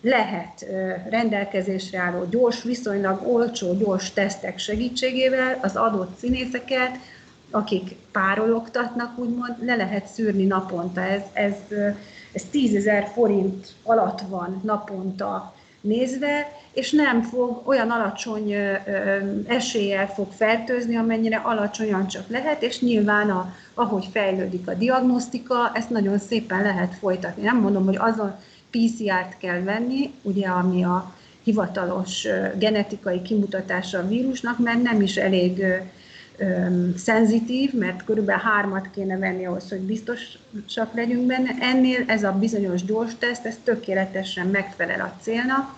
lehet 0.02 0.66
rendelkezésre 1.10 2.00
álló 2.00 2.26
gyors, 2.30 2.64
viszonylag 2.64 3.28
olcsó, 3.28 3.78
gyors 3.78 4.12
tesztek 4.14 4.58
segítségével 4.58 5.60
az 5.62 5.76
adott 5.76 6.18
színészeket, 6.18 6.98
akik 7.52 7.96
párologtatnak, 8.12 9.18
úgymond, 9.18 9.56
le 9.66 9.76
lehet 9.76 10.08
szűrni 10.08 10.46
naponta. 10.46 11.02
Ez, 11.02 11.22
ez, 11.34 11.54
ez 12.32 12.44
10 12.52 12.76
ezer 12.76 13.08
forint 13.14 13.74
alatt 13.84 14.22
van 14.22 14.62
naponta 14.64 15.54
nézve, 15.82 16.52
és 16.74 16.92
nem 16.92 17.22
fog 17.22 17.62
olyan 17.68 17.90
alacsony 17.90 18.54
eséllyel 19.48 20.08
fog 20.08 20.32
fertőzni, 20.32 20.96
amennyire 20.96 21.38
alacsonyan 21.38 22.08
csak 22.08 22.30
lehet, 22.30 22.62
és 22.62 22.82
nyilván 22.82 23.30
a, 23.30 23.54
ahogy 23.74 24.08
fejlődik 24.12 24.68
a 24.68 24.74
diagnosztika, 24.74 25.72
ezt 25.74 25.90
nagyon 25.90 26.20
szépen 26.20 26.62
lehet 26.62 26.96
folytatni. 26.96 27.44
Nem 27.44 27.58
mondom, 27.58 27.86
hogy 27.86 27.98
azon 28.00 28.36
PCR-t 28.70 29.38
kell 29.38 29.62
venni, 29.62 30.14
ugye, 30.22 30.48
ami 30.48 30.84
a 30.84 31.14
hivatalos 31.44 32.28
genetikai 32.58 33.22
kimutatása 33.22 33.98
a 33.98 34.08
vírusnak, 34.08 34.60
mert 34.60 34.82
nem 34.82 35.02
is 35.02 35.16
elég 35.16 35.64
szenzitív, 36.98 37.74
mert 37.74 38.04
körülbelül 38.04 38.42
hármat 38.42 38.90
kéne 38.94 39.18
venni 39.18 39.46
ahhoz, 39.46 39.70
hogy 39.70 39.80
biztosak 39.80 40.94
legyünk 40.94 41.26
benne. 41.26 41.56
Ennél 41.60 42.04
ez 42.08 42.24
a 42.24 42.32
bizonyos 42.32 42.84
gyors 42.84 43.12
teszt, 43.20 43.46
ez 43.46 43.58
tökéletesen 43.64 44.48
megfelel 44.48 45.02
a 45.02 45.16
célnak, 45.22 45.76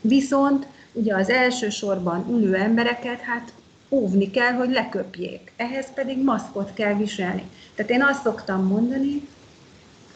viszont 0.00 0.66
ugye 0.92 1.14
az 1.16 1.28
első 1.28 1.68
sorban 1.68 2.26
ülő 2.30 2.54
embereket, 2.54 3.20
hát 3.20 3.52
óvni 3.88 4.30
kell, 4.30 4.52
hogy 4.52 4.70
leköpjék. 4.70 5.52
Ehhez 5.56 5.86
pedig 5.94 6.22
maszkot 6.22 6.72
kell 6.74 6.94
viselni. 6.94 7.42
Tehát 7.74 7.90
én 7.90 8.02
azt 8.02 8.22
szoktam 8.22 8.66
mondani, 8.66 9.28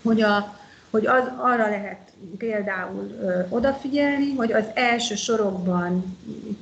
hogy, 0.03 0.23
a, 0.23 0.59
hogy 0.91 1.07
az, 1.07 1.25
arra 1.37 1.69
lehet 1.69 2.13
például 2.39 3.17
ö, 3.21 3.41
odafigyelni, 3.49 4.35
hogy 4.35 4.53
az 4.53 4.65
első 4.75 5.15
sorokban 5.15 6.17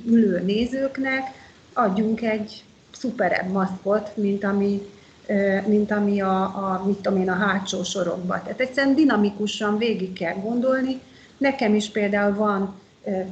ülő 0.05 0.39
nézőknek 0.39 1.23
adjunk 1.73 2.21
egy 2.21 2.63
szuperebb 2.95 3.51
maszkot, 3.51 4.17
mint 4.17 4.43
ami, 4.43 4.81
mint 5.65 5.91
ami 5.91 6.21
a, 6.21 6.41
a, 6.41 6.83
mit 6.85 6.97
tudom 6.97 7.19
én, 7.19 7.29
a 7.29 7.35
hátsó 7.35 7.83
sorokban. 7.83 8.41
Tehát 8.43 8.59
egyszerűen 8.59 8.95
dinamikusan 8.95 9.77
végig 9.77 10.13
kell 10.13 10.33
gondolni. 10.33 10.99
Nekem 11.37 11.75
is 11.75 11.89
például 11.89 12.35
van 12.35 12.79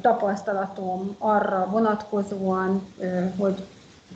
tapasztalatom 0.01 1.15
arra 1.17 1.67
vonatkozóan, 1.71 2.93
hogy 3.37 3.55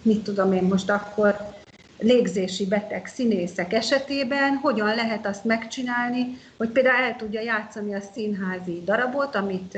mit 0.01 0.23
tudom 0.23 0.53
én 0.53 0.63
most 0.63 0.89
akkor 0.89 1.55
légzési 1.99 2.65
beteg 2.65 3.05
színészek 3.05 3.73
esetében 3.73 4.55
hogyan 4.55 4.95
lehet 4.95 5.25
azt 5.27 5.43
megcsinálni, 5.43 6.37
hogy 6.57 6.69
például 6.69 7.03
el 7.03 7.15
tudja 7.15 7.41
játszani 7.41 7.93
a 7.93 7.99
színházi 8.13 8.81
darabot, 8.85 9.35
amit 9.35 9.77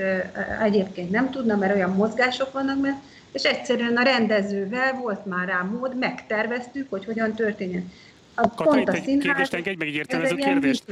egyébként 0.63 1.11
nem 1.11 1.29
tudna, 1.29 1.55
mert 1.55 1.75
olyan 1.75 1.91
mozgások 1.91 2.51
vannak, 2.51 2.81
mert 2.81 2.97
és 3.31 3.43
egyszerűen 3.43 3.97
a 3.97 4.03
rendezővel 4.03 4.93
volt 4.93 5.25
már 5.25 5.47
rá 5.47 5.61
mód, 5.61 5.97
megterveztük, 5.97 6.89
hogy 6.89 7.05
hogyan 7.05 7.33
történjen. 7.33 7.91
A 8.33 8.49
Katalin, 8.55 8.85
pont 8.85 8.97
a 8.97 9.01
színház, 9.01 9.23
kérdést 9.23 9.53
engedj 9.53 9.77
meg 9.77 9.87
egy 9.87 9.93
értelmező 9.93 10.35
kérdést, 10.35 10.83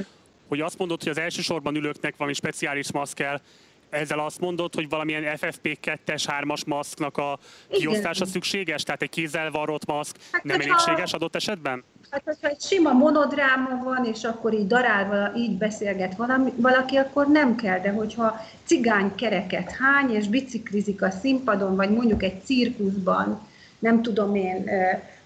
hogy 0.47 0.61
azt 0.61 0.77
mondod, 0.77 1.03
hogy 1.03 1.11
az 1.11 1.17
elsősorban 1.17 1.75
ülőknek 1.75 2.13
valami 2.17 2.35
speciális 2.35 2.91
maszk 2.91 3.15
kell, 3.15 3.41
ezzel 3.89 4.19
azt 4.19 4.39
mondod, 4.39 4.75
hogy 4.75 4.89
valamilyen 4.89 5.37
FFP2-es, 5.41 6.23
3-as 6.27 6.65
maszknak 6.65 7.17
a 7.17 7.39
kiosztása 7.69 8.21
Igen. 8.21 8.27
szükséges? 8.27 8.83
Tehát 8.83 9.01
egy 9.01 9.09
kézzel 9.09 9.51
varrott 9.51 9.85
maszk 9.85 10.15
hát, 10.31 10.43
nem 10.43 10.59
elégséges 10.59 11.13
adott 11.13 11.35
esetben? 11.35 11.83
Hát, 12.09 12.21
hogyha 12.25 12.47
egy 12.47 12.61
sima 12.61 12.91
monodráma 12.91 13.83
van, 13.83 14.05
és 14.05 14.23
akkor 14.23 14.53
így 14.53 14.67
darálva 14.67 15.35
így 15.35 15.57
beszélget 15.57 16.15
valami, 16.15 16.53
valaki, 16.55 16.95
akkor 16.95 17.27
nem 17.27 17.55
kell, 17.55 17.79
de 17.79 17.91
hogyha 17.91 18.39
cigány 18.65 19.15
kereket 19.15 19.71
hány, 19.71 20.09
és 20.09 20.27
biciklizik 20.27 21.01
a 21.01 21.09
színpadon, 21.09 21.75
vagy 21.75 21.89
mondjuk 21.89 22.23
egy 22.23 22.43
cirkuszban, 22.43 23.47
nem 23.79 24.01
tudom 24.01 24.35
én, 24.35 24.69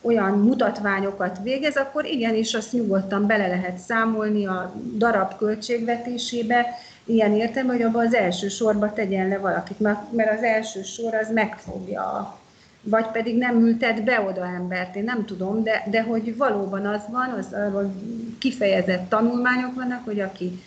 olyan 0.02 0.32
mutatványokat 0.32 1.40
végez, 1.44 1.76
akkor 1.76 2.06
igenis 2.06 2.54
azt 2.54 2.72
nyugodtan 2.72 3.28
bele 3.28 3.48
lehet 3.48 3.78
számolni 3.78 4.46
a 4.46 4.74
darab 4.98 5.38
költségvetésébe, 5.38 6.66
ilyen 7.06 7.34
értem, 7.34 7.68
hogy 7.68 7.82
abban 7.82 8.06
az 8.06 8.14
első 8.14 8.48
sorba 8.48 8.94
tegyen 8.94 9.28
le 9.28 9.38
valakit, 9.38 9.80
mert 9.80 10.38
az 10.38 10.44
első 10.44 10.84
sor 10.84 11.14
az 11.14 11.32
megfogja, 11.32 12.40
vagy 12.82 13.06
pedig 13.06 13.38
nem 13.38 13.62
ültet 13.62 14.04
be 14.04 14.22
oda 14.22 14.46
embert, 14.46 14.96
én 14.96 15.04
nem 15.04 15.26
tudom, 15.26 15.64
de, 15.64 15.84
de 15.90 16.04
hogy 16.04 16.38
valóban 16.38 16.86
az 16.86 17.02
van, 17.10 17.30
az, 17.30 17.54
az 17.74 17.86
kifejezett 18.40 19.10
tanulmányok 19.10 19.76
vannak, 19.76 20.06
hogy 20.06 20.20
aki 20.20 20.62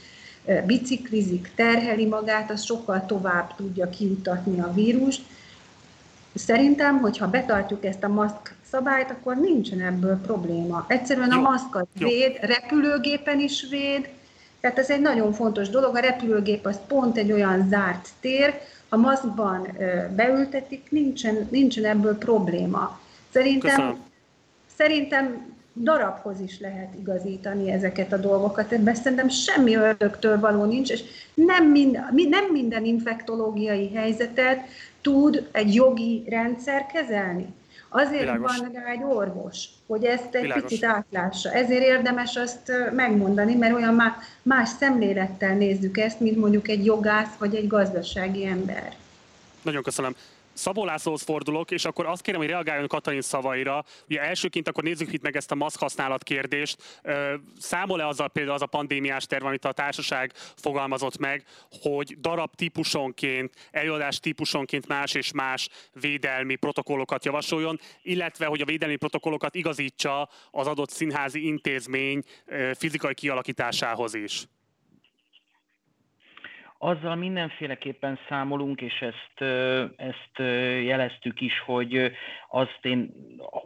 biciklizik, 0.66 1.50
terheli 1.54 2.06
magát, 2.06 2.50
az 2.50 2.64
sokkal 2.64 3.06
tovább 3.06 3.54
tudja 3.56 3.90
kiutatni 3.90 4.60
a 4.60 4.72
vírust. 4.72 5.22
Szerintem, 6.34 6.98
hogyha 6.98 7.30
betartjuk 7.30 7.84
ezt 7.84 8.04
a 8.04 8.08
maszk 8.08 8.54
szabályt, 8.70 9.10
akkor 9.10 9.36
nincsen 9.36 9.80
ebből 9.80 10.20
probléma. 10.20 10.84
Egyszerűen 10.88 11.30
a 11.30 11.40
maszk 11.40 11.76
az 11.76 11.86
véd, 11.98 12.38
repülőgépen 12.40 13.40
is 13.40 13.66
véd, 13.70 14.08
tehát 14.60 14.78
ez 14.78 14.90
egy 14.90 15.00
nagyon 15.00 15.32
fontos 15.32 15.68
dolog, 15.68 15.96
a 15.96 16.00
repülőgép 16.00 16.66
az 16.66 16.78
pont 16.86 17.16
egy 17.16 17.32
olyan 17.32 17.68
zárt 17.68 18.08
tér, 18.20 18.54
ha 18.95 19.01
maszkban 19.01 19.68
beültetik, 20.16 20.90
nincsen, 20.90 21.49
nincsen 21.51 21.84
ebből 21.84 22.18
probléma. 22.18 23.01
Szerintem, 23.32 24.05
szerintem 24.76 25.53
darabhoz 25.74 26.40
is 26.40 26.61
lehet 26.61 26.95
igazítani 26.99 27.70
ezeket 27.70 28.12
a 28.12 28.16
dolgokat. 28.16 28.72
Ebben 28.72 28.95
szerintem 28.95 29.28
semmi 29.28 29.74
ördögtől 29.74 30.40
való 30.40 30.64
nincs, 30.64 30.90
és 30.90 31.03
nem 31.34 31.70
minden, 31.70 32.14
nem 32.28 32.45
minden 32.53 32.84
infektológiai 32.84 33.90
helyzetet 33.95 34.61
tud 35.01 35.49
egy 35.53 35.74
jogi 35.74 36.24
rendszer 36.28 36.86
kezelni. 36.86 37.47
Azért 37.97 38.20
Világos. 38.20 38.59
van 38.59 38.70
rá 38.72 38.90
egy 38.90 39.03
orvos, 39.03 39.64
hogy 39.86 40.05
ezt 40.05 40.34
egy 40.34 40.42
Világos. 40.42 40.62
picit 40.62 40.84
átlássa. 40.84 41.51
Ezért 41.53 41.82
érdemes 41.82 42.36
azt 42.36 42.72
megmondani, 42.92 43.55
mert 43.55 43.74
olyan 43.74 44.03
más 44.42 44.68
szemlélettel 44.68 45.55
nézzük 45.57 45.99
ezt, 45.99 46.20
mint 46.20 46.36
mondjuk 46.36 46.68
egy 46.68 46.84
jogász 46.84 47.36
vagy 47.38 47.55
egy 47.55 47.66
gazdasági 47.66 48.47
ember. 48.47 48.92
Nagyon 49.62 49.82
köszönöm. 49.82 50.14
Szabó 50.55 50.84
Lászlóhoz 50.84 51.22
fordulok, 51.22 51.70
és 51.70 51.84
akkor 51.84 52.07
azt 52.07 52.22
kérem, 52.22 52.40
hogy 52.40 52.48
reagáljon 52.48 52.88
Katalin 52.88 53.20
szavaira. 53.20 53.84
Ugye 54.09 54.20
elsőként 54.20 54.68
akkor 54.68 54.82
nézzük 54.82 55.12
itt 55.12 55.22
meg 55.22 55.36
ezt 55.36 55.50
a 55.50 55.55
maszk 55.55 55.80
használat 55.80 56.22
kérdést. 56.22 57.00
Számol-e 57.59 58.07
azzal 58.07 58.28
például 58.28 58.55
az 58.55 58.62
a 58.62 58.66
pandémiás 58.66 59.26
terv, 59.26 59.44
amit 59.44 59.64
a 59.64 59.72
társaság 59.72 60.32
fogalmazott 60.57 61.18
meg, 61.18 61.44
hogy 61.82 62.20
darab 62.20 62.55
típusonként, 62.55 63.55
előadás 63.70 64.20
típusonként 64.20 64.86
más 64.86 65.14
és 65.14 65.32
más 65.32 65.68
védelmi 65.92 66.55
protokollokat 66.57 67.24
javasoljon, 67.24 67.80
illetve 68.02 68.46
hogy 68.46 68.61
a 68.61 68.64
védelmi 68.64 68.96
protokollokat 68.96 69.55
igazítsa 69.55 70.28
az 70.50 70.66
adott 70.66 70.90
színházi 70.90 71.46
intézmény 71.46 72.22
fizikai 72.74 73.14
kialakításához 73.14 74.14
is? 74.14 74.46
Azzal 76.85 77.14
mindenféleképpen 77.14 78.18
számolunk, 78.28 78.80
és 78.80 79.01
ezt, 79.01 79.51
ezt 79.97 80.39
jeleztük 80.85 81.41
is, 81.41 81.61
hogy 81.66 82.12
azt 82.55 82.78
én, 82.82 83.12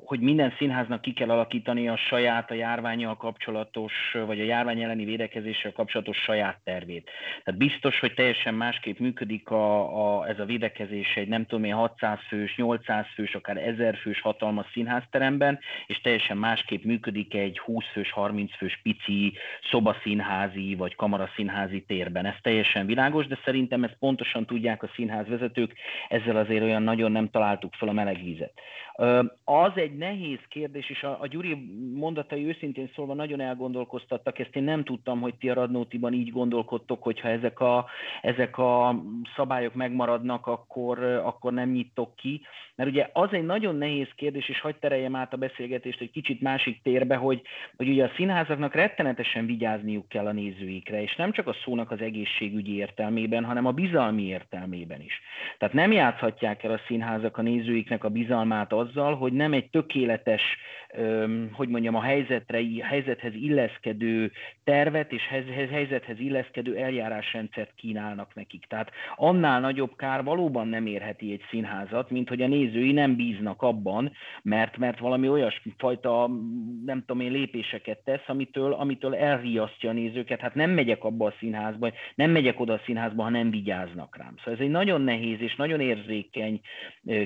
hogy 0.04 0.20
minden 0.20 0.54
színháznak 0.58 1.00
ki 1.00 1.12
kell 1.12 1.30
alakítani 1.30 1.88
a 1.88 1.96
saját 1.96 2.50
a 2.50 2.54
járványjal 2.54 3.16
kapcsolatos, 3.16 3.92
vagy 4.26 4.40
a 4.40 4.44
járvány 4.44 4.82
elleni 4.82 5.04
védekezéssel 5.04 5.72
kapcsolatos 5.72 6.16
saját 6.16 6.60
tervét. 6.64 7.10
Tehát 7.44 7.60
biztos, 7.60 8.00
hogy 8.00 8.14
teljesen 8.14 8.54
másképp 8.54 8.98
működik 8.98 9.50
a, 9.50 10.18
a, 10.20 10.28
ez 10.28 10.38
a 10.38 10.44
védekezés 10.44 11.16
egy 11.16 11.28
nem 11.28 11.46
tudom 11.46 11.64
én 11.64 11.74
600 11.74 12.18
fős, 12.28 12.56
800 12.56 13.06
fős, 13.14 13.34
akár 13.34 13.56
1000 13.56 13.96
fős 13.96 14.20
hatalmas 14.20 14.66
színházteremben, 14.72 15.58
és 15.86 16.00
teljesen 16.00 16.36
másképp 16.36 16.84
működik 16.84 17.34
egy 17.34 17.58
20 17.58 17.84
fős, 17.92 18.12
30 18.12 18.56
fős 18.56 18.80
pici 18.82 19.32
szobaszínházi 19.70 20.74
vagy 20.74 20.94
kamaraszínházi 20.94 21.84
térben. 21.86 22.26
Ez 22.26 22.36
teljesen 22.42 22.86
világos, 22.86 23.26
de 23.26 23.38
szerintem 23.44 23.84
ezt 23.84 23.96
pontosan 23.98 24.46
tudják 24.46 24.82
a 24.82 24.90
színházvezetők, 24.94 25.74
ezzel 26.08 26.36
azért 26.36 26.62
olyan 26.62 26.82
nagyon 26.82 27.12
nem 27.12 27.30
találtuk 27.30 27.74
fel 27.74 27.88
a 27.88 27.92
meleg 27.92 28.24
vizet. 28.24 28.52
Az 29.44 29.72
egy 29.74 29.96
nehéz 29.96 30.38
kérdés, 30.48 30.90
és 30.90 31.02
a, 31.02 31.16
a 31.20 31.26
Gyuri 31.26 31.54
mondatai 31.94 32.46
őszintén 32.46 32.90
szólva 32.94 33.14
nagyon 33.14 33.40
elgondolkoztattak, 33.40 34.38
ezt 34.38 34.56
én 34.56 34.62
nem 34.62 34.84
tudtam, 34.84 35.20
hogy 35.20 35.34
ti 35.34 35.50
a 35.50 35.54
Radnótiban 35.54 36.12
így 36.12 36.30
gondolkodtok, 36.30 37.02
hogyha 37.02 37.28
ezek 37.28 37.60
a, 37.60 37.86
ezek 38.22 38.58
a 38.58 39.02
szabályok 39.36 39.74
megmaradnak, 39.74 40.46
akkor, 40.46 41.02
akkor 41.04 41.52
nem 41.52 41.70
nyitok 41.70 42.16
ki. 42.16 42.40
Mert 42.78 42.90
ugye 42.90 43.08
az 43.12 43.28
egy 43.32 43.44
nagyon 43.44 43.76
nehéz 43.76 44.08
kérdés, 44.16 44.48
és 44.48 44.60
hagyd 44.60 44.76
tereljem 44.76 45.14
át 45.14 45.32
a 45.32 45.36
beszélgetést 45.36 46.00
egy 46.00 46.10
kicsit 46.10 46.40
másik 46.40 46.82
térbe, 46.82 47.16
hogy, 47.16 47.42
hogy 47.76 47.88
ugye 47.88 48.04
a 48.04 48.12
színházaknak 48.16 48.74
rettenetesen 48.74 49.46
vigyázniuk 49.46 50.08
kell 50.08 50.26
a 50.26 50.32
nézőikre, 50.32 51.02
és 51.02 51.16
nem 51.16 51.32
csak 51.32 51.46
a 51.46 51.56
szónak 51.64 51.90
az 51.90 52.00
egészségügyi 52.00 52.76
értelmében, 52.76 53.44
hanem 53.44 53.66
a 53.66 53.72
bizalmi 53.72 54.22
értelmében 54.22 55.00
is. 55.00 55.20
Tehát 55.58 55.74
nem 55.74 55.92
játszhatják 55.92 56.64
el 56.64 56.72
a 56.72 56.80
színházak 56.86 57.38
a 57.38 57.42
nézőiknek 57.42 58.04
a 58.04 58.08
bizalmát 58.08 58.72
azzal, 58.72 59.16
hogy 59.16 59.32
nem 59.32 59.52
egy 59.52 59.70
tökéletes, 59.70 60.42
hogy 61.52 61.68
mondjam, 61.68 61.94
a 61.94 62.02
helyzetre, 62.02 62.60
helyzethez 62.82 63.34
illeszkedő 63.34 64.32
tervet 64.64 65.12
és 65.12 65.22
helyzethez 65.70 66.18
illeszkedő 66.18 66.76
eljárásrendszert 66.76 67.74
kínálnak 67.76 68.34
nekik. 68.34 68.66
Tehát 68.68 68.90
annál 69.16 69.60
nagyobb 69.60 69.96
kár 69.96 70.24
valóban 70.24 70.68
nem 70.68 70.86
érheti 70.86 71.32
egy 71.32 71.42
színházat, 71.50 72.10
mint 72.10 72.28
hogy 72.28 72.42
a 72.42 72.46
nézői 72.68 72.92
nem 72.92 73.16
bíznak 73.16 73.62
abban, 73.62 74.12
mert, 74.42 74.76
mert 74.76 74.98
valami 74.98 75.28
olyasfajta, 75.28 76.30
nem 76.84 77.04
tudom 77.06 77.20
én, 77.20 77.32
lépéseket 77.32 77.98
tesz, 77.98 78.24
amitől, 78.26 78.72
amitől 78.72 79.14
elriasztja 79.14 79.90
a 79.90 79.92
nézőket. 79.92 80.40
Hát 80.40 80.54
nem 80.54 80.70
megyek 80.70 81.04
abba 81.04 81.26
a 81.26 81.34
színházba, 81.38 81.90
nem 82.14 82.30
megyek 82.30 82.60
oda 82.60 82.72
a 82.72 82.80
színházba, 82.84 83.22
ha 83.22 83.28
nem 83.28 83.50
vigyáznak 83.50 84.16
rám. 84.16 84.34
Szóval 84.36 84.54
ez 84.54 84.60
egy 84.60 84.70
nagyon 84.70 85.00
nehéz 85.00 85.40
és 85.40 85.56
nagyon 85.56 85.80
érzékeny 85.80 86.60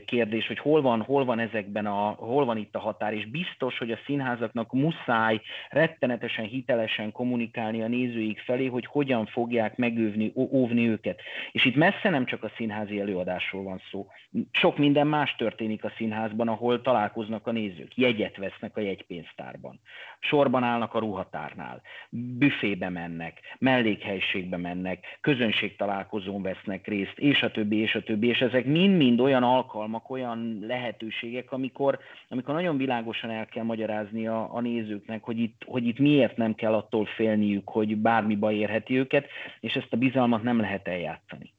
kérdés, 0.05 0.47
hogy 0.47 0.59
hol 0.59 0.83
van, 0.83 1.03
hol 1.03 1.25
van 1.25 1.39
ezekben 1.39 1.87
a, 1.87 2.09
hol 2.09 2.45
van 2.45 2.57
itt 2.57 2.75
a 2.75 2.79
határ, 2.79 3.13
és 3.13 3.27
biztos, 3.27 3.79
hogy 3.79 3.91
a 3.91 3.99
színházaknak 4.07 4.73
muszáj 4.73 5.41
rettenetesen 5.69 6.45
hitelesen 6.45 7.13
kommunikálni 7.13 7.83
a 7.83 7.89
nézőik 7.89 8.41
felé, 8.41 8.67
hogy 8.67 8.87
hogyan 8.87 9.27
fogják 9.27 9.77
megővni, 9.77 10.33
óvni 10.35 10.89
őket. 10.89 11.21
És 11.53 11.65
itt 11.65 11.77
messze 11.77 12.11
nem 12.11 12.25
csak 12.25 12.45
a 12.45 12.51
színházi 12.57 13.01
előadásról 13.01 13.63
van 13.63 13.81
szó. 13.91 14.07
Sok 14.53 14.79
minden 14.79 15.07
más 15.33 15.49
történik 15.49 15.85
a 15.85 15.93
színházban, 15.97 16.49
ahol 16.49 16.81
találkoznak 16.81 17.47
a 17.47 17.53
nézők, 17.53 17.97
jegyet 17.97 18.37
vesznek 18.37 18.77
a 18.77 18.81
jegypénztárban, 18.81 19.81
sorban 20.21 20.63
állnak 20.63 20.95
a 20.95 20.99
ruhatárnál, 20.99 21.83
büfébe 22.11 22.89
mennek, 22.89 23.41
mellékhelységbe 23.59 24.57
mennek, 24.57 25.19
közönségtalálkozón 25.21 26.43
vesznek 26.43 26.87
részt, 26.87 27.19
és 27.19 27.43
a 27.43 27.51
többi, 27.51 27.77
és 27.77 27.95
a 27.95 28.03
többi, 28.03 28.29
és 28.29 28.41
ezek 28.41 28.65
mind-mind 28.65 29.21
olyan 29.21 29.43
alkalmak, 29.43 30.11
olyan 30.11 30.59
lehetőségek, 30.67 31.53
amikor, 31.53 31.99
amikor 32.29 32.55
nagyon 32.55 32.77
világosan 32.77 33.31
el 33.31 33.47
kell 33.47 33.65
magyarázni 33.65 34.27
a, 34.27 34.55
a 34.55 34.61
nézőknek, 34.61 35.23
hogy 35.23 35.39
itt, 35.39 35.63
hogy 35.67 35.87
itt 35.87 35.99
miért 35.99 36.37
nem 36.37 36.55
kell 36.55 36.75
attól 36.75 37.05
félniük, 37.05 37.69
hogy 37.69 37.97
bármi 37.97 38.37
baj 38.37 38.55
érheti 38.55 38.99
őket, 38.99 39.27
és 39.61 39.75
ezt 39.75 39.93
a 39.93 39.97
bizalmat 39.97 40.43
nem 40.43 40.61
lehet 40.61 40.89
eljátszani. 40.89 41.53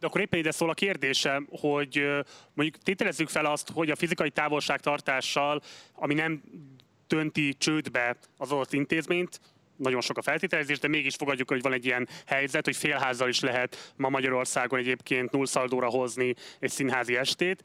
De 0.00 0.06
akkor 0.06 0.20
éppen 0.20 0.38
ide 0.38 0.50
szól 0.50 0.70
a 0.70 0.74
kérdésem, 0.74 1.48
hogy 1.50 2.06
mondjuk 2.54 2.82
tételezzük 2.82 3.28
fel 3.28 3.44
azt, 3.44 3.70
hogy 3.70 3.90
a 3.90 3.96
fizikai 3.96 4.30
távolságtartással, 4.30 5.62
ami 5.94 6.14
nem 6.14 6.42
dönti 7.06 7.54
csődbe 7.58 8.16
az 8.36 8.52
adott 8.52 8.72
intézményt, 8.72 9.40
nagyon 9.76 10.00
sok 10.00 10.18
a 10.18 10.22
feltételezés, 10.22 10.78
de 10.78 10.88
mégis 10.88 11.14
fogadjuk, 11.14 11.48
hogy 11.48 11.62
van 11.62 11.72
egy 11.72 11.84
ilyen 11.84 12.08
helyzet, 12.26 12.64
hogy 12.64 12.76
félházzal 12.76 13.28
is 13.28 13.40
lehet 13.40 13.92
ma 13.96 14.08
Magyarországon 14.08 14.78
egyébként 14.78 15.30
nullszaldóra 15.30 15.88
hozni 15.88 16.34
egy 16.58 16.70
színházi 16.70 17.16
estét, 17.16 17.62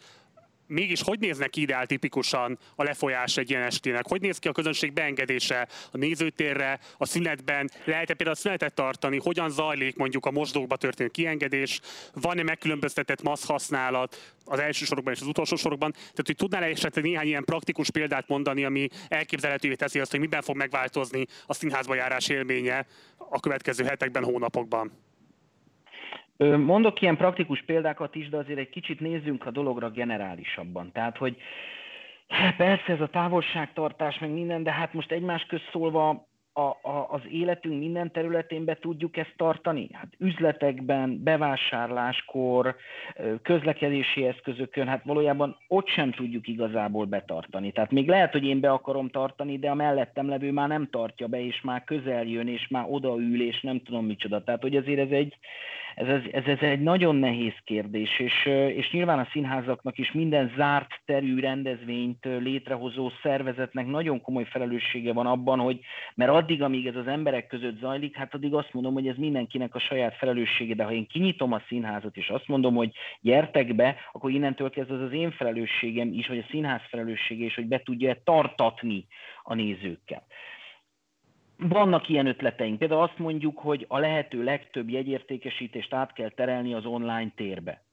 mégis 0.71 1.01
hogy 1.01 1.19
néznek 1.19 1.49
ki 1.49 1.61
ideál 1.61 1.85
tipikusan 1.85 2.59
a 2.75 2.83
lefolyás 2.83 3.37
egy 3.37 3.49
ilyen 3.49 3.61
estének? 3.61 4.07
Hogy 4.07 4.21
néz 4.21 4.37
ki 4.37 4.47
a 4.47 4.51
közönség 4.51 4.93
beengedése 4.93 5.67
a 5.91 5.97
nézőtérre, 5.97 6.79
a 6.97 7.05
szünetben? 7.05 7.69
Lehet-e 7.85 8.13
például 8.13 8.37
a 8.37 8.39
szünetet 8.39 8.73
tartani? 8.73 9.17
Hogyan 9.17 9.49
zajlik 9.49 9.95
mondjuk 9.95 10.25
a 10.25 10.31
mosdókba 10.31 10.75
történő 10.77 11.09
kiengedés? 11.09 11.79
Van-e 12.13 12.43
megkülönböztetett 12.43 13.21
maszk 13.21 13.47
használat 13.47 14.35
az 14.45 14.59
első 14.59 14.85
sorokban 14.85 15.13
és 15.13 15.21
az 15.21 15.27
utolsó 15.27 15.55
sorokban? 15.55 15.91
Tehát, 15.91 16.25
hogy 16.25 16.35
tudnál 16.35 16.63
esetleg 16.63 17.03
néhány 17.03 17.27
ilyen 17.27 17.43
praktikus 17.43 17.91
példát 17.91 18.27
mondani, 18.27 18.63
ami 18.63 18.87
elképzelhetővé 19.07 19.75
teszi 19.75 19.99
azt, 19.99 20.11
hogy 20.11 20.19
miben 20.19 20.41
fog 20.41 20.55
megváltozni 20.55 21.25
a 21.45 21.53
színházba 21.53 21.95
járás 21.95 22.27
élménye 22.27 22.85
a 23.17 23.39
következő 23.39 23.83
hetekben, 23.83 24.23
hónapokban? 24.23 24.91
Mondok 26.47 27.01
ilyen 27.01 27.17
praktikus 27.17 27.63
példákat 27.65 28.15
is, 28.15 28.29
de 28.29 28.37
azért 28.37 28.59
egy 28.59 28.69
kicsit 28.69 28.99
nézzünk 28.99 29.45
a 29.45 29.51
dologra 29.51 29.89
generálisabban. 29.89 30.91
Tehát, 30.93 31.17
hogy 31.17 31.35
persze 32.57 32.93
ez 32.93 33.01
a 33.01 33.07
távolságtartás, 33.07 34.19
meg 34.19 34.29
minden, 34.29 34.63
de 34.63 34.71
hát 34.71 34.93
most 34.93 35.11
egymás 35.11 35.45
közt 35.45 35.69
szólva 35.71 36.29
a, 36.53 36.61
a, 36.61 37.07
az 37.09 37.21
életünk 37.29 37.79
minden 37.79 38.11
területén 38.11 38.65
be 38.65 38.75
tudjuk 38.75 39.17
ezt 39.17 39.33
tartani? 39.37 39.89
Hát 39.91 40.07
üzletekben, 40.17 41.23
bevásárláskor, 41.23 42.75
közlekedési 43.41 44.25
eszközökön, 44.25 44.87
hát 44.87 45.03
valójában 45.03 45.57
ott 45.67 45.87
sem 45.87 46.11
tudjuk 46.11 46.47
igazából 46.47 47.05
betartani. 47.05 47.71
Tehát 47.71 47.91
még 47.91 48.07
lehet, 48.07 48.31
hogy 48.31 48.43
én 48.43 48.59
be 48.59 48.71
akarom 48.71 49.09
tartani, 49.09 49.59
de 49.59 49.69
a 49.69 49.75
mellettem 49.75 50.29
levő 50.29 50.51
már 50.51 50.67
nem 50.67 50.87
tartja 50.89 51.27
be, 51.27 51.45
és 51.45 51.61
már 51.61 51.83
közel 51.83 52.23
jön, 52.23 52.47
és 52.47 52.67
már 52.67 52.85
odaül, 52.89 53.41
és 53.41 53.61
nem 53.61 53.81
tudom 53.83 54.05
micsoda. 54.05 54.43
Tehát, 54.43 54.61
hogy 54.61 54.75
azért 54.75 54.99
ez 54.99 55.11
egy, 55.11 55.37
ez, 55.95 56.07
ez, 56.31 56.45
ez, 56.45 56.59
egy 56.59 56.81
nagyon 56.81 57.15
nehéz 57.15 57.53
kérdés, 57.63 58.19
és, 58.19 58.45
és 58.75 58.91
nyilván 58.91 59.19
a 59.19 59.27
színházaknak 59.31 59.97
is 59.97 60.11
minden 60.11 60.53
zárt 60.55 61.01
terű 61.05 61.39
rendezvényt 61.39 62.25
létrehozó 62.39 63.11
szervezetnek 63.21 63.85
nagyon 63.85 64.21
komoly 64.21 64.45
felelőssége 64.45 65.13
van 65.13 65.25
abban, 65.27 65.59
hogy 65.59 65.79
mert 66.15 66.31
addig, 66.31 66.61
amíg 66.61 66.87
ez 66.87 66.95
az 66.95 67.07
emberek 67.07 67.47
között 67.47 67.79
zajlik, 67.79 68.15
hát 68.15 68.33
addig 68.33 68.53
azt 68.53 68.73
mondom, 68.73 68.93
hogy 68.93 69.07
ez 69.07 69.15
mindenkinek 69.17 69.75
a 69.75 69.79
saját 69.79 70.15
felelőssége, 70.15 70.73
de 70.73 70.83
ha 70.83 70.91
én 70.91 71.07
kinyitom 71.07 71.51
a 71.51 71.61
színházat, 71.67 72.17
és 72.17 72.29
azt 72.29 72.47
mondom, 72.47 72.75
hogy 72.75 72.91
gyertek 73.21 73.75
be, 73.75 73.95
akkor 74.11 74.31
innentől 74.31 74.69
kezdve 74.69 74.95
az 74.95 75.01
az 75.01 75.13
én 75.13 75.31
felelősségem 75.31 76.13
is, 76.13 76.27
vagy 76.27 76.37
a 76.37 76.49
színház 76.49 76.81
felelőssége 76.89 77.45
is, 77.45 77.55
hogy 77.55 77.67
be 77.67 77.81
tudja 77.83 78.15
tartatni 78.23 79.05
a 79.43 79.53
nézőkkel 79.53 80.23
vannak 81.69 82.09
ilyen 82.09 82.25
ötleteink. 82.25 82.79
Például 82.79 83.01
azt 83.01 83.17
mondjuk, 83.17 83.57
hogy 83.57 83.85
a 83.87 83.99
lehető 83.99 84.43
legtöbb 84.43 84.89
jegyértékesítést 84.89 85.93
át 85.93 86.13
kell 86.13 86.29
terelni 86.29 86.73
az 86.73 86.85
online 86.85 87.31
térbe. 87.35 87.83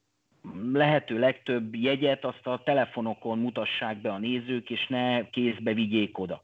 Lehető 0.73 1.19
legtöbb 1.19 1.75
jegyet 1.75 2.25
azt 2.25 2.47
a 2.47 2.63
telefonokon 2.65 3.39
mutassák 3.39 4.01
be 4.01 4.13
a 4.13 4.19
nézők, 4.19 4.71
és 4.71 4.87
ne 4.87 5.31
kézbe 5.31 5.73
vigyék 5.73 6.19
oda. 6.19 6.43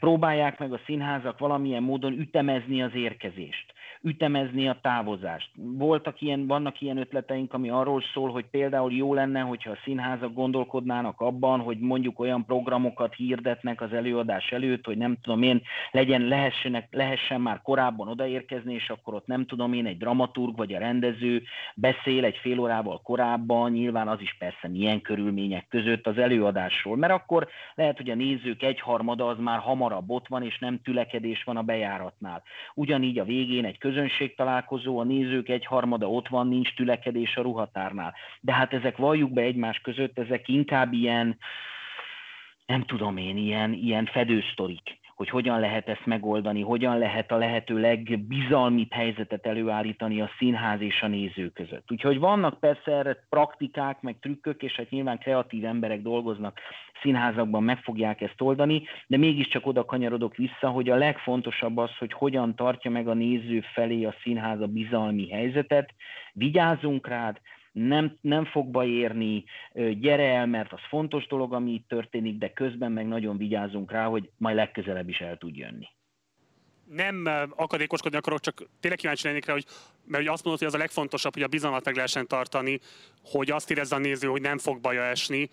Próbálják 0.00 0.58
meg 0.58 0.72
a 0.72 0.80
színházak 0.86 1.38
valamilyen 1.38 1.82
módon 1.82 2.12
ütemezni 2.12 2.82
az 2.82 2.94
érkezést 2.94 3.72
ütemezni 4.02 4.68
a 4.68 4.78
távozást. 4.82 5.50
Voltak 5.54 6.20
ilyen, 6.20 6.46
vannak 6.46 6.80
ilyen 6.80 6.96
ötleteink, 6.96 7.52
ami 7.52 7.70
arról 7.70 8.02
szól, 8.14 8.30
hogy 8.30 8.44
például 8.50 8.92
jó 8.92 9.14
lenne, 9.14 9.40
hogyha 9.40 9.70
a 9.70 9.78
színházak 9.84 10.34
gondolkodnának 10.34 11.20
abban, 11.20 11.60
hogy 11.60 11.78
mondjuk 11.78 12.18
olyan 12.18 12.44
programokat 12.44 13.14
hirdetnek 13.14 13.80
az 13.80 13.92
előadás 13.92 14.52
előtt, 14.52 14.84
hogy 14.84 14.96
nem 14.96 15.16
tudom 15.22 15.42
én, 15.42 15.62
legyen, 15.90 16.22
lehessenek, 16.22 16.88
lehessen 16.90 17.40
már 17.40 17.62
korábban 17.62 18.08
odaérkezni, 18.08 18.74
és 18.74 18.90
akkor 18.90 19.14
ott 19.14 19.26
nem 19.26 19.46
tudom 19.46 19.72
én, 19.72 19.86
egy 19.86 19.98
dramaturg 19.98 20.56
vagy 20.56 20.74
a 20.74 20.78
rendező 20.78 21.42
beszél 21.74 22.24
egy 22.24 22.36
fél 22.36 22.58
órával 22.58 23.00
korábban, 23.02 23.70
nyilván 23.70 24.08
az 24.08 24.20
is 24.20 24.36
persze 24.38 24.68
milyen 24.68 25.00
körülmények 25.00 25.66
között 25.68 26.06
az 26.06 26.18
előadásról, 26.18 26.96
mert 26.96 27.12
akkor 27.12 27.48
lehet, 27.74 27.96
hogy 27.96 28.10
a 28.10 28.14
nézők 28.14 28.62
egyharmada 28.62 29.28
az 29.28 29.38
már 29.38 29.58
hamarabb 29.58 30.10
ott 30.10 30.28
van, 30.28 30.42
és 30.42 30.58
nem 30.58 30.80
tülekedés 30.82 31.44
van 31.44 31.56
a 31.56 31.62
bejáratnál. 31.62 32.42
Ugyanígy 32.74 33.18
a 33.18 33.24
végén 33.24 33.64
egy 33.64 33.78
találkozó, 34.36 34.98
a 34.98 35.04
nézők 35.04 35.48
egyharmada 35.48 36.10
ott 36.10 36.28
van, 36.28 36.48
nincs 36.48 36.74
tülekedés 36.74 37.36
a 37.36 37.42
ruhatárnál. 37.42 38.14
De 38.40 38.52
hát 38.52 38.72
ezek 38.72 38.96
valljuk 38.96 39.32
be 39.32 39.42
egymás 39.42 39.78
között, 39.78 40.18
ezek 40.18 40.48
inkább 40.48 40.92
ilyen, 40.92 41.38
nem 42.66 42.82
tudom 42.82 43.16
én, 43.16 43.36
ilyen, 43.36 43.72
ilyen 43.72 44.04
fedősztorik 44.04 45.00
hogy 45.14 45.28
hogyan 45.28 45.60
lehet 45.60 45.88
ezt 45.88 46.06
megoldani, 46.06 46.60
hogyan 46.60 46.98
lehet 46.98 47.32
a 47.32 47.36
lehető 47.36 47.80
legbizalmibb 47.80 48.92
helyzetet 48.92 49.46
előállítani 49.46 50.20
a 50.20 50.30
színház 50.38 50.80
és 50.80 51.02
a 51.02 51.06
néző 51.06 51.48
között. 51.48 51.90
Úgyhogy 51.90 52.18
vannak 52.18 52.60
persze 52.60 52.92
erre 52.92 53.26
praktikák, 53.28 54.00
meg 54.00 54.16
trükkök, 54.20 54.62
és 54.62 54.72
hát 54.76 54.90
nyilván 54.90 55.18
kreatív 55.18 55.64
emberek 55.64 56.02
dolgoznak 56.02 56.58
színházakban, 57.02 57.62
meg 57.62 57.78
fogják 57.78 58.20
ezt 58.20 58.40
oldani, 58.40 58.82
de 59.06 59.16
mégiscsak 59.16 59.66
oda 59.66 59.84
kanyarodok 59.84 60.36
vissza, 60.36 60.68
hogy 60.68 60.90
a 60.90 60.96
legfontosabb 60.96 61.76
az, 61.76 61.96
hogy 61.98 62.12
hogyan 62.12 62.54
tartja 62.54 62.90
meg 62.90 63.08
a 63.08 63.14
néző 63.14 63.60
felé 63.72 64.04
a 64.04 64.14
színház 64.22 64.60
a 64.60 64.66
bizalmi 64.66 65.28
helyzetet, 65.30 65.94
vigyázzunk 66.32 67.08
rád, 67.08 67.40
nem, 67.72 68.18
nem 68.20 68.44
fog 68.44 68.70
baj 68.70 68.88
érni, 68.88 69.44
gyere 69.74 70.34
el, 70.34 70.46
mert 70.46 70.72
az 70.72 70.80
fontos 70.88 71.26
dolog, 71.26 71.52
ami 71.52 71.72
itt 71.72 71.88
történik, 71.88 72.38
de 72.38 72.52
közben 72.52 72.92
meg 72.92 73.06
nagyon 73.06 73.36
vigyázunk 73.36 73.90
rá, 73.90 74.06
hogy 74.06 74.30
majd 74.36 74.56
legközelebb 74.56 75.08
is 75.08 75.18
el 75.18 75.38
tud 75.38 75.56
jönni 75.56 75.86
nem 76.92 77.28
akadékoskodni 77.56 78.18
akarok, 78.18 78.40
csak 78.40 78.62
tényleg 78.80 78.98
kíváncsi 78.98 79.26
lennék 79.26 79.44
rá, 79.44 79.52
hogy, 79.52 79.66
mert 80.04 80.24
hogy 80.24 80.32
azt 80.32 80.44
mondod, 80.44 80.62
hogy 80.62 80.72
az 80.72 80.74
a 80.74 80.82
legfontosabb, 80.82 81.32
hogy 81.32 81.42
a 81.42 81.46
bizalmat 81.46 81.84
meg 81.84 81.94
lehessen 81.94 82.26
tartani, 82.26 82.80
hogy 83.24 83.50
azt 83.50 83.70
érezze 83.70 83.94
a 83.94 83.98
néző, 83.98 84.28
hogy 84.28 84.40
nem 84.40 84.58
fog 84.58 84.80
baja 84.80 85.02
esni. 85.02 85.50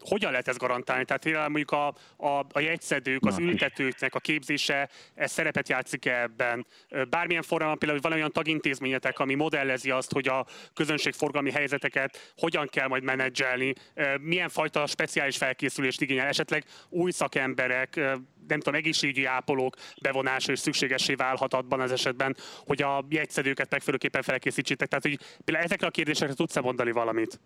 Hogyan 0.00 0.30
lehet 0.30 0.48
ezt 0.48 0.58
garantálni? 0.58 1.04
Tehát 1.04 1.22
például 1.22 1.48
mondjuk 1.48 1.70
a, 1.70 1.86
a, 2.16 2.46
a 2.52 2.60
jegyszedők, 2.60 3.26
az 3.26 3.38
ültetőknek 3.38 4.14
a 4.14 4.18
képzése, 4.18 4.88
ez 5.14 5.32
szerepet 5.32 5.68
játszik 5.68 6.06
-e 6.06 6.22
ebben? 6.22 6.66
Bármilyen 7.08 7.42
formában 7.42 7.78
például 7.78 8.00
van 8.00 8.12
olyan 8.12 8.32
tagintézményetek, 8.32 9.18
ami 9.18 9.34
modellezi 9.34 9.90
azt, 9.90 10.12
hogy 10.12 10.28
a 10.28 10.46
közönségforgalmi 10.74 11.50
helyzeteket 11.50 12.32
hogyan 12.36 12.66
kell 12.66 12.88
majd 12.88 13.02
menedzselni, 13.02 13.72
milyen 14.20 14.48
fajta 14.48 14.86
speciális 14.86 15.36
felkészülést 15.36 16.00
igényel, 16.00 16.26
esetleg 16.26 16.64
új 16.88 17.10
szakemberek, 17.10 18.00
nem 18.48 18.58
tudom, 18.58 18.74
egészségügyi 18.74 19.24
ápolók 19.24 19.76
bevonása 20.02 20.52
is 20.52 20.58
szükségessé 20.58 21.14
válhat 21.14 21.54
abban 21.54 21.80
az 21.80 21.92
esetben, 21.92 22.36
hogy 22.66 22.82
a 22.82 23.04
jegyszedőket 23.08 23.70
megfelelőképpen 23.70 24.22
felkészítsétek. 24.22 24.88
Tehát, 24.88 25.04
hogy 25.04 25.18
például 25.44 25.66
ezekre 25.66 25.86
a 25.86 25.90
kérdésekre 25.90 26.34
tudsz-e 26.34 26.60
mondani 26.60 26.90
valamit? 26.90 27.40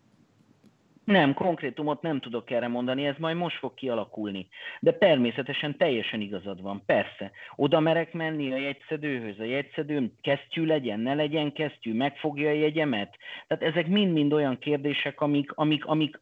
Nem, 1.04 1.34
konkrétumot 1.34 2.02
nem 2.02 2.20
tudok 2.20 2.50
erre 2.50 2.68
mondani, 2.68 3.06
ez 3.06 3.14
majd 3.18 3.36
most 3.36 3.58
fog 3.58 3.74
kialakulni. 3.74 4.46
De 4.80 4.92
természetesen 4.92 5.76
teljesen 5.76 6.20
igazad 6.20 6.62
van, 6.62 6.82
persze. 6.86 7.30
Oda 7.56 7.80
merek 7.80 8.12
menni 8.12 8.52
a 8.52 8.56
jegyszedőhöz, 8.56 9.38
a 9.38 9.44
jegyszedőm 9.44 10.12
kesztyű 10.20 10.66
legyen, 10.66 11.00
ne 11.00 11.14
legyen 11.14 11.52
kesztyű, 11.52 11.94
megfogja 11.94 12.48
a 12.48 12.52
jegyemet. 12.52 13.16
Tehát 13.46 13.74
ezek 13.74 13.86
mind-mind 13.86 14.32
olyan 14.32 14.58
kérdések, 14.58 15.20
amik, 15.20 15.52
amik, 15.52 15.84
amik, 15.84 16.18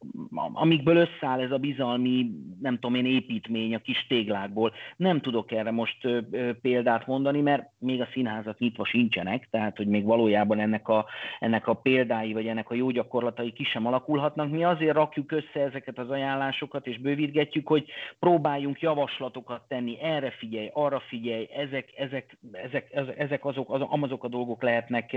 amikből 0.53 0.95
összeáll 0.95 1.39
ez 1.39 1.51
a 1.51 1.57
bizalmi, 1.57 2.31
nem 2.61 2.73
tudom 2.73 2.95
én, 2.95 3.05
építmény 3.05 3.75
a 3.75 3.79
kis 3.79 4.05
téglákból. 4.07 4.73
Nem 4.95 5.21
tudok 5.21 5.51
erre 5.51 5.71
most 5.71 6.05
ö, 6.05 6.19
ö, 6.31 6.51
példát 6.61 7.07
mondani, 7.07 7.41
mert 7.41 7.69
még 7.79 8.01
a 8.01 8.07
színházak 8.13 8.59
nyitva 8.59 8.85
sincsenek, 8.85 9.47
tehát 9.51 9.77
hogy 9.77 9.87
még 9.87 10.03
valójában 10.03 10.59
ennek 10.59 10.87
a, 10.87 11.05
ennek 11.39 11.67
a 11.67 11.73
példái, 11.73 12.33
vagy 12.33 12.47
ennek 12.47 12.69
a 12.69 12.75
jó 12.75 12.89
gyakorlatai 12.89 13.51
ki 13.51 13.63
sem 13.63 13.85
alakulhatnak. 13.85 14.49
Mi 14.49 14.63
azért 14.73 14.95
rakjuk 14.95 15.31
össze 15.31 15.59
ezeket 15.59 15.97
az 15.97 16.09
ajánlásokat, 16.09 16.87
és 16.87 16.97
bővítgetjük, 16.99 17.67
hogy 17.67 17.85
próbáljunk 18.19 18.81
javaslatokat 18.81 19.61
tenni, 19.67 20.01
erre 20.01 20.31
figyelj, 20.31 20.69
arra 20.73 20.99
figyelj, 20.99 21.47
ezek, 21.55 21.89
ezek, 21.97 22.37
ezek, 22.51 23.15
ezek 23.17 23.45
azok, 23.45 23.87
azok 23.89 24.23
a 24.23 24.27
dolgok 24.27 24.61
lehetnek, 24.61 25.15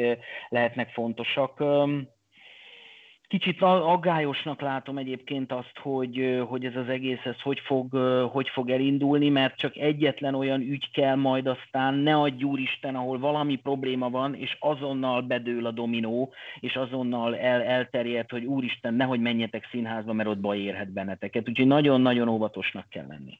lehetnek 0.49 0.89
fontosak. 0.89 1.63
Kicsit 3.29 3.63
aggályosnak 3.63 4.61
látom 4.61 4.99
egyébként 4.99 5.53
azt, 5.53 5.79
hogy, 5.83 6.45
hogy 6.49 6.65
ez 6.65 6.77
az 6.77 6.89
egész 6.89 7.25
ez 7.25 7.41
hogy 7.41 7.61
fog, 7.61 7.97
hogy 8.33 8.49
fog 8.49 8.71
elindulni, 8.71 9.29
mert 9.29 9.57
csak 9.57 9.77
egyetlen 9.77 10.35
olyan 10.35 10.61
ügy 10.61 10.91
kell 10.91 11.15
majd 11.15 11.47
aztán, 11.47 11.95
ne 11.95 12.17
adj 12.17 12.45
úristen, 12.45 12.95
ahol 12.95 13.19
valami 13.19 13.57
probléma 13.57 14.11
van, 14.11 14.35
és 14.35 14.57
azonnal 14.61 15.21
bedől 15.21 15.67
a 15.67 15.71
dominó, 15.71 16.33
és 16.61 16.77
azonnal 16.77 17.37
el, 17.37 17.63
elterjed, 17.63 18.31
hogy 18.31 18.45
úristen, 18.45 18.95
nehogy 18.95 19.21
menjetek 19.21 19.69
színházba, 19.71 20.13
mert 20.13 20.29
ott 20.29 20.41
baj 20.41 20.59
érhet 20.59 20.93
benneteket. 20.93 21.49
Úgyhogy 21.49 21.67
nagyon-nagyon 21.67 22.29
óvatosnak 22.29 22.89
kell 22.89 23.07
lenni. 23.07 23.39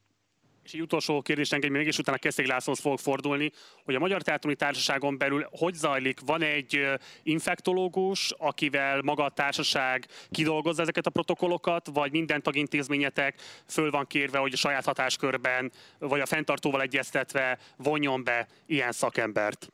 És 0.67 0.73
egy 0.73 0.81
utolsó 0.83 1.23
kérdés 1.23 1.53
engem, 1.53 1.73
mégis 1.73 1.99
utána 1.99 2.19
Keszég 2.19 2.47
Lászlóhoz 2.47 2.81
fogok 2.83 2.99
fordulni, 2.99 3.53
hogy 3.85 3.95
a 3.95 3.99
Magyar 3.99 4.23
Teátrumi 4.23 4.55
Társaságon 4.55 5.19
belül 5.19 5.47
hogy 5.51 5.75
zajlik? 5.75 6.21
Van 6.21 6.43
egy 6.43 6.89
infektológus, 7.23 8.33
akivel 8.39 9.03
maga 9.03 9.25
a 9.25 9.31
társaság 9.31 10.07
kidolgozza 10.31 10.83
ezeket 10.83 11.07
a 11.07 11.11
protokollokat, 11.11 11.89
vagy 11.93 12.11
minden 12.11 12.43
tagintézményetek 12.43 13.41
föl 13.67 13.91
van 13.91 14.07
kérve, 14.07 14.39
hogy 14.39 14.53
a 14.53 14.57
saját 14.57 14.85
hatáskörben, 14.85 15.73
vagy 15.99 16.21
a 16.21 16.27
fenntartóval 16.27 16.83
egyeztetve 16.83 17.59
vonjon 17.77 18.25
be 18.25 18.49
ilyen 18.67 18.93
szakembert? 18.93 19.71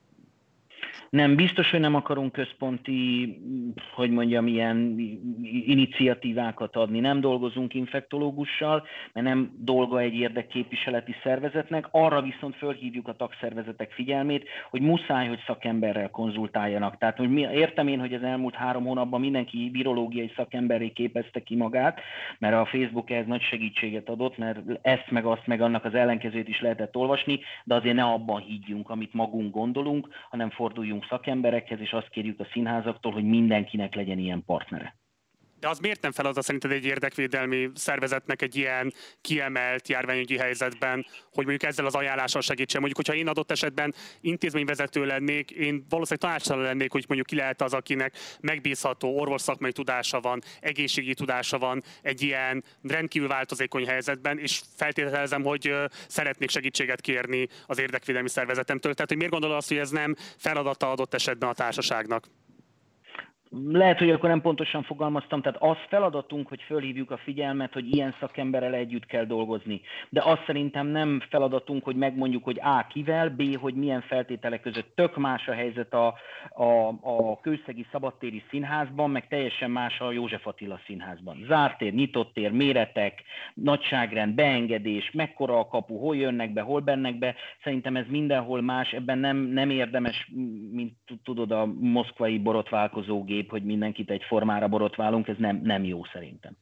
Nem, 1.11 1.35
biztos, 1.35 1.71
hogy 1.71 1.81
nem 1.81 1.95
akarunk 1.95 2.33
központi, 2.33 3.37
hogy 3.95 4.11
mondjam, 4.11 4.47
ilyen 4.47 4.99
iniciatívákat 5.67 6.77
adni. 6.77 7.01
Nem 7.01 7.21
dolgozunk 7.21 7.75
infektológussal, 7.75 8.87
mert 9.13 9.27
nem 9.27 9.53
dolga 9.59 9.99
egy 9.99 10.15
érdekképviseleti 10.15 11.15
szervezetnek. 11.23 11.89
Arra 11.91 12.23
viszont 12.23 12.57
fölhívjuk 12.57 13.09
a 13.09 13.17
tagszervezetek 13.17 13.93
figyelmét, 13.93 14.49
hogy 14.71 14.81
muszáj, 14.81 15.29
hogy 15.29 15.43
szakemberrel 15.47 16.11
konzultáljanak. 16.11 16.99
Tehát, 16.99 17.17
hogy 17.17 17.31
mi, 17.31 17.41
értem 17.41 17.89
én, 17.89 18.01
hogy 18.01 18.15
az 18.15 18.23
elmúlt 18.23 18.55
három 18.55 18.85
hónapban 18.85 19.21
mindenki 19.21 19.71
virológiai 19.73 20.33
szakemberré 20.37 20.89
képezte 20.89 21.41
ki 21.41 21.57
magát, 21.57 22.01
mert 22.39 22.55
a 22.55 22.65
Facebook 22.65 23.11
ehhez 23.11 23.27
nagy 23.27 23.43
segítséget 23.43 24.09
adott, 24.09 24.39
mert 24.39 24.59
ezt 24.83 25.11
meg 25.11 25.25
azt 25.25 25.47
meg 25.47 25.61
annak 25.61 25.85
az 25.85 25.95
ellenkezőt 25.95 26.49
is 26.49 26.61
lehetett 26.61 26.97
olvasni, 26.97 27.41
de 27.65 27.75
azért 27.75 27.95
ne 27.95 28.05
abban 28.05 28.41
higgyünk, 28.41 28.91
amit 28.91 29.15
magunk 29.15 29.55
gondolunk, 29.55 30.09
hanem 30.31 30.51
forduljunk 30.83 31.07
szakemberekhez, 31.09 31.81
és 31.81 31.93
azt 31.93 32.09
kérjük 32.09 32.41
a 32.41 32.49
színházaktól, 32.53 33.13
hogy 33.13 33.25
mindenkinek 33.25 33.95
legyen 33.95 34.19
ilyen 34.19 34.45
partnere. 34.45 34.97
De 35.63 35.69
az 35.69 35.79
miért 35.79 36.01
nem 36.03 36.13
feladat 36.13 36.45
szerinted 36.45 36.71
egy 36.71 36.85
érdekvédelmi 36.85 37.71
szervezetnek 37.75 38.43
egy 38.43 38.57
ilyen 38.57 38.93
kiemelt 39.21 39.89
járványügyi 39.89 40.37
helyzetben, 40.37 41.07
hogy 41.33 41.47
mondjuk 41.47 41.71
ezzel 41.71 41.87
az 41.87 41.95
ajánlással 41.95 42.41
segítsen? 42.41 42.81
Mondjuk, 42.81 43.07
hogyha 43.07 43.21
én 43.21 43.29
adott 43.29 43.51
esetben 43.51 43.95
intézményvezető 44.21 45.05
lennék, 45.05 45.51
én 45.51 45.85
valószínűleg 45.89 46.31
tanácsadó 46.31 46.61
lennék, 46.61 46.93
hogy 46.93 47.05
mondjuk 47.07 47.29
ki 47.29 47.37
lehet 47.37 47.63
az, 47.63 47.73
akinek 47.73 48.17
megbízható 48.41 49.19
orvos 49.19 49.41
szakmai 49.41 49.73
tudása 49.73 50.21
van, 50.21 50.43
egészségügyi 50.61 51.15
tudása 51.15 51.59
van 51.59 51.83
egy 52.03 52.23
ilyen 52.23 52.65
rendkívül 52.83 53.29
változékony 53.29 53.87
helyzetben, 53.87 54.39
és 54.39 54.61
feltételezem, 54.77 55.43
hogy 55.43 55.75
szeretnék 56.09 56.51
segítséget 56.51 57.01
kérni 57.01 57.49
az 57.67 57.79
érdekvédelmi 57.79 58.29
szervezetemtől. 58.29 58.95
Tehát, 58.95 59.09
hogy 59.09 59.19
miért 59.19 59.33
gondolod 59.33 59.57
azt, 59.57 59.69
hogy 59.69 59.79
ez 59.79 59.91
nem 59.91 60.15
feladata 60.37 60.91
adott 60.91 61.15
esetben 61.15 61.49
a 61.49 61.55
társaságnak? 61.55 62.27
Lehet, 63.61 63.99
hogy 63.99 64.11
akkor 64.11 64.29
nem 64.29 64.41
pontosan 64.41 64.83
fogalmaztam, 64.83 65.43
tehát 65.43 65.63
az 65.63 65.77
feladatunk, 65.89 66.49
hogy 66.49 66.63
fölhívjuk 66.63 67.11
a 67.11 67.17
figyelmet, 67.17 67.73
hogy 67.73 67.95
ilyen 67.95 68.15
szakemberrel 68.21 68.75
együtt 68.75 69.07
kell 69.07 69.25
dolgozni. 69.25 69.81
De 70.09 70.23
azt 70.25 70.45
szerintem 70.47 70.87
nem 70.87 71.23
feladatunk, 71.29 71.85
hogy 71.85 71.97
megmondjuk, 71.97 72.45
hogy 72.45 72.61
A 72.63 72.87
kivel, 72.87 73.31
B, 73.31 73.57
hogy 73.57 73.75
milyen 73.75 74.01
feltételek 74.01 74.61
között. 74.61 74.93
Tök 74.95 75.17
más 75.17 75.49
a 75.49 75.53
helyzet 75.53 75.95
a, 75.95 76.15
a, 76.51 76.89
a 77.01 77.41
Kőszegi 77.41 77.87
Szabadtéri 77.93 78.43
Színházban, 78.51 79.11
meg 79.11 79.29
teljesen 79.29 79.71
más 79.71 80.01
a 80.01 80.13
József 80.13 80.47
Attila 80.47 80.81
Színházban. 80.87 81.45
Zárt 81.47 81.79
tér, 81.79 81.95
nyitott 81.95 82.35
tér, 82.35 82.51
méretek, 82.51 83.23
nagyságrend, 83.55 84.35
beengedés, 84.35 85.11
mekkora 85.11 85.59
a 85.59 85.67
kapu, 85.67 85.99
hol 85.99 86.17
jönnek 86.17 86.53
be, 86.53 86.61
hol 86.61 86.81
bennek 86.81 87.19
be. 87.19 87.35
Szerintem 87.63 87.97
ez 87.97 88.07
mindenhol 88.09 88.61
más, 88.61 88.93
ebben 88.93 89.19
nem, 89.19 89.37
nem 89.37 89.71
érdemes, 89.71 90.31
mint 90.73 90.93
tudod, 91.25 91.51
a 91.51 91.67
moszkvai 91.81 92.39
borotválkozógép 92.39 93.42
kép, 93.43 93.51
hogy 93.51 93.65
mindenkit 93.65 94.11
egy 94.11 94.23
formára 94.23 94.69
borotválunk, 94.69 95.29
ez 95.29 95.37
nem, 95.39 95.61
nem 95.63 95.85
jó 95.85 96.05
szerintem. 96.13 96.57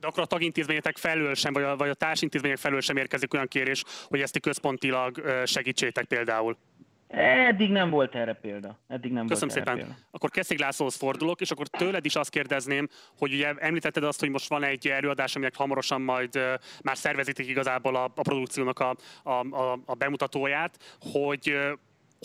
De 0.00 0.06
akkor 0.06 0.22
a 0.22 0.26
tagintézményetek 0.26 0.96
felől 0.96 1.34
sem, 1.34 1.52
vagy 1.52 1.62
a, 1.62 1.76
vagy 1.76 1.88
a 1.88 1.94
társintézmények 1.94 2.56
felől 2.56 2.80
sem 2.80 2.96
érkezik 2.96 3.34
olyan 3.34 3.46
kérés, 3.48 3.84
hogy 4.08 4.20
ezt 4.20 4.40
központilag 4.40 5.22
segítsétek 5.44 6.04
például? 6.04 6.56
Eddig 7.08 7.70
nem 7.70 7.90
volt 7.90 8.14
erre 8.14 8.32
példa. 8.32 8.78
Eddig 8.88 9.12
nem 9.12 9.26
Köszönöm 9.26 9.54
volt 9.54 9.66
szépen. 9.66 9.78
Példa. 9.78 10.00
Akkor 10.10 10.30
Keszig 10.30 10.58
Lászlóhoz 10.58 10.96
fordulok, 10.96 11.40
és 11.40 11.50
akkor 11.50 11.66
tőled 11.66 12.04
is 12.04 12.16
azt 12.16 12.30
kérdezném, 12.30 12.88
hogy 13.18 13.32
ugye 13.32 13.54
említetted 13.54 14.04
azt, 14.04 14.20
hogy 14.20 14.28
most 14.28 14.48
van 14.48 14.62
egy 14.62 14.88
előadás, 14.88 15.36
aminek 15.36 15.56
hamarosan 15.56 16.00
majd 16.00 16.34
már 16.82 16.96
szervezitek 16.96 17.46
igazából 17.46 17.96
a, 17.96 18.04
a 18.04 18.22
produkciónak 18.22 18.78
a, 18.78 18.96
a, 19.22 19.30
a, 19.30 19.78
a 19.86 19.94
bemutatóját, 19.94 20.98
hogy 21.12 21.56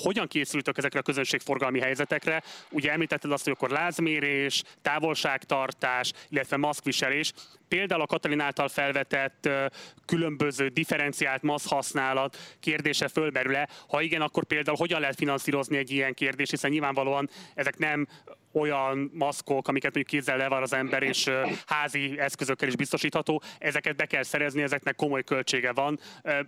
hogyan 0.02 0.28
készültök 0.28 0.78
ezekre 0.78 1.00
a 1.00 1.04
közönségforgalmi 1.04 1.80
helyzetekre? 1.80 2.44
Ugye 2.70 2.92
említetted 2.92 3.32
azt, 3.32 3.44
hogy 3.44 3.54
akkor 3.54 3.70
lázmérés, 3.70 4.64
távolságtartás, 4.82 6.12
illetve 6.30 6.58
maszkviselés. 6.58 7.34
Például 7.68 8.02
a 8.02 8.06
Katalin 8.06 8.40
által 8.40 8.68
felvetett 8.68 9.50
különböző 10.06 10.68
differenciált 10.68 11.42
maszk 11.42 11.70
használat 11.70 12.38
kérdése 12.60 13.08
fölmerül-e? 13.08 13.70
Ha 13.88 14.02
igen, 14.02 14.22
akkor 14.22 14.46
például 14.46 14.78
hogyan 14.78 15.00
lehet 15.00 15.16
finanszírozni 15.16 15.78
egy 15.78 15.92
ilyen 15.92 16.14
kérdést, 16.14 16.52
hiszen 16.52 16.72
nyilvánvalóan 16.72 17.30
ezek 17.56 17.78
nem 17.78 18.08
olyan 18.54 19.12
maszkok, 19.14 19.68
amiket 19.68 19.94
mondjuk 19.94 20.20
kézzel 20.20 20.38
levar 20.38 20.62
az 20.62 20.74
ember, 20.74 21.04
és 21.04 21.30
házi 21.66 22.20
eszközökkel 22.20 22.68
is 22.68 22.76
biztosítható. 22.76 23.42
Ezeket 23.60 23.96
be 23.96 24.06
kell 24.06 24.24
szerezni, 24.24 24.62
ezeknek 24.62 24.96
komoly 24.96 25.24
költsége 25.24 25.72
van. 25.72 26.00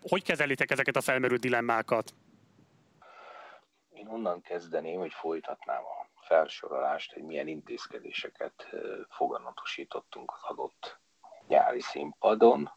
Hogy 0.01 0.23
kezelitek 0.23 0.71
ezeket 0.71 0.95
a 0.95 1.01
felmerült 1.01 1.41
dilemmákat? 1.41 2.13
Én 3.95 4.07
onnan 4.07 4.41
kezdeném, 4.41 4.99
hogy 4.99 5.13
folytatnám 5.13 5.83
a 5.83 6.07
felsorolást, 6.25 7.13
hogy 7.13 7.23
milyen 7.23 7.47
intézkedéseket 7.47 8.67
foganatosítottunk 9.09 10.31
az 10.31 10.43
adott 10.43 10.99
nyári 11.47 11.79
színpadon, 11.79 12.71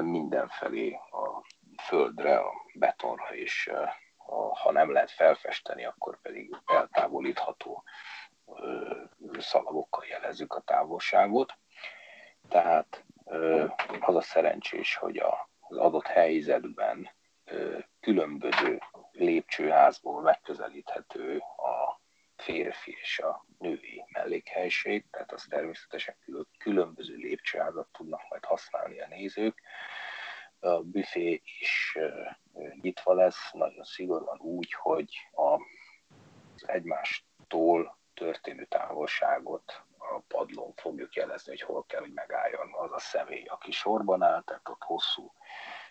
mindenfelé 0.00 0.94
a 0.94 1.46
földre, 1.82 2.38
a 2.38 2.52
betonra, 2.74 3.34
és 3.34 3.70
ha 4.62 4.72
nem 4.72 4.92
lehet 4.92 5.10
felfesteni, 5.10 5.84
akkor 5.84 6.20
pedig 6.20 6.56
eltávolítható 6.66 7.84
szalagokkal 9.38 10.04
jelezzük 10.06 10.54
a 10.54 10.60
távolságot. 10.60 11.54
Tehát 12.48 13.04
az 14.00 14.14
a 14.14 14.20
szerencsés, 14.20 14.96
hogy 14.96 15.18
az 15.68 15.76
adott 15.76 16.06
helyzetben 16.06 17.10
különböző 18.00 18.80
lépcsőházból 19.16 20.22
megközelíthető 20.22 21.38
a 21.38 22.00
férfi 22.36 22.96
és 23.00 23.18
a 23.18 23.46
női 23.58 24.04
mellékhelyiség, 24.08 25.04
tehát 25.10 25.32
az 25.32 25.46
természetesen 25.48 26.16
különböző 26.58 27.14
lépcsőházat 27.14 27.88
tudnak 27.92 28.20
majd 28.28 28.44
használni 28.44 29.00
a 29.00 29.06
nézők. 29.06 29.62
A 30.58 30.82
büfé 30.82 31.42
is 31.60 31.98
nyitva 32.80 33.14
lesz, 33.14 33.50
nagyon 33.52 33.84
szigorúan 33.84 34.40
úgy, 34.40 34.72
hogy 34.72 35.14
az 35.32 36.68
egymástól 36.68 37.98
történő 38.14 38.64
távolságot 38.64 39.82
a 39.98 40.20
padlón 40.28 40.72
fogjuk 40.76 41.14
jelezni, 41.14 41.50
hogy 41.50 41.60
hol 41.60 41.84
kell, 41.86 42.00
hogy 42.00 42.12
megálljon 42.12 42.68
az 42.72 42.92
a 42.92 42.98
személy, 42.98 43.44
aki 43.44 43.70
sorban 43.70 44.22
áll, 44.22 44.42
tehát 44.42 44.68
ott 44.68 44.82
hosszú 44.82 45.32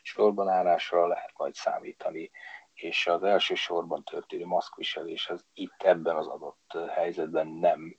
sorban 0.01 0.49
állásra 0.49 1.07
lehet 1.07 1.31
majd 1.37 1.53
számítani, 1.53 2.31
és 2.75 3.07
az 3.07 3.23
első 3.23 3.55
sorban 3.55 4.03
történő 4.03 4.45
maszkviselés 4.45 5.29
az 5.29 5.45
itt 5.53 5.83
ebben 5.83 6.15
az 6.15 6.27
adott 6.27 6.77
helyzetben 6.89 7.47
nem 7.47 7.97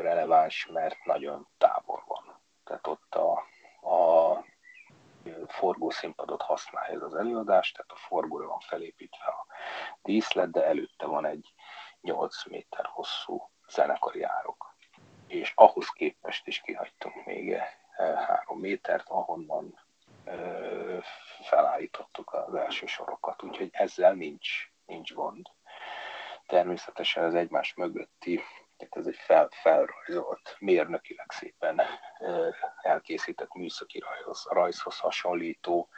releváns, 0.00 0.66
mert 0.66 1.04
nagyon 1.04 1.48
távol 1.58 2.04
van. 2.06 2.40
Tehát 2.64 2.86
ott 2.86 3.14
a, 3.14 3.32
a 3.90 4.44
forgószínpadot 5.46 6.42
használja 6.42 6.94
ez 6.94 7.02
az 7.02 7.14
előadás, 7.14 7.72
tehát 7.72 7.90
a 7.90 7.96
forgóra 7.96 8.46
van 8.46 8.60
felépítve 8.60 9.24
a 9.24 9.46
díszlet, 10.02 10.50
de 10.50 10.64
előtte 10.64 11.06
van 11.06 11.24
egy 11.24 11.54
8 12.00 12.46
méter 12.46 12.84
hosszú 12.84 13.50
zenekari 13.68 14.22
árok. 14.22 14.74
És 15.26 15.52
ahhoz 15.54 15.88
képest 15.88 16.46
is 16.46 16.60
kihagytunk 16.60 17.24
még 17.24 17.56
3 17.96 18.58
métert, 18.58 19.08
ahonnan 19.08 19.80
felállítottuk 21.42 22.32
az 22.32 22.54
első 22.54 22.86
sorokat, 22.86 23.42
úgyhogy 23.42 23.68
ezzel 23.72 24.12
nincs, 24.12 24.48
nincs 24.84 25.12
gond. 25.12 25.46
Természetesen 26.46 27.24
az 27.24 27.34
egymás 27.34 27.74
mögötti, 27.74 28.40
tehát 28.76 28.96
ez 28.96 29.06
egy 29.06 29.16
fel, 29.16 29.48
felrajzolt, 29.50 30.56
mérnökileg 30.58 31.30
szépen 31.30 31.80
elkészített 32.82 33.54
műszaki 33.54 33.98
rajz, 33.98 34.46
rajzhoz 34.50 34.98
hasonlító 34.98 35.88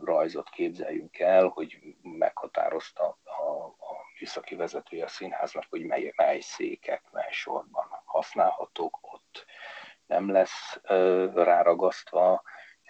rajzot 0.00 0.50
képzeljünk 0.50 1.18
el, 1.18 1.46
hogy 1.46 1.78
meghatározta 2.02 3.18
a, 3.24 3.64
a 3.64 3.96
műszaki 4.18 4.54
vezetője 4.54 5.04
a 5.04 5.08
színháznak, 5.08 5.64
hogy 5.68 5.84
mely, 5.84 6.12
mely 6.16 6.40
székek, 6.40 7.02
mely 7.10 7.30
sorban 7.30 8.02
használhatók, 8.04 8.98
ott 9.02 9.44
nem 10.06 10.30
lesz 10.30 10.80
ráragasztva 11.34 12.42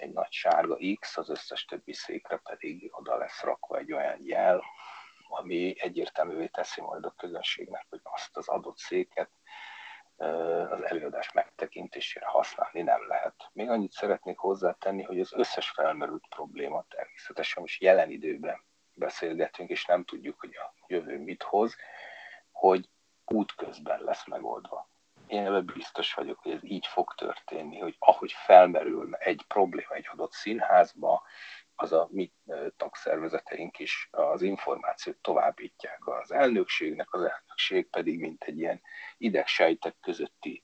egy 0.02 0.12
nagy 0.12 0.32
sárga 0.32 0.78
X, 1.00 1.16
az 1.16 1.28
összes 1.28 1.64
többi 1.64 1.92
székre 1.92 2.36
pedig 2.36 2.88
oda 2.92 3.16
lesz 3.16 3.42
rakva 3.42 3.78
egy 3.78 3.92
olyan 3.92 4.18
jel, 4.20 4.62
ami 5.28 5.74
egyértelművé 5.78 6.46
teszi 6.46 6.80
majd 6.80 7.04
a 7.04 7.14
közönségnek, 7.16 7.86
hogy 7.88 8.00
azt 8.02 8.36
az 8.36 8.48
adott 8.48 8.78
széket 8.78 9.30
az 10.70 10.82
előadás 10.82 11.32
megtekintésére 11.32 12.26
használni 12.26 12.82
nem 12.82 13.06
lehet. 13.06 13.34
Még 13.52 13.68
annyit 13.68 13.92
szeretnék 13.92 14.38
hozzátenni, 14.38 15.02
hogy 15.02 15.20
az 15.20 15.32
összes 15.32 15.70
felmerült 15.70 16.26
probléma 16.28 16.84
természetesen 16.88 17.62
most 17.62 17.82
jelen 17.82 18.10
időben 18.10 18.64
beszélgetünk, 18.94 19.70
és 19.70 19.84
nem 19.84 20.04
tudjuk, 20.04 20.40
hogy 20.40 20.56
a 20.56 20.74
jövő 20.86 21.18
mit 21.18 21.42
hoz, 21.42 21.76
hogy 22.50 22.88
útközben 23.24 24.00
lesz 24.00 24.26
megoldva 24.26 24.91
én 25.32 25.46
ebben 25.46 25.70
biztos 25.74 26.14
vagyok, 26.14 26.38
hogy 26.42 26.52
ez 26.52 26.64
így 26.64 26.86
fog 26.86 27.14
történni, 27.14 27.78
hogy 27.78 27.96
ahogy 27.98 28.32
felmerül 28.32 29.14
egy 29.14 29.44
probléma 29.48 29.94
egy 29.94 30.08
adott 30.12 30.32
színházba, 30.32 31.22
az 31.74 31.92
a 31.92 32.08
mi 32.10 32.32
tagszervezeteink 32.76 33.78
is 33.78 34.08
az 34.10 34.42
információt 34.42 35.16
továbbítják 35.16 36.06
az 36.06 36.32
elnökségnek, 36.32 37.12
az 37.12 37.20
elnökség 37.20 37.88
pedig, 37.88 38.20
mint 38.20 38.44
egy 38.44 38.58
ilyen 38.58 38.80
idegsejtek 39.18 39.94
közötti 40.00 40.62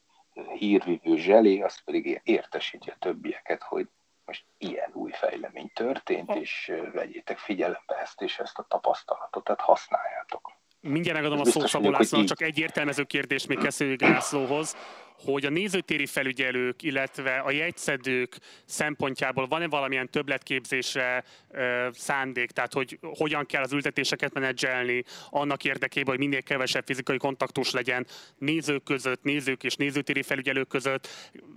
hírvívő 0.59 1.17
zselé, 1.17 1.61
az 1.61 1.85
pedig 1.85 2.21
értesíti 2.25 2.91
a 2.91 2.97
többieket, 2.99 3.63
hogy 3.63 3.89
most 4.25 4.45
ilyen 4.59 4.91
új 4.93 5.13
fejlemény 5.13 5.71
történt, 5.75 6.35
és 6.35 6.73
vegyétek 6.93 7.39
figyelembe 7.39 7.99
ezt 8.01 8.23
és 8.23 8.39
ezt 8.39 8.59
a 8.59 8.67
tapasztalatot, 8.69 9.45
tehát 9.45 9.61
használjátok. 9.61 10.58
Mindjárt 10.81 11.19
megadom 11.19 11.41
a 11.41 11.45
szót 11.45 11.69
Szabó 11.69 11.91
Lászlónak, 11.91 12.29
csak 12.29 12.43
egy 12.43 12.59
értelmező 12.59 13.03
kérdés 13.03 13.47
még 13.47 13.59
Keszőjük 13.59 14.01
Lászlóhoz, 14.01 14.77
hogy 15.25 15.45
a 15.45 15.51
nézőtéri 15.51 16.07
felügyelők, 16.07 16.83
illetve 16.83 17.39
a 17.39 17.51
jegyszedők 17.51 18.39
szempontjából 18.65 19.47
van-e 19.47 19.69
valamilyen 19.69 20.11
többletképzésre 20.11 21.25
ö, 21.51 21.89
szándék, 21.93 22.51
tehát 22.51 22.73
hogy 22.73 22.99
hogyan 23.01 23.47
kell 23.47 23.63
az 23.63 23.73
ültetéseket 23.73 24.33
menedzselni 24.33 25.05
annak 25.31 25.65
érdekében, 25.65 26.09
hogy 26.17 26.19
minél 26.19 26.43
kevesebb 26.43 26.87
fizikai 26.87 27.17
kontaktus 27.17 27.71
legyen 27.71 28.07
nézők 28.39 28.83
között, 28.83 29.23
nézők 29.23 29.65
és 29.65 29.77
nézőtéri 29.77 30.23
felügyelők 30.23 30.69
között, 30.69 31.09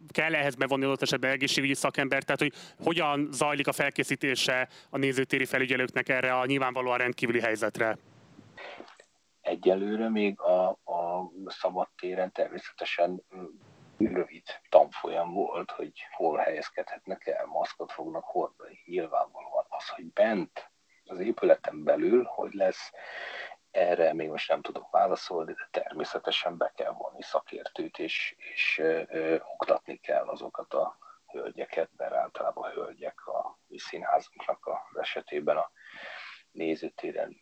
kell 0.09 0.35
ehhez 0.35 0.55
bevonni 0.55 0.85
adott 0.85 1.01
esetben 1.01 1.31
egészségügyi 1.31 1.73
szakember, 1.73 2.23
tehát 2.23 2.41
hogy 2.41 2.53
hogyan 2.83 3.29
zajlik 3.31 3.67
a 3.67 3.71
felkészítése 3.71 4.67
a 4.89 4.97
nézőtéri 4.97 5.45
felügyelőknek 5.45 6.09
erre 6.09 6.33
a 6.33 6.45
nyilvánvalóan 6.45 6.97
rendkívüli 6.97 7.39
helyzetre? 7.39 7.97
Egyelőre 9.41 10.09
még 10.09 10.39
a, 10.39 10.69
a 10.69 11.31
szabadtéren 11.45 12.31
természetesen 12.31 13.23
rövid 13.97 14.43
tanfolyam 14.69 15.33
volt, 15.33 15.71
hogy 15.71 15.91
hol 16.11 16.37
helyezkedhetnek 16.37 17.27
el, 17.27 17.45
maszkot 17.45 17.91
fognak 17.91 18.23
hordani. 18.23 18.79
Nyilvánvalóan 18.85 19.65
az, 19.69 19.89
hogy 19.89 20.13
bent 20.13 20.71
az 21.05 21.19
épületen 21.19 21.83
belül, 21.83 22.23
hogy 22.23 22.53
lesz, 22.53 22.91
erre 23.71 24.13
még 24.13 24.29
most 24.29 24.49
nem 24.49 24.61
tudok 24.61 24.91
válaszolni, 24.91 25.53
de 25.53 25.67
természetesen 25.71 26.57
be 26.57 26.71
kell 26.75 26.91
vonni 26.91 27.21
szakértőt, 27.21 27.99
és, 27.99 28.35
és 28.53 28.77
ö, 28.77 29.35
oktatni 29.35 29.97
kell 29.97 30.27
azokat 30.27 30.73
a 30.73 30.97
hölgyeket, 31.27 31.89
mert 31.97 32.13
általában 32.13 32.71
hölgyek 32.71 33.27
a 33.27 33.59
mi 33.67 33.77
színházunknak 33.77 34.67
az 34.67 34.99
esetében 34.99 35.57
a 35.57 35.71
nézőtéren 36.51 37.41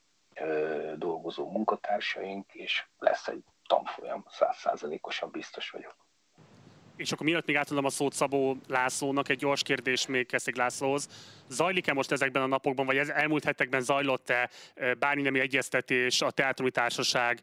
dolgozó 0.96 1.50
munkatársaink, 1.52 2.54
és 2.54 2.86
lesz 2.98 3.28
egy 3.28 3.44
tanfolyam, 3.68 4.26
százszázalékosan 4.30 5.32
biztos 5.32 5.70
vagyok. 5.70 5.96
És 6.96 7.12
akkor 7.12 7.26
miatt 7.26 7.46
még 7.46 7.56
átadom 7.56 7.86
a 7.86 7.90
szót 7.90 8.14
Szabó 8.14 8.58
Lászlónak, 8.68 9.30
egy 9.30 9.38
gyors 9.38 9.64
kérdés 9.64 10.06
még 10.06 10.28
Keszig 10.28 10.56
Lászlóhoz. 10.56 11.10
Zajlik-e 11.48 11.94
most 11.94 12.12
ezekben 12.12 12.42
a 12.42 12.48
napokban, 12.48 12.86
vagy 12.86 12.98
ez 12.98 13.10
elmúlt 13.10 13.44
hetekben 13.44 13.82
zajlott-e 13.82 14.50
bármi 15.00 15.22
nemi 15.22 15.40
egyeztetés 15.40 16.22
a 16.22 16.32
Teátrumi 16.32 16.72
Társaság 16.72 17.40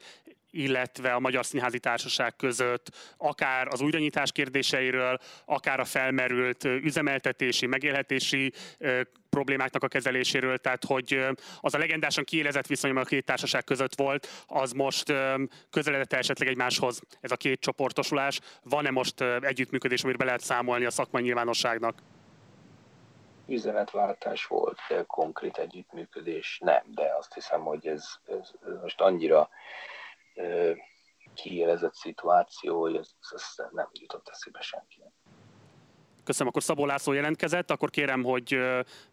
illetve 0.56 1.12
a 1.12 1.18
Magyar 1.18 1.46
Színházi 1.46 1.78
Társaság 1.78 2.36
között, 2.36 2.90
akár 3.16 3.68
az 3.68 3.80
újranyitás 3.80 4.32
kérdéseiről, 4.32 5.18
akár 5.44 5.80
a 5.80 5.84
felmerült 5.84 6.64
üzemeltetési, 6.64 7.66
megélhetési 7.66 8.52
problémáknak 9.30 9.82
a 9.82 9.88
kezeléséről, 9.88 10.58
tehát 10.58 10.84
hogy 10.84 11.26
az 11.60 11.74
a 11.74 11.78
legendásan 11.78 12.24
kiélezett 12.24 12.66
viszony, 12.66 12.90
ami 12.90 13.00
a 13.00 13.04
két 13.04 13.24
társaság 13.24 13.64
között 13.64 13.94
volt, 13.94 14.28
az 14.46 14.72
most 14.72 15.12
közeledett 15.70 16.12
esetleg 16.12 16.48
egymáshoz 16.48 17.00
ez 17.20 17.30
a 17.30 17.36
két 17.36 17.60
csoportosulás. 17.60 18.40
Van-e 18.62 18.90
most 18.90 19.20
együttműködés, 19.40 20.02
amiről 20.02 20.18
be 20.18 20.24
lehet 20.24 20.40
számolni 20.40 20.84
a 20.84 20.90
szakmai 20.90 21.22
nyilvánosságnak? 21.22 21.98
üzenetváltás 23.48 24.46
volt, 24.46 24.78
konkrét 25.06 25.58
együttműködés 25.58 26.58
nem, 26.64 26.82
de 26.94 27.14
azt 27.18 27.34
hiszem, 27.34 27.60
hogy 27.60 27.86
ez, 27.86 28.04
ez, 28.26 28.50
ez 28.66 28.80
most 28.82 29.00
annyira 29.00 29.48
kiélezett 31.34 31.94
szituáció, 31.94 32.80
hogy 32.80 32.96
ez, 32.96 33.10
ez 33.34 33.54
nem 33.70 33.88
jutott 33.92 34.28
eszébe 34.28 34.60
senkinek. 34.60 35.12
Köszönöm, 36.24 36.48
akkor 36.48 36.62
Szabó 36.62 36.86
László 36.86 37.12
jelentkezett, 37.12 37.70
akkor 37.70 37.90
kérem, 37.90 38.22
hogy 38.22 38.58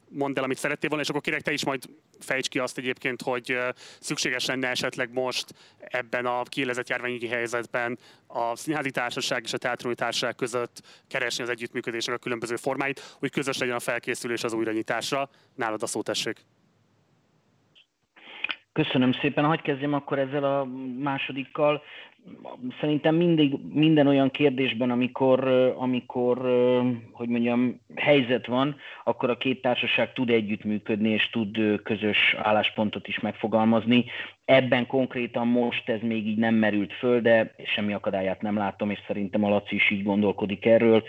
mondd 0.09 0.38
el, 0.38 0.43
amit 0.43 0.57
szerettél 0.57 0.89
volna, 0.89 1.03
és 1.03 1.09
akkor 1.09 1.21
kérek 1.21 1.41
te 1.41 1.51
is 1.51 1.65
majd 1.65 1.84
fejts 2.19 2.49
ki 2.49 2.59
azt 2.59 2.78
egyébként, 2.78 3.21
hogy 3.21 3.57
szükséges 3.99 4.45
lenne 4.45 4.67
esetleg 4.67 5.13
most 5.13 5.53
ebben 5.78 6.26
a 6.26 6.43
kiélezett 6.43 6.89
járványügyi 6.89 7.28
helyzetben 7.28 7.99
a 8.28 8.55
Színházi 8.55 8.91
Társaság 8.91 9.43
és 9.43 9.53
a 9.53 9.57
Teátrumi 9.57 9.95
Társaság 9.95 10.36
között 10.36 10.82
keresni 11.07 11.43
az 11.43 11.49
együttműködésnek 11.49 12.15
a 12.15 12.19
különböző 12.19 12.55
formáit, 12.55 12.99
hogy 13.19 13.32
közös 13.32 13.57
legyen 13.57 13.76
a 13.76 13.80
felkészülés 13.80 14.43
az 14.43 14.53
újranyitásra. 14.53 15.30
Nálad 15.55 15.84
a 15.84 15.88
szó 15.88 16.01
tessék. 16.01 16.45
Köszönöm 18.74 19.11
szépen. 19.11 19.45
Hogy 19.45 19.61
kezdjem 19.61 19.93
akkor 19.93 20.19
ezzel 20.19 20.43
a 20.43 20.65
másodikkal? 20.99 21.84
Szerintem 22.80 23.15
mindig 23.15 23.55
minden 23.74 24.07
olyan 24.07 24.32
kérdésben, 24.32 24.91
amikor, 24.91 25.47
amikor, 25.78 26.38
hogy 27.11 27.28
mondjam, 27.28 27.82
helyzet 27.95 28.45
van, 28.45 28.76
akkor 29.03 29.30
a 29.30 29.38
két 29.38 29.61
társaság 29.61 30.13
tud 30.13 30.30
együttműködni 30.30 31.09
és 31.09 31.30
tud 31.30 31.82
közös 31.84 32.36
álláspontot 32.38 33.07
is 33.07 33.19
megfogalmazni. 33.19 34.05
Ebben 34.45 34.88
konkrétan 34.88 35.47
most 35.47 35.89
ez 35.89 35.99
még 36.01 36.28
így 36.28 36.38
nem 36.38 36.55
merült 36.55 36.93
föl, 36.93 37.21
de 37.21 37.55
semmi 37.63 37.93
akadályát 37.93 38.41
nem 38.41 38.57
látom, 38.57 38.89
és 38.89 38.99
szerintem 39.07 39.43
a 39.43 39.49
Laci 39.49 39.76
is 39.76 39.91
így 39.91 40.03
gondolkodik 40.03 40.65
erről. 40.65 41.03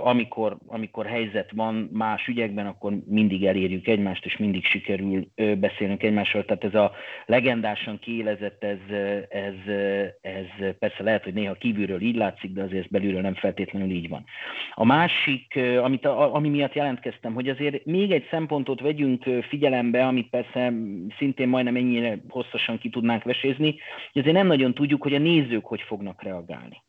Amikor, 0.00 0.56
amikor 0.66 1.06
helyzet 1.06 1.50
van 1.54 1.90
más 1.92 2.26
ügyekben, 2.26 2.66
akkor 2.66 2.92
mindig 3.06 3.44
elérjük 3.44 3.86
egymást, 3.86 4.24
és 4.24 4.36
mindig 4.36 4.64
sikerül 4.64 5.26
beszélnünk 5.58 6.02
egymással. 6.02 6.44
Tehát 6.44 6.64
ez 6.64 6.74
a 6.74 6.92
legendásan 7.26 7.98
kiélezett, 7.98 8.64
ez, 8.64 8.78
ez, 9.28 9.54
ez 10.26 10.74
persze 10.78 11.02
lehet, 11.02 11.24
hogy 11.24 11.32
néha 11.34 11.54
kívülről 11.54 12.00
így 12.00 12.16
látszik, 12.16 12.52
de 12.52 12.62
azért 12.62 12.90
belülről 12.90 13.20
nem 13.20 13.34
feltétlenül 13.34 13.90
így 13.90 14.08
van. 14.08 14.24
A 14.74 14.84
másik, 14.84 15.58
amit, 15.82 16.06
ami 16.06 16.48
miatt 16.48 16.72
jelentkeztem, 16.72 17.34
hogy 17.34 17.48
azért 17.48 17.84
még 17.84 18.10
egy 18.10 18.26
szempontot 18.30 18.80
vegyünk 18.80 19.24
figyelembe, 19.48 20.06
amit 20.06 20.30
persze 20.30 20.72
szintén 21.18 21.48
majdnem 21.48 21.76
ennyire 21.76 22.18
hosszasan 22.28 22.78
ki 22.78 22.88
tudnánk 22.88 23.22
vesézni, 23.22 23.74
hogy 24.12 24.22
azért 24.22 24.36
nem 24.36 24.46
nagyon 24.46 24.74
tudjuk, 24.74 25.02
hogy 25.02 25.14
a 25.14 25.18
nézők 25.18 25.64
hogy 25.64 25.80
fognak 25.80 26.22
reagálni 26.22 26.84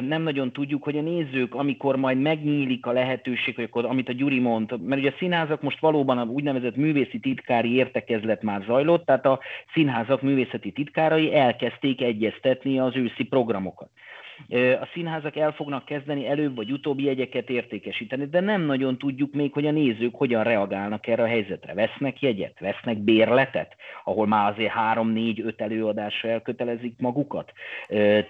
nem 0.00 0.22
nagyon 0.22 0.52
tudjuk, 0.52 0.82
hogy 0.82 0.96
a 0.96 1.02
nézők, 1.02 1.54
amikor 1.54 1.96
majd 1.96 2.20
megnyílik 2.20 2.86
a 2.86 2.92
lehetőség, 2.92 3.54
hogy 3.54 3.64
akkor, 3.64 3.84
amit 3.84 4.08
a 4.08 4.12
Gyuri 4.12 4.40
mond, 4.40 4.82
mert 4.82 5.00
ugye 5.00 5.10
a 5.10 5.16
színházak 5.18 5.62
most 5.62 5.80
valóban 5.80 6.18
a 6.18 6.24
úgynevezett 6.24 6.76
művészi 6.76 7.18
titkári 7.18 7.74
értekezlet 7.74 8.42
már 8.42 8.62
zajlott, 8.66 9.04
tehát 9.04 9.26
a 9.26 9.40
színházak 9.74 10.22
művészeti 10.22 10.72
titkárai 10.72 11.34
elkezdték 11.34 12.00
egyeztetni 12.00 12.78
az 12.78 12.96
őszi 12.96 13.24
programokat 13.24 13.88
a 14.80 14.88
színházak 14.92 15.36
el 15.36 15.52
fognak 15.52 15.84
kezdeni 15.84 16.26
előbb 16.26 16.56
vagy 16.56 16.72
utóbbi 16.72 17.04
jegyeket 17.04 17.50
értékesíteni, 17.50 18.26
de 18.26 18.40
nem 18.40 18.62
nagyon 18.62 18.98
tudjuk 18.98 19.32
még, 19.32 19.52
hogy 19.52 19.66
a 19.66 19.70
nézők 19.70 20.14
hogyan 20.14 20.42
reagálnak 20.42 21.06
erre 21.06 21.22
a 21.22 21.26
helyzetre. 21.26 21.74
Vesznek 21.74 22.20
jegyet, 22.20 22.58
vesznek 22.58 22.98
bérletet, 22.98 23.76
ahol 24.04 24.26
már 24.26 24.52
azért 24.52 24.72
három, 24.72 25.08
négy, 25.08 25.40
öt 25.40 25.60
előadásra 25.60 26.28
elkötelezik 26.28 26.94
magukat. 26.98 27.52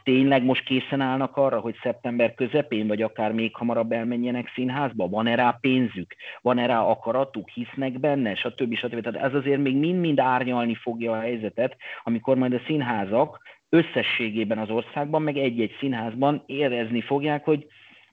Tényleg 0.02 0.44
most 0.44 0.64
készen 0.64 1.00
állnak 1.00 1.36
arra, 1.36 1.60
hogy 1.60 1.74
szeptember 1.82 2.34
közepén, 2.34 2.86
vagy 2.86 3.02
akár 3.02 3.32
még 3.32 3.54
hamarabb 3.54 3.92
elmenjenek 3.92 4.52
színházba? 4.54 5.08
Van-e 5.08 5.34
rá 5.34 5.58
pénzük? 5.60 6.14
Van-e 6.40 6.66
rá 6.66 6.80
akaratuk? 6.80 7.48
Hisznek 7.48 8.00
benne? 8.00 8.34
Stb. 8.34 8.74
stb. 8.74 9.00
Tehát 9.00 9.26
ez 9.26 9.34
azért 9.34 9.60
még 9.60 9.76
mind-mind 9.76 10.20
árnyalni 10.20 10.74
fogja 10.74 11.12
a 11.12 11.20
helyzetet, 11.20 11.76
amikor 12.04 12.36
majd 12.36 12.52
a 12.52 12.60
színházak 12.66 13.40
összességében 13.68 14.58
az 14.58 14.70
országban, 14.70 15.22
meg 15.22 15.36
egy-egy 15.36 15.76
színházban 15.78 16.42
érezni 16.46 17.00
fogják, 17.00 17.44
hogy 17.44 17.66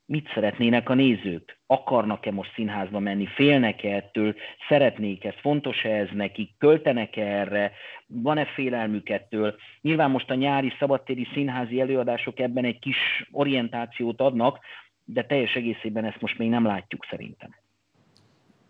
mit 0.05 0.29
szeretnének 0.33 0.89
a 0.89 0.93
nézők. 0.93 1.57
Akarnak-e 1.67 2.31
most 2.31 2.53
színházba 2.53 2.99
menni, 2.99 3.25
félnek-e 3.25 3.95
ettől, 3.95 4.35
szeretnék 4.67 5.23
ezt, 5.23 5.39
fontos-e 5.39 5.89
ez 5.89 6.07
nekik, 6.13 6.51
költenek-e 6.57 7.25
erre, 7.25 7.71
van-e 8.07 8.45
félelmük 8.45 9.09
ettől. 9.09 9.55
Nyilván 9.81 10.11
most 10.11 10.29
a 10.29 10.35
nyári 10.35 10.73
szabadtéri 10.79 11.27
színházi 11.33 11.79
előadások 11.79 12.39
ebben 12.39 12.65
egy 12.65 12.79
kis 12.79 13.27
orientációt 13.31 14.21
adnak, 14.21 14.59
de 15.03 15.25
teljes 15.25 15.55
egészében 15.55 16.05
ezt 16.05 16.21
most 16.21 16.37
még 16.37 16.49
nem 16.49 16.65
látjuk 16.65 17.05
szerintem. 17.09 17.64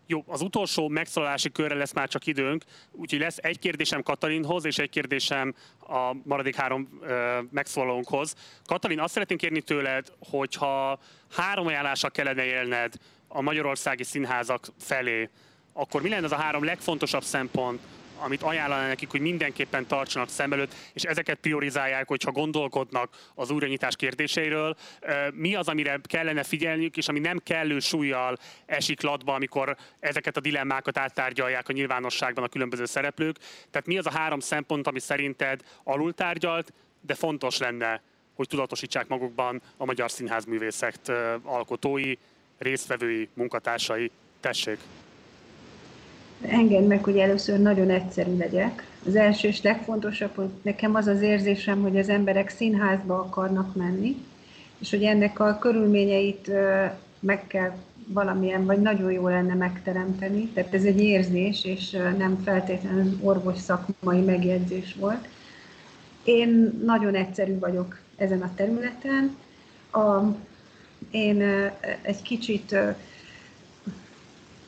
Jó, 0.08 0.24
az 0.26 0.40
utolsó 0.40 0.88
megszólalási 0.88 1.52
körre 1.52 1.74
lesz 1.74 1.92
már 1.92 2.08
csak 2.08 2.26
időnk, 2.26 2.64
úgyhogy 2.92 3.18
lesz 3.18 3.36
egy 3.40 3.58
kérdésem 3.58 4.02
Katalinhoz, 4.02 4.64
és 4.64 4.78
egy 4.78 4.90
kérdésem 4.90 5.54
a 5.80 6.12
maradék 6.24 6.54
három 6.54 6.98
ö, 7.02 7.38
megszólalónkhoz. 7.50 8.34
Katalin, 8.64 9.00
azt 9.00 9.12
szeretném 9.12 9.38
kérni 9.38 9.60
tőled, 9.60 10.12
hogyha 10.30 10.98
három 11.30 11.66
ajánlással 11.66 12.10
kellene 12.10 12.44
élned 12.44 12.94
a 13.28 13.40
magyarországi 13.40 14.04
színházak 14.04 14.66
felé, 14.78 15.30
akkor 15.72 16.02
mi 16.02 16.08
lenne 16.08 16.24
az 16.24 16.32
a 16.32 16.36
három 16.36 16.64
legfontosabb 16.64 17.22
szempont, 17.22 17.80
amit 18.18 18.42
ajánlana 18.42 18.86
nekik, 18.86 19.10
hogy 19.10 19.20
mindenképpen 19.20 19.86
tartsanak 19.86 20.28
szem 20.28 20.52
előtt, 20.52 20.74
és 20.92 21.02
ezeket 21.02 21.38
priorizálják, 21.38 22.08
hogyha 22.08 22.32
gondolkodnak 22.32 23.16
az 23.34 23.50
újranyitás 23.50 23.96
kérdéseiről. 23.96 24.76
Mi 25.34 25.54
az, 25.54 25.68
amire 25.68 26.00
kellene 26.02 26.42
figyelniük, 26.42 26.96
és 26.96 27.08
ami 27.08 27.18
nem 27.18 27.38
kellő 27.38 27.78
súlyjal 27.78 28.36
esik 28.66 29.02
latba, 29.02 29.34
amikor 29.34 29.76
ezeket 30.00 30.36
a 30.36 30.40
dilemmákat 30.40 30.98
áttárgyalják 30.98 31.68
a 31.68 31.72
nyilvánosságban 31.72 32.44
a 32.44 32.48
különböző 32.48 32.84
szereplők. 32.84 33.36
Tehát 33.70 33.86
mi 33.86 33.98
az 33.98 34.06
a 34.06 34.10
három 34.10 34.40
szempont, 34.40 34.86
ami 34.86 35.00
szerinted 35.00 35.60
alultárgyalt, 35.84 36.72
de 37.00 37.14
fontos 37.14 37.58
lenne, 37.58 38.02
hogy 38.34 38.48
tudatosítsák 38.48 39.08
magukban 39.08 39.62
a 39.76 39.84
magyar 39.84 40.10
színházművészek 40.10 40.94
alkotói, 41.42 42.12
résztvevői, 42.58 43.28
munkatársai. 43.34 44.10
Tessék! 44.40 44.78
Engedd 46.40 46.82
meg, 46.82 47.04
hogy 47.04 47.18
először 47.18 47.58
nagyon 47.58 47.90
egyszerű 47.90 48.36
legyek. 48.36 48.86
Az 49.06 49.16
első 49.16 49.48
és 49.48 49.62
legfontosabb, 49.62 50.34
hogy 50.34 50.48
nekem 50.62 50.94
az 50.94 51.06
az 51.06 51.20
érzésem, 51.20 51.82
hogy 51.82 51.98
az 51.98 52.08
emberek 52.08 52.48
színházba 52.48 53.18
akarnak 53.18 53.74
menni, 53.74 54.16
és 54.78 54.90
hogy 54.90 55.02
ennek 55.02 55.40
a 55.40 55.58
körülményeit 55.58 56.50
meg 57.20 57.46
kell 57.46 57.72
valamilyen, 58.06 58.64
vagy 58.64 58.80
nagyon 58.80 59.12
jó 59.12 59.28
lenne 59.28 59.54
megteremteni. 59.54 60.46
Tehát 60.46 60.74
ez 60.74 60.84
egy 60.84 61.00
érzés, 61.00 61.64
és 61.64 61.90
nem 61.90 62.40
feltétlenül 62.44 63.18
orvos 63.22 63.58
szakmai 63.58 64.20
megjegyzés 64.20 64.94
volt. 64.94 65.28
Én 66.24 66.80
nagyon 66.84 67.14
egyszerű 67.14 67.58
vagyok 67.58 67.98
ezen 68.16 68.42
a 68.42 68.50
területen. 68.54 69.36
A, 69.92 70.20
én 71.10 71.42
egy 72.02 72.22
kicsit, 72.22 72.76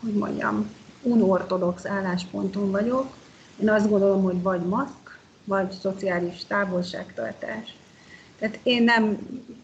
hogy 0.00 0.12
mondjam, 0.12 0.70
unortodox 1.03 1.86
állásponton 1.86 2.70
vagyok. 2.70 3.07
Én 3.61 3.70
azt 3.70 3.88
gondolom, 3.88 4.22
hogy 4.22 4.42
vagy 4.42 4.61
maszk, 4.61 5.18
vagy 5.44 5.70
szociális 5.70 6.44
távolságtartás. 6.44 7.76
Tehát 8.38 8.59
én 8.62 8.82
nem, 8.82 9.18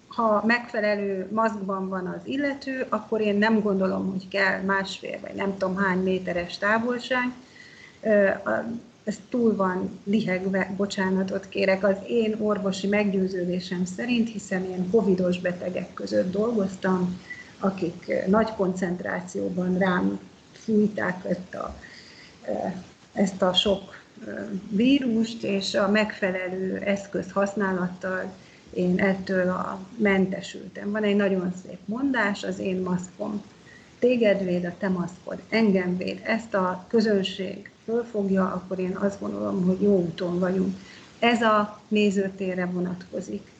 ha 0.08 0.42
megfelelő 0.46 1.28
maszkban 1.32 1.88
van 1.88 2.06
az 2.06 2.20
illető, 2.24 2.86
akkor 2.88 3.20
én 3.20 3.36
nem 3.36 3.60
gondolom, 3.60 4.10
hogy 4.10 4.28
kell 4.28 4.60
másfél, 4.60 5.18
vagy 5.20 5.34
nem 5.34 5.56
tudom 5.56 5.76
hány 5.76 5.98
méteres 5.98 6.58
távolság. 6.58 7.32
Ez 9.04 9.16
túl 9.28 9.56
van 9.56 10.00
lihegve, 10.04 10.74
bocsánatot 10.76 11.48
kérek, 11.48 11.84
az 11.84 11.96
én 12.08 12.36
orvosi 12.38 12.86
meggyőződésem 12.86 13.84
szerint, 13.84 14.30
hiszen 14.32 14.64
én 14.64 14.90
covidos 14.90 15.40
betegek 15.40 15.94
között 15.94 16.32
dolgoztam, 16.32 17.20
akik 17.58 18.12
nagy 18.26 18.54
koncentrációban 18.56 19.78
rám 19.78 20.18
fújták 20.64 21.24
ezt 21.24 21.54
a, 21.54 21.76
e, 22.42 22.82
ezt 23.12 23.42
a 23.42 23.52
sok 23.52 23.94
e, 24.26 24.48
vírust, 24.68 25.42
és 25.42 25.74
a 25.74 25.88
megfelelő 25.88 26.76
eszköz 26.76 27.30
használattal 27.32 28.32
én 28.74 29.00
ettől 29.00 29.48
a 29.48 29.78
mentesültem. 29.96 30.90
Van 30.90 31.02
egy 31.02 31.16
nagyon 31.16 31.52
szép 31.64 31.78
mondás, 31.84 32.44
az 32.44 32.58
én 32.58 32.80
maszkom 32.80 33.42
téged 33.98 34.44
véd, 34.44 34.64
a 34.64 34.74
te 34.78 34.88
maszkod 34.88 35.42
engem 35.48 35.96
véd. 35.96 36.20
Ezt 36.22 36.54
a 36.54 36.84
közönség 36.88 37.70
fölfogja, 37.84 38.44
akkor 38.52 38.78
én 38.78 38.96
azt 38.96 39.20
gondolom, 39.20 39.64
hogy 39.64 39.82
jó 39.82 39.98
úton 39.98 40.38
vagyunk. 40.38 40.76
Ez 41.18 41.42
a 41.42 41.80
nézőtérre 41.88 42.66
vonatkozik. 42.66 43.52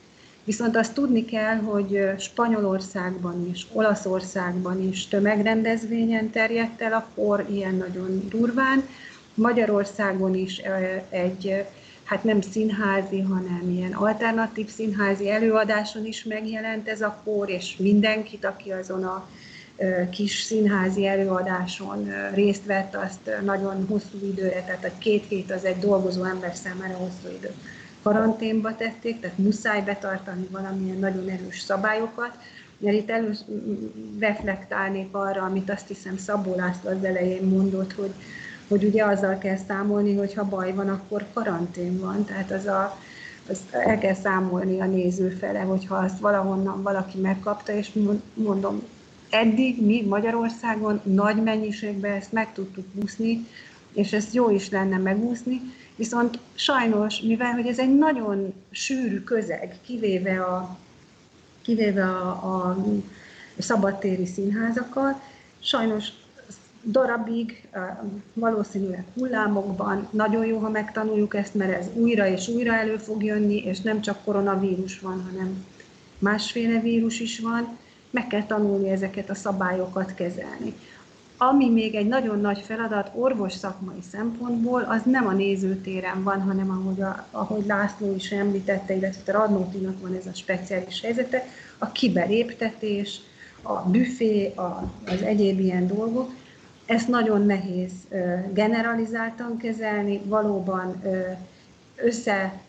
Viszont 0.45 0.76
azt 0.76 0.95
tudni 0.95 1.24
kell, 1.24 1.57
hogy 1.57 2.11
Spanyolországban 2.18 3.49
is, 3.53 3.66
Olaszországban 3.72 4.82
is 4.82 5.09
tömegrendezvényen 5.09 6.30
terjedt 6.30 6.82
el 6.82 6.92
a 6.92 7.07
por, 7.14 7.47
ilyen 7.51 7.74
nagyon 7.74 8.28
durván. 8.28 8.88
Magyarországon 9.34 10.34
is 10.34 10.61
egy, 11.09 11.64
hát 12.05 12.24
nem 12.24 12.40
színházi, 12.40 13.20
hanem 13.20 13.70
ilyen 13.70 13.92
alternatív 13.92 14.68
színházi 14.68 15.30
előadáson 15.30 16.07
is 16.07 16.24
megjelent 16.24 16.88
ez 16.88 17.01
a 17.01 17.20
por, 17.24 17.51
és 17.51 17.76
mindenkit, 17.76 18.45
aki 18.45 18.70
azon 18.70 19.05
a 19.05 19.28
kis 20.11 20.42
színházi 20.42 21.07
előadáson 21.07 22.11
részt 22.34 22.64
vett, 22.64 22.95
azt 22.95 23.30
nagyon 23.45 23.86
hosszú 23.88 24.18
időre, 24.22 24.62
tehát 24.62 24.84
egy 24.84 24.99
két 24.99 25.24
hét 25.28 25.53
az 25.53 25.64
egy 25.64 25.78
dolgozó 25.78 26.24
ember 26.24 26.55
számára 26.55 26.97
hosszú 26.97 27.34
idő 27.36 27.55
karanténba 28.05 28.77
tették, 28.77 29.21
tehát 29.21 29.39
muszáj 29.39 29.83
betartani 29.83 30.49
valamilyen 30.51 30.99
nagyon 30.99 31.29
erős 31.29 31.61
szabályokat, 31.61 32.39
mert 32.79 32.97
itt 32.97 33.11
elő 33.11 33.33
reflektálnék 34.19 35.09
arra, 35.11 35.43
amit 35.43 35.71
azt 35.71 35.89
hiszem 35.89 36.17
Szabó 36.17 36.55
László 36.55 36.91
az 36.91 37.05
elején 37.05 37.43
mondott, 37.43 37.93
hogy, 37.93 38.13
hogy 38.69 38.85
ugye 38.85 39.05
azzal 39.05 39.39
kell 39.39 39.57
számolni, 39.69 40.17
hogy 40.17 40.35
ha 40.35 40.45
baj 40.45 40.73
van, 40.73 40.89
akkor 40.89 41.25
karantén 41.33 42.01
van, 42.01 42.25
tehát 42.25 42.51
az 42.51 42.67
a, 42.67 42.99
az 43.49 43.59
el 43.71 43.99
kell 43.99 44.15
számolni 44.15 44.81
a 44.81 44.87
néző 44.87 45.29
fele, 45.29 45.61
hogyha 45.61 45.97
azt 45.97 46.19
valahonnan 46.19 46.83
valaki 46.83 47.19
megkapta, 47.19 47.73
és 47.73 47.91
mondom, 48.35 48.83
eddig 49.31 49.85
mi 49.87 50.03
Magyarországon 50.03 51.01
nagy 51.03 51.43
mennyiségben 51.43 52.13
ezt 52.13 52.33
meg 52.33 52.53
tudtuk 52.53 52.87
úszni, 53.03 53.47
és 53.93 54.13
ezt 54.13 54.35
jó 54.35 54.51
is 54.51 54.71
lenne 54.71 54.99
megúszni, 54.99 55.61
Viszont 55.97 56.38
sajnos, 56.55 57.20
mivel 57.20 57.53
hogy 57.53 57.66
ez 57.66 57.78
egy 57.78 57.99
nagyon 57.99 58.55
sűrű 58.70 59.20
közeg, 59.20 59.76
kivéve 59.86 60.40
a, 60.40 60.78
kivéve 61.62 62.05
a, 62.05 62.28
a 62.28 62.76
szabadtéri 63.59 64.26
színházakat, 64.26 65.14
sajnos 65.61 66.09
darabig, 66.84 67.68
valószínűleg 68.32 69.05
hullámokban. 69.14 70.09
Nagyon 70.11 70.47
jó, 70.47 70.59
ha 70.59 70.68
megtanuljuk 70.68 71.34
ezt, 71.34 71.55
mert 71.55 71.72
ez 71.72 71.86
újra 71.95 72.28
és 72.28 72.49
újra 72.49 72.74
elő 72.74 72.97
fog 72.97 73.22
jönni, 73.22 73.57
és 73.57 73.80
nem 73.80 74.01
csak 74.01 74.24
koronavírus 74.24 75.01
van, 75.01 75.24
hanem 75.30 75.64
másféle 76.18 76.80
vírus 76.80 77.20
is 77.20 77.40
van. 77.40 77.78
Meg 78.11 78.26
kell 78.26 78.47
tanulni 78.47 78.90
ezeket 78.90 79.30
a 79.30 79.34
szabályokat 79.34 80.14
kezelni. 80.14 80.74
Ami 81.37 81.70
még 81.70 81.95
egy 81.95 82.07
nagyon 82.07 82.41
nagy 82.41 82.61
feladat 82.61 83.11
orvos 83.14 83.53
szakmai 83.53 84.01
szempontból, 84.11 84.82
az 84.82 85.03
nem 85.05 85.26
a 85.26 85.32
nézőtéren 85.32 86.22
van, 86.22 86.41
hanem 86.41 86.70
ahogy, 86.70 87.01
a, 87.01 87.26
ahogy 87.30 87.66
László 87.66 88.14
is 88.14 88.30
említette, 88.30 88.95
illetve 88.97 89.32
a 89.32 89.39
Radnótinak 89.39 90.01
van 90.01 90.14
ez 90.14 90.26
a 90.26 90.35
speciális 90.35 91.01
helyzete, 91.01 91.47
a 91.78 91.93
kiberéptetés, 91.93 93.20
a 93.62 93.72
büfé, 93.72 94.53
a, 94.55 94.93
az 95.07 95.22
egyéb 95.22 95.61
ilyen 95.61 95.87
dolgok. 95.87 96.30
Ezt 96.87 97.09
nagyon 97.09 97.47
nehéz 97.47 97.93
generalizáltan 98.53 99.57
kezelni, 99.57 100.20
valóban 100.24 101.03
össze, 101.97 102.61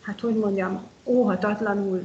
hát 0.00 0.20
hogy 0.20 0.34
mondjam, 0.34 0.82
óhatatlanul 1.04 2.02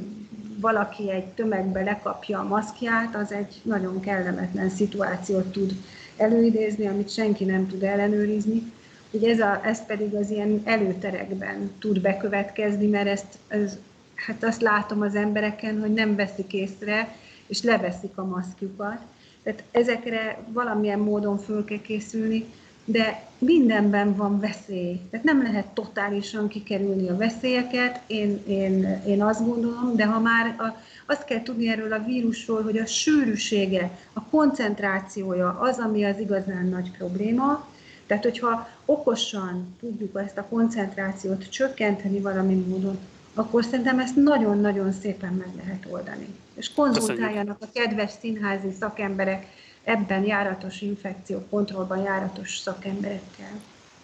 valaki 0.65 1.11
egy 1.11 1.25
tömegbe 1.25 1.83
lekapja 1.83 2.39
a 2.39 2.47
maszkját, 2.47 3.15
az 3.15 3.31
egy 3.31 3.61
nagyon 3.63 3.99
kellemetlen 3.99 4.69
szituációt 4.69 5.51
tud 5.51 5.71
előidézni, 6.17 6.87
amit 6.87 7.09
senki 7.09 7.43
nem 7.43 7.67
tud 7.67 7.83
ellenőrizni. 7.83 8.71
Ugye 9.11 9.29
ez, 9.29 9.39
a, 9.39 9.61
ez 9.63 9.85
pedig 9.85 10.15
az 10.15 10.29
ilyen 10.29 10.61
előterekben 10.63 11.71
tud 11.79 12.01
bekövetkezni, 12.01 12.87
mert 12.87 13.07
ezt, 13.07 13.37
ez, 13.47 13.77
hát 14.15 14.43
azt 14.43 14.61
látom 14.61 15.01
az 15.01 15.15
embereken, 15.15 15.79
hogy 15.79 15.93
nem 15.93 16.15
veszik 16.15 16.53
észre, 16.53 17.15
és 17.47 17.61
leveszik 17.61 18.17
a 18.17 18.25
maszkjukat. 18.25 18.99
Tehát 19.43 19.63
ezekre 19.71 20.37
valamilyen 20.47 20.99
módon 20.99 21.37
föl 21.37 21.65
kell 21.65 21.81
készülni, 21.81 22.45
de 22.85 23.23
mindenben 23.37 24.15
van 24.15 24.39
veszély. 24.39 25.01
Tehát 25.09 25.25
nem 25.25 25.41
lehet 25.41 25.67
totálisan 25.67 26.47
kikerülni 26.47 27.09
a 27.09 27.17
veszélyeket, 27.17 27.99
én, 28.07 28.41
én, 28.47 29.01
én 29.07 29.23
azt 29.23 29.45
gondolom, 29.45 29.95
de 29.95 30.05
ha 30.05 30.19
már 30.19 30.55
a, 30.57 30.81
azt 31.05 31.25
kell 31.25 31.41
tudni 31.41 31.69
erről 31.69 31.93
a 31.93 32.03
vírusról, 32.05 32.63
hogy 32.63 32.77
a 32.77 32.85
sűrűsége, 32.85 33.99
a 34.13 34.23
koncentrációja 34.23 35.57
az, 35.59 35.77
ami 35.77 36.03
az 36.03 36.19
igazán 36.19 36.65
nagy 36.65 36.91
probléma. 36.97 37.67
Tehát, 38.07 38.23
hogyha 38.23 38.69
okosan 38.85 39.75
tudjuk 39.79 40.21
ezt 40.25 40.37
a 40.37 40.47
koncentrációt 40.49 41.49
csökkenteni 41.49 42.19
valami 42.19 42.53
módon, 42.53 42.97
akkor 43.33 43.63
szerintem 43.63 43.99
ezt 43.99 44.15
nagyon-nagyon 44.15 44.91
szépen 44.91 45.33
meg 45.33 45.49
lehet 45.63 45.87
oldani. 45.89 46.27
És 46.53 46.73
konzultáljanak 46.73 47.57
a 47.61 47.67
kedves 47.73 48.11
színházi 48.19 48.71
szakemberek 48.79 49.47
ebben 49.85 50.25
járatos 50.25 50.81
infekciókontrollban 50.81 52.03
járatos 52.03 52.57
szakemberekkel. 52.57 53.61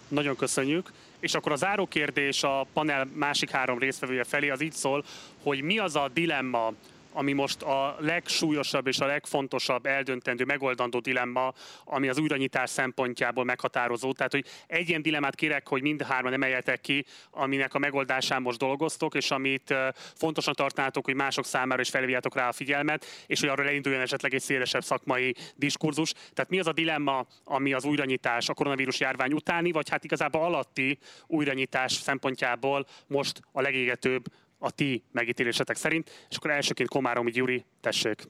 Nagyon 0.08 0.36
köszönjük. 0.36 0.92
És 1.20 1.34
akkor 1.34 1.52
a 1.52 1.56
záró 1.56 1.86
kérdés 1.86 2.42
a 2.42 2.66
panel 2.72 3.08
másik 3.14 3.50
három 3.50 3.78
résztvevője 3.78 4.24
felé 4.24 4.50
az 4.50 4.60
így 4.60 4.72
szól, 4.72 5.04
hogy 5.42 5.62
mi 5.62 5.78
az 5.78 5.96
a 5.96 6.10
dilemma, 6.12 6.72
ami 7.12 7.32
most 7.32 7.62
a 7.62 7.96
legsúlyosabb 7.98 8.86
és 8.86 8.98
a 8.98 9.06
legfontosabb 9.06 9.86
eldöntendő, 9.86 10.44
megoldandó 10.44 10.98
dilemma, 10.98 11.52
ami 11.84 12.08
az 12.08 12.18
újranyitás 12.18 12.70
szempontjából 12.70 13.44
meghatározó. 13.44 14.12
Tehát, 14.12 14.32
hogy 14.32 14.46
egy 14.66 14.88
ilyen 14.88 15.02
dilemmát 15.02 15.34
kérek, 15.34 15.68
hogy 15.68 15.82
mind 15.82 16.02
hárman 16.02 16.32
emeljetek 16.32 16.80
ki, 16.80 17.04
aminek 17.30 17.74
a 17.74 17.78
megoldásán 17.78 18.42
most 18.42 18.58
dolgoztok, 18.58 19.14
és 19.14 19.30
amit 19.30 19.74
fontosan 20.14 20.54
tartanátok, 20.54 21.04
hogy 21.04 21.14
mások 21.14 21.44
számára 21.44 21.80
is 21.80 21.90
felhívjátok 21.90 22.34
rá 22.34 22.48
a 22.48 22.52
figyelmet, 22.52 23.06
és 23.26 23.40
hogy 23.40 23.48
arra 23.48 23.64
leinduljon 23.64 24.00
esetleg 24.00 24.34
egy 24.34 24.40
szélesebb 24.40 24.84
szakmai 24.84 25.34
diskurzus. 25.56 26.12
Tehát 26.12 26.50
mi 26.50 26.58
az 26.58 26.66
a 26.66 26.72
dilemma, 26.72 27.26
ami 27.44 27.72
az 27.72 27.84
újranyitás 27.84 28.48
a 28.48 28.54
koronavírus 28.54 29.00
járvány 29.00 29.32
utáni, 29.32 29.72
vagy 29.72 29.88
hát 29.88 30.04
igazából 30.04 30.44
alatti 30.44 30.98
újranyitás 31.26 31.92
szempontjából 31.92 32.86
most 33.06 33.40
a 33.52 33.60
legégetőbb 33.60 34.24
a 34.62 34.70
ti 34.70 35.04
megítélésetek 35.12 35.76
szerint, 35.76 36.10
és 36.30 36.36
akkor 36.36 36.50
elsőként 36.50 36.88
Komáromi 36.88 37.30
Gyuri, 37.30 37.64
tessék. 37.80 38.22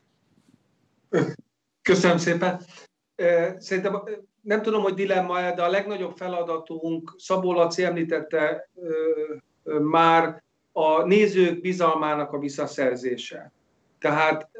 Köszönöm 1.82 2.16
szépen. 2.16 2.60
Szerintem 3.58 4.02
nem 4.40 4.62
tudom, 4.62 4.82
hogy 4.82 4.94
dilemma 4.94 5.40
de 5.40 5.62
a 5.62 5.70
legnagyobb 5.70 6.16
feladatunk, 6.16 7.14
Szabó 7.18 7.52
Laci 7.52 7.84
említette 7.84 8.70
már 9.80 10.42
a 10.72 11.02
nézők 11.02 11.60
bizalmának 11.60 12.32
a 12.32 12.38
visszaszerzése. 12.38 13.52
Tehát 13.98 14.50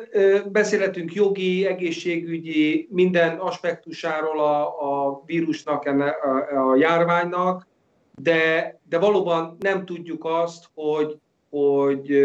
beszélhetünk 0.51 1.15
jogi, 1.15 1.67
egészségügyi, 1.67 2.89
minden 2.91 3.39
aspektusáról 3.39 4.41
a, 4.41 4.63
a 4.81 5.23
vírusnak, 5.27 5.87
enne, 5.87 6.09
a, 6.09 6.71
a 6.71 6.77
járványnak, 6.77 7.67
de, 8.15 8.79
de 8.89 8.99
valóban 8.99 9.57
nem 9.59 9.85
tudjuk 9.85 10.25
azt, 10.25 10.69
hogy 10.75 11.19
hogy, 11.53 12.23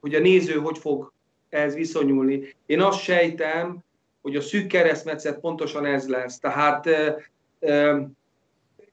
hogy 0.00 0.14
a 0.14 0.20
néző 0.20 0.54
hogy 0.54 0.78
fog 0.78 1.12
ehhez 1.48 1.74
viszonyulni. 1.74 2.54
Én 2.66 2.80
azt 2.80 3.00
sejtem, 3.00 3.78
hogy 4.22 4.36
a 4.36 4.40
szűk 4.40 4.66
keresztmetszet 4.66 5.40
pontosan 5.40 5.84
ez 5.84 6.08
lesz. 6.08 6.38
Tehát, 6.38 6.88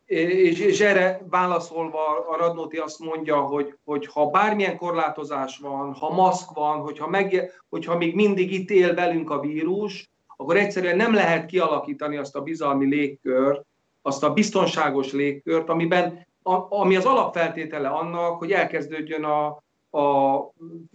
és, 0.06 0.60
és 0.60 0.80
erre 0.80 1.22
válaszolva 1.30 2.28
a 2.30 2.38
Radnóti 2.38 2.78
azt 2.78 3.00
mondja, 3.00 3.36
hogy, 3.42 3.78
hogy 3.84 4.08
ha 4.08 4.30
bármilyen 4.30 4.78
korlátozás 4.78 5.58
van, 5.58 5.94
ha 5.94 6.14
maszk 6.14 6.52
van, 6.54 6.80
hogyha, 6.80 7.08
meg, 7.08 7.52
hogyha 7.70 7.98
még 7.98 8.16
mindig 8.16 8.52
itt 8.54 8.70
él 8.70 8.94
velünk 8.94 9.30
a 9.30 9.40
vírus, 9.40 10.10
akkor 10.38 10.58
egyszerűen 10.58 10.96
nem 10.96 11.14
lehet 11.14 11.46
kialakítani 11.46 12.18
azt 12.18 12.36
a 12.36 12.42
bizalmi 12.42 12.86
légkört, 12.86 13.66
azt 14.02 14.24
a 14.24 14.34
biztonságos 14.34 15.12
légkört, 15.12 15.70
amiben 15.70 16.28
ami 16.70 16.96
az 16.96 17.06
alapfeltétele 17.06 17.88
annak, 17.90 18.38
hogy 18.38 18.52
elkezdődjön 18.52 19.24
a, 19.24 19.46
a 20.00 20.38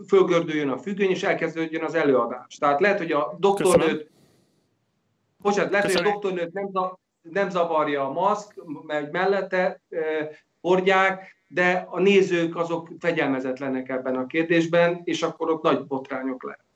fölgördüljön 0.08 0.68
a 0.68 0.78
függöny, 0.78 1.10
és 1.10 1.22
elkezdődjön 1.22 1.84
az 1.84 1.94
előadás. 1.94 2.56
Tehát 2.56 2.80
lehet, 2.80 2.98
hogy 2.98 3.12
a 3.12 3.36
doktornőt, 3.38 4.10
bocsánat, 5.36 5.70
lehet, 5.70 5.92
hogy 5.92 6.06
a 6.06 6.10
doktornőt 6.10 6.52
nem, 6.52 6.70
nem 7.22 7.50
zavarja 7.50 8.06
a 8.06 8.12
maszk, 8.12 8.54
mert 8.86 9.12
mellette 9.12 9.80
e, 9.90 9.98
hordják, 10.60 11.36
de 11.48 11.86
a 11.90 12.00
nézők 12.00 12.56
azok 12.56 12.88
fegyelmezetlenek 12.98 13.88
ebben 13.88 14.16
a 14.16 14.26
kérdésben, 14.26 15.00
és 15.04 15.22
akkor 15.22 15.50
ott 15.50 15.62
nagy 15.62 15.86
botrányok 15.86 16.42
lehet 16.42 16.67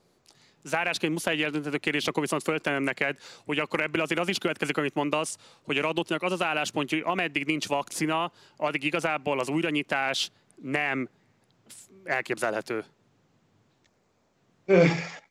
zárásként 0.62 1.12
muszáj 1.12 1.34
egy 1.34 1.42
eldöntető 1.42 1.76
kérdés, 1.76 2.06
akkor 2.06 2.22
viszont 2.22 2.42
föltenem 2.42 2.82
neked, 2.82 3.16
hogy 3.44 3.58
akkor 3.58 3.80
ebből 3.80 4.02
azért 4.02 4.20
az 4.20 4.28
is 4.28 4.38
következik, 4.38 4.76
amit 4.76 4.94
mondasz, 4.94 5.38
hogy 5.62 5.78
a 5.78 5.82
Radotnak 5.82 6.22
az 6.22 6.32
az 6.32 6.42
álláspontja, 6.42 6.98
hogy 6.98 7.12
ameddig 7.12 7.46
nincs 7.46 7.68
vakcina, 7.68 8.32
addig 8.56 8.84
igazából 8.84 9.38
az 9.38 9.48
újranyitás 9.48 10.30
nem 10.62 11.08
elképzelhető. 12.04 12.84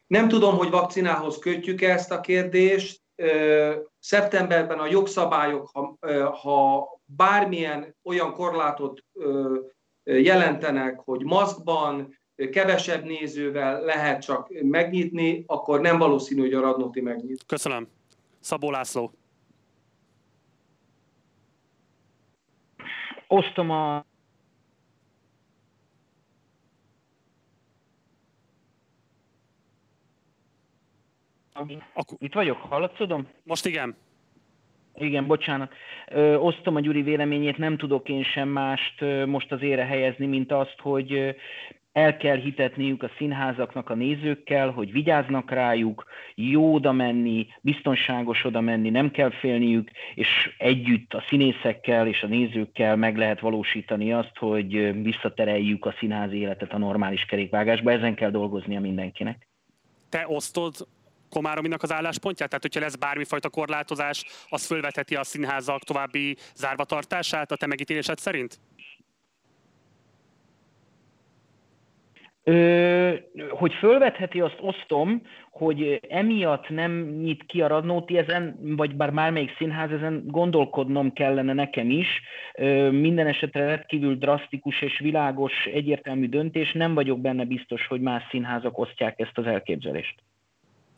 Nem 0.08 0.28
tudom, 0.28 0.58
hogy 0.58 0.70
vakcinához 0.70 1.40
kötjük 1.40 1.82
ezt 1.82 2.12
a 2.12 2.22
kérdést. 2.22 3.02
Szeptemberben 4.00 4.80
a 4.80 4.88
jogszabályok, 4.88 5.70
ha, 5.74 5.98
ha 6.42 6.88
bármilyen 7.06 7.96
olyan 8.04 8.34
korlátot 8.34 9.04
jelentenek, 10.04 11.00
hogy 11.00 11.24
maszkban, 11.24 12.20
kevesebb 12.52 13.04
nézővel 13.04 13.82
lehet 13.82 14.22
csak 14.22 14.50
megnyitni, 14.62 15.44
akkor 15.48 15.82
nem 15.82 15.98
valószínű, 15.98 16.42
hogy 16.42 16.54
a 16.54 16.62
Radnóti 16.62 17.02
megnyit. 17.02 17.44
Köszönöm. 17.46 17.88
Szabó 18.40 18.72
László. 18.72 19.12
Osztom 23.28 23.70
a 23.70 24.06
Akkor... 31.94 32.18
Itt 32.20 32.34
vagyok, 32.34 32.58
hallatszodom? 32.58 33.28
Most 33.44 33.66
igen. 33.66 33.96
Igen, 34.96 35.28
bocsánat. 35.28 35.74
Ö, 36.08 36.36
osztom 36.36 36.76
a 36.76 36.80
Gyuri 36.80 37.02
véleményét, 37.02 37.58
nem 37.58 37.78
tudok 37.78 38.10
én 38.10 38.24
sem 38.24 38.50
mást 38.50 39.02
most 39.26 39.52
az 39.52 39.62
ére 39.62 39.86
helyezni, 39.86 40.26
mint 40.26 40.52
azt, 40.52 40.76
hogy 40.80 41.36
el 41.92 42.18
kell 42.18 42.38
hitetniük 42.38 43.04
a 43.04 43.12
színházaknak 43.18 43.90
a 43.90 43.96
nézőkkel, 43.96 44.70
hogy 44.70 44.92
vigyáznak 44.92 45.52
rájuk, 45.52 46.06
jó 46.36 46.74
oda 46.74 46.92
menni, 46.92 47.48
biztonságos 47.62 48.44
oda 48.46 48.62
menni, 48.62 48.90
nem 48.90 49.12
kell 49.12 49.32
félniük, 49.32 49.90
és 50.16 50.56
együtt 50.58 51.14
a 51.14 51.24
színészekkel 51.28 52.08
és 52.08 52.24
a 52.24 52.28
nézőkkel 52.28 52.96
meg 52.96 53.18
lehet 53.18 53.40
valósítani 53.40 54.14
azt, 54.14 54.38
hogy 54.38 55.02
visszatereljük 55.04 55.86
a 55.86 55.96
színházi 56.00 56.38
életet 56.38 56.74
a 56.74 56.78
normális 56.78 57.26
kerékvágásba. 57.26 57.92
Ezen 57.92 58.16
kell 58.16 58.30
dolgoznia 58.32 58.80
mindenkinek. 58.80 59.48
Te 60.10 60.26
osztod 60.28 60.74
Komárominak 61.30 61.84
az 61.84 61.92
álláspontját? 61.92 62.50
Tehát, 62.50 62.64
hogyha 62.64 62.80
lesz 62.80 62.96
bármifajta 62.96 63.50
korlátozás, 63.50 64.26
az 64.50 64.66
fölvetheti 64.66 65.16
a 65.16 65.24
színházak 65.24 65.84
további 65.84 66.38
zárvatartását 66.56 67.52
a 67.52 67.56
te 67.56 67.66
megítélésed 67.66 68.18
szerint? 68.18 68.60
Ö, 72.44 73.14
hogy 73.50 73.74
fölvetheti, 73.74 74.40
azt 74.40 74.58
osztom, 74.62 75.22
hogy 75.52 76.00
emiatt 76.10 76.70
nem 76.70 76.92
nyit 77.22 77.44
ki 77.46 77.62
a 77.62 77.68
Radnóti 77.68 78.18
ezen, 78.18 78.58
vagy 78.62 78.96
bár 78.96 79.14
bármelyik 79.14 79.56
színház 79.58 79.92
ezen 79.92 80.24
gondolkodnom 80.28 81.14
kellene 81.14 81.54
nekem 81.54 81.90
is. 81.90 82.08
Minden 82.92 83.28
esetre 83.28 83.66
rendkívül 83.66 84.16
drasztikus 84.16 84.82
és 84.82 85.00
világos, 85.00 85.66
egyértelmű 85.74 86.30
döntés. 86.30 86.72
Nem 86.72 86.94
vagyok 86.94 87.20
benne 87.20 87.46
biztos, 87.46 87.88
hogy 87.88 88.02
más 88.02 88.24
színházak 88.30 88.78
osztják 88.78 89.20
ezt 89.20 89.38
az 89.38 89.46
elképzelést. 89.46 90.16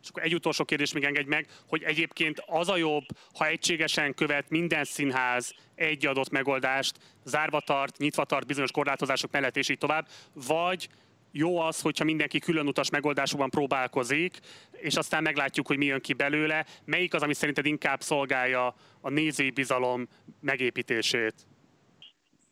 És 0.04 0.10
akkor 0.10 0.24
egy 0.24 0.34
utolsó 0.34 0.64
kérdés 0.64 0.94
még 0.94 1.04
engedj 1.04 1.30
meg, 1.30 1.48
hogy 1.68 1.84
egyébként 1.84 2.44
az 2.46 2.70
a 2.70 2.78
jobb, 2.78 3.06
ha 3.38 3.48
egységesen 3.48 4.14
követ 4.14 4.50
minden 4.50 4.84
színház 4.84 5.54
egy 5.76 6.06
adott 6.06 6.30
megoldást, 6.30 6.98
zárva 7.24 7.60
tart, 7.60 7.98
nyitva 7.98 8.24
tart 8.24 8.48
bizonyos 8.48 8.72
korlátozások 8.72 9.32
mellett, 9.32 9.58
és 9.58 9.70
így 9.70 9.78
tovább, 9.78 10.08
vagy 10.48 10.90
jó 11.36 11.60
az, 11.60 11.82
hogyha 11.82 12.04
mindenki 12.04 12.40
külön 12.40 12.68
utas 12.68 12.90
megoldásokban 12.90 13.50
próbálkozik, 13.50 14.40
és 14.72 14.96
aztán 14.96 15.24
meglátjuk, 15.24 15.68
hogy 15.68 15.78
mi 15.78 15.86
jön 15.86 16.02
ki 16.02 16.14
belőle. 16.14 16.66
Melyik 16.86 17.14
az, 17.14 17.22
ami 17.22 17.34
szerinted 17.34 17.66
inkább 17.66 18.02
szolgálja 18.02 18.74
a 19.02 19.10
nézői 19.10 19.52
bizalom 19.52 20.08
megépítését? 20.40 21.34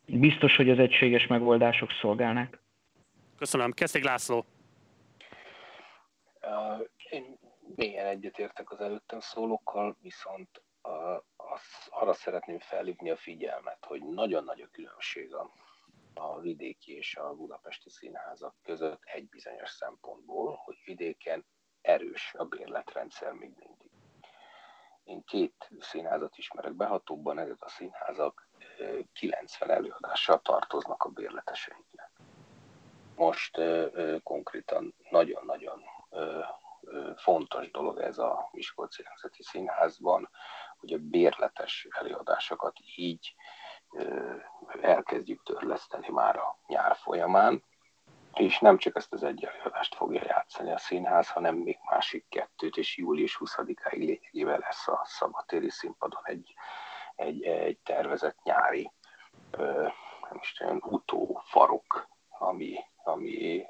Biztos, 0.05 0.55
hogy 0.55 0.69
az 0.69 0.79
egységes 0.79 1.27
megoldások 1.27 1.89
szolgálnak. 2.01 2.59
Köszönöm. 3.37 3.71
Kezdték 3.71 4.03
László. 4.03 4.45
Én 7.09 7.39
mélyen 7.75 8.05
egyetértek 8.05 8.71
az 8.71 8.79
előttem 8.81 9.19
szólókkal, 9.19 9.97
viszont 10.01 10.61
az, 11.35 11.61
arra 11.89 12.13
szeretném 12.13 12.59
felhívni 12.59 13.09
a 13.09 13.15
figyelmet, 13.15 13.85
hogy 13.87 14.01
nagyon 14.01 14.43
nagy 14.43 14.61
a 14.61 14.69
különbség 14.71 15.33
a, 15.33 15.51
a 16.13 16.39
vidéki 16.39 16.95
és 16.95 17.15
a 17.15 17.33
budapesti 17.33 17.89
színházak 17.89 18.55
között 18.63 19.01
egy 19.03 19.29
bizonyos 19.29 19.69
szempontból, 19.69 20.55
hogy 20.55 20.75
vidéken 20.85 21.45
erős 21.81 22.33
a 22.37 22.45
bérletrendszer 22.45 23.31
még 23.31 23.53
mindig. 23.55 23.89
Én 25.03 25.23
két 25.23 25.69
színházat 25.79 26.37
ismerek 26.37 26.73
behatóbban, 26.73 27.39
ezek 27.39 27.61
a 27.63 27.69
színházak 27.69 28.49
90 29.13 29.69
előadással 29.69 30.41
tartoznak 30.41 31.03
a 31.03 31.09
bérleteseinknek. 31.09 32.11
Most 33.15 33.61
konkrétan 34.23 34.95
nagyon-nagyon 35.09 35.81
fontos 37.15 37.71
dolog 37.71 37.99
ez 37.99 38.17
a 38.17 38.49
Miskolci 38.51 39.03
Nemzeti 39.03 39.43
Színházban, 39.43 40.29
hogy 40.77 40.93
a 40.93 40.97
bérletes 40.97 41.87
előadásokat 41.89 42.77
így 42.95 43.35
elkezdjük 44.81 45.43
törleszteni 45.43 46.09
már 46.09 46.35
a 46.35 46.57
nyár 46.67 46.95
folyamán, 46.95 47.63
és 48.33 48.59
nem 48.59 48.77
csak 48.77 48.95
ezt 48.95 49.13
az 49.13 49.23
egy 49.23 49.43
előadást 49.43 49.95
fogja 49.95 50.21
játszani 50.25 50.71
a 50.71 50.77
színház, 50.77 51.29
hanem 51.29 51.55
még 51.55 51.77
másik 51.89 52.25
kettőt, 52.29 52.77
és 52.77 52.97
július 52.97 53.37
20-áig 53.39 53.91
lényegében 53.91 54.59
lesz 54.59 54.87
a 54.87 55.01
szabatéri 55.03 55.69
színpadon 55.69 56.21
egy, 56.23 56.53
egy, 57.15 57.43
egy 57.43 57.77
tervezett 57.83 58.43
nyári 58.43 58.91
nem 60.31 60.39
is 60.41 60.53
tudom, 60.53 60.79
utófarok, 60.81 62.07
ami, 62.29 62.75
ami, 63.03 63.65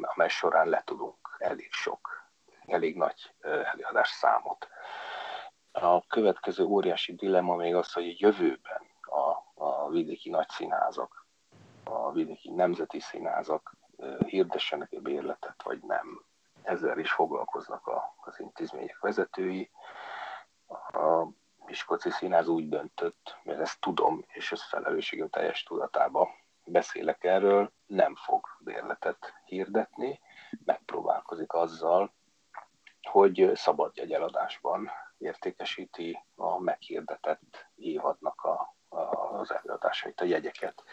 amely 0.00 0.28
során 0.28 0.68
le 0.68 0.82
tudunk 0.84 1.36
elég 1.38 1.72
sok, 1.72 2.30
elég 2.66 2.96
nagy 2.96 3.34
előadás 3.42 4.08
számot. 4.08 4.68
A 5.72 6.06
következő 6.06 6.64
óriási 6.64 7.14
dilemma 7.14 7.56
még 7.56 7.74
az, 7.74 7.92
hogy 7.92 8.08
a 8.08 8.14
jövőben 8.16 8.73
a, 8.73 8.73
a 8.73 8.73
vidéki 9.94 10.30
nagy 10.30 10.48
színházak, 10.48 11.26
a 11.84 12.12
vidéki 12.12 12.50
nemzeti 12.50 13.00
színházak 13.00 13.76
hirdessenek 14.26 14.92
egy 14.92 15.02
bérletet, 15.02 15.62
vagy 15.62 15.82
nem. 15.82 16.24
Ezzel 16.62 16.98
is 16.98 17.12
foglalkoznak 17.12 17.86
a, 17.86 18.14
az 18.24 18.40
intézmények 18.40 18.98
vezetői. 19.00 19.70
A 20.88 21.28
Miskolci 21.66 22.10
Színház 22.10 22.48
úgy 22.48 22.68
döntött, 22.68 23.36
mert 23.42 23.60
ezt 23.60 23.80
tudom, 23.80 24.24
és 24.26 24.52
ez 24.52 24.62
felelősségem 24.62 25.28
teljes 25.28 25.62
tudatába 25.62 26.28
beszélek 26.64 27.24
erről, 27.24 27.72
nem 27.86 28.14
fog 28.14 28.46
bérletet 28.60 29.34
hirdetni, 29.44 30.20
megpróbálkozik 30.64 31.52
azzal, 31.52 32.14
hogy 33.02 33.50
szabad 33.54 33.96
jegyeladásban 33.96 34.90
értékesíti 35.18 36.24
a 36.34 36.58
meghirdetett 36.58 37.70
évadnak 37.74 38.42
a, 38.42 38.74
a, 38.88 38.98
az 39.38 39.52
előadásait, 39.52 40.20
a 40.20 40.24
jegyeket. 40.24 40.84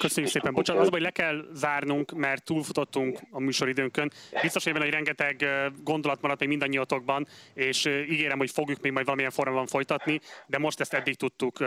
Köszönjük 0.00 0.32
szépen. 0.32 0.54
Bocsánat, 0.54 0.82
az, 0.82 0.88
hogy 0.88 1.00
le 1.00 1.10
kell 1.10 1.44
zárnunk, 1.52 2.12
mert 2.12 2.44
túlfutottunk 2.44 3.18
a 3.30 3.40
műsoridőnkön. 3.40 4.12
Biztos, 4.42 4.64
hogy 4.64 4.76
hogy 4.76 4.90
rengeteg 4.90 5.46
gondolat 5.84 6.20
maradt 6.20 6.40
még 6.40 6.48
mindannyiatokban, 6.48 7.26
és 7.54 7.84
ígérem, 7.84 8.38
hogy 8.38 8.50
fogjuk 8.50 8.80
még 8.80 8.92
majd 8.92 9.04
valamilyen 9.04 9.32
formában 9.32 9.66
folytatni, 9.66 10.20
de 10.46 10.58
most 10.58 10.80
ezt 10.80 10.94
eddig 10.94 11.14
tudtuk 11.14 11.58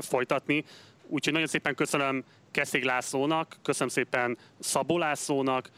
folytatni. 0.00 0.64
Úgyhogy 1.06 1.32
nagyon 1.32 1.48
szépen 1.48 1.74
köszönöm 1.74 2.24
Keszég 2.50 2.84
Lászlónak, 2.84 3.56
köszönöm 3.62 3.88
szépen 3.88 4.38
Szabó 4.58 4.98
Lászlónak, 4.98 5.70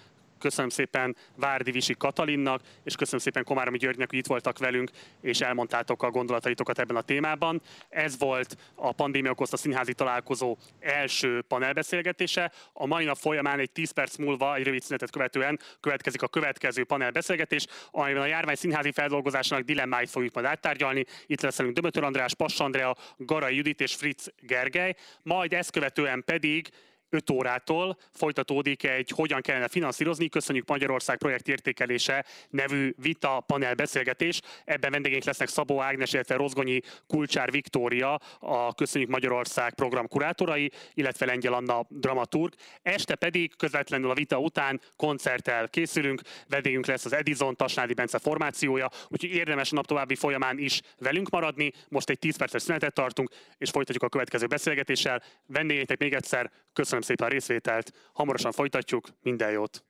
köszönöm 0.44 0.70
szépen 0.70 1.16
Várdi 1.36 1.70
Visi 1.70 1.94
Katalinnak, 1.94 2.60
és 2.82 2.96
köszönöm 2.96 3.20
szépen 3.20 3.44
Komáromi 3.44 3.78
Györgynek, 3.78 4.10
hogy 4.10 4.18
itt 4.18 4.26
voltak 4.26 4.58
velünk, 4.58 4.90
és 5.20 5.40
elmondtátok 5.40 6.02
a 6.02 6.10
gondolataitokat 6.10 6.78
ebben 6.78 6.96
a 6.96 7.00
témában. 7.02 7.62
Ez 7.88 8.18
volt 8.18 8.56
a 8.74 8.92
pandémia 8.92 9.30
okozta 9.30 9.56
színházi 9.56 9.94
találkozó 9.94 10.56
első 10.80 11.42
panelbeszélgetése. 11.42 12.52
A 12.72 12.86
mai 12.86 13.04
nap 13.04 13.16
folyamán 13.16 13.58
egy 13.58 13.70
10 13.70 13.90
perc 13.90 14.16
múlva, 14.16 14.54
egy 14.54 14.64
rövid 14.64 14.82
szünetet 14.82 15.10
követően 15.10 15.58
következik 15.80 16.22
a 16.22 16.28
következő 16.28 16.84
panelbeszélgetés, 16.84 17.66
amiben 17.90 18.22
a 18.22 18.26
járvány 18.26 18.54
színházi 18.54 18.92
feldolgozásának 18.92 19.64
dilemmáit 19.64 20.10
fogjuk 20.10 20.34
majd 20.34 20.46
áttárgyalni. 20.46 21.04
Itt 21.26 21.40
lesz 21.40 21.56
Dömötör 21.56 22.04
András, 22.04 22.34
Pass 22.34 22.60
Andrea, 22.60 22.96
Garai 23.16 23.56
Judit 23.56 23.80
és 23.80 23.94
Fritz 23.94 24.32
Gergely. 24.40 24.94
Majd 25.22 25.52
ezt 25.52 25.70
követően 25.70 26.24
pedig 26.24 26.68
5 27.14 27.30
órától 27.30 27.96
folytatódik 28.12 28.84
egy 28.84 29.10
Hogyan 29.14 29.40
kellene 29.40 29.68
finanszírozni, 29.68 30.28
köszönjük 30.28 30.68
Magyarország 30.68 31.18
projekt 31.18 31.48
értékelése 31.48 32.24
nevű 32.50 32.94
vita 32.96 33.40
panel 33.46 33.74
beszélgetés. 33.74 34.40
Ebben 34.64 34.90
vendégeink 34.90 35.24
lesznek 35.24 35.48
Szabó 35.48 35.80
Ágnes, 35.80 36.12
illetve 36.12 36.36
Rozgonyi 36.36 36.80
Kulcsár 37.06 37.50
Viktória, 37.50 38.20
a 38.38 38.74
Köszönjük 38.74 39.10
Magyarország 39.10 39.74
program 39.74 40.08
kurátorai, 40.08 40.70
illetve 40.94 41.26
Lengyel 41.26 41.52
Anna 41.52 41.86
dramaturg. 41.88 42.54
Este 42.82 43.14
pedig 43.14 43.56
közvetlenül 43.56 44.10
a 44.10 44.14
vita 44.14 44.38
után 44.38 44.80
koncerttel 44.96 45.68
készülünk, 45.68 46.20
vendégünk 46.48 46.86
lesz 46.86 47.04
az 47.04 47.12
Edison 47.12 47.56
Tasnádi 47.56 47.94
Bence 47.94 48.18
formációja, 48.18 48.88
úgyhogy 49.08 49.30
érdemes 49.30 49.72
a 49.72 49.74
nap 49.74 49.86
további 49.86 50.14
folyamán 50.14 50.58
is 50.58 50.80
velünk 50.98 51.30
maradni. 51.30 51.72
Most 51.88 52.10
egy 52.10 52.18
10 52.18 52.36
perces 52.36 52.62
szünetet 52.62 52.94
tartunk, 52.94 53.30
és 53.58 53.70
folytatjuk 53.70 54.02
a 54.02 54.08
következő 54.08 54.46
beszélgetéssel. 54.46 55.22
Vendégeinknek 55.46 55.98
még 55.98 56.12
egyszer 56.14 56.50
köszönöm 56.72 57.02
szépen 57.04 57.26
a 57.26 57.30
részvételt, 57.30 57.92
hamarosan 58.12 58.52
folytatjuk, 58.52 59.06
minden 59.22 59.50
jót! 59.50 59.84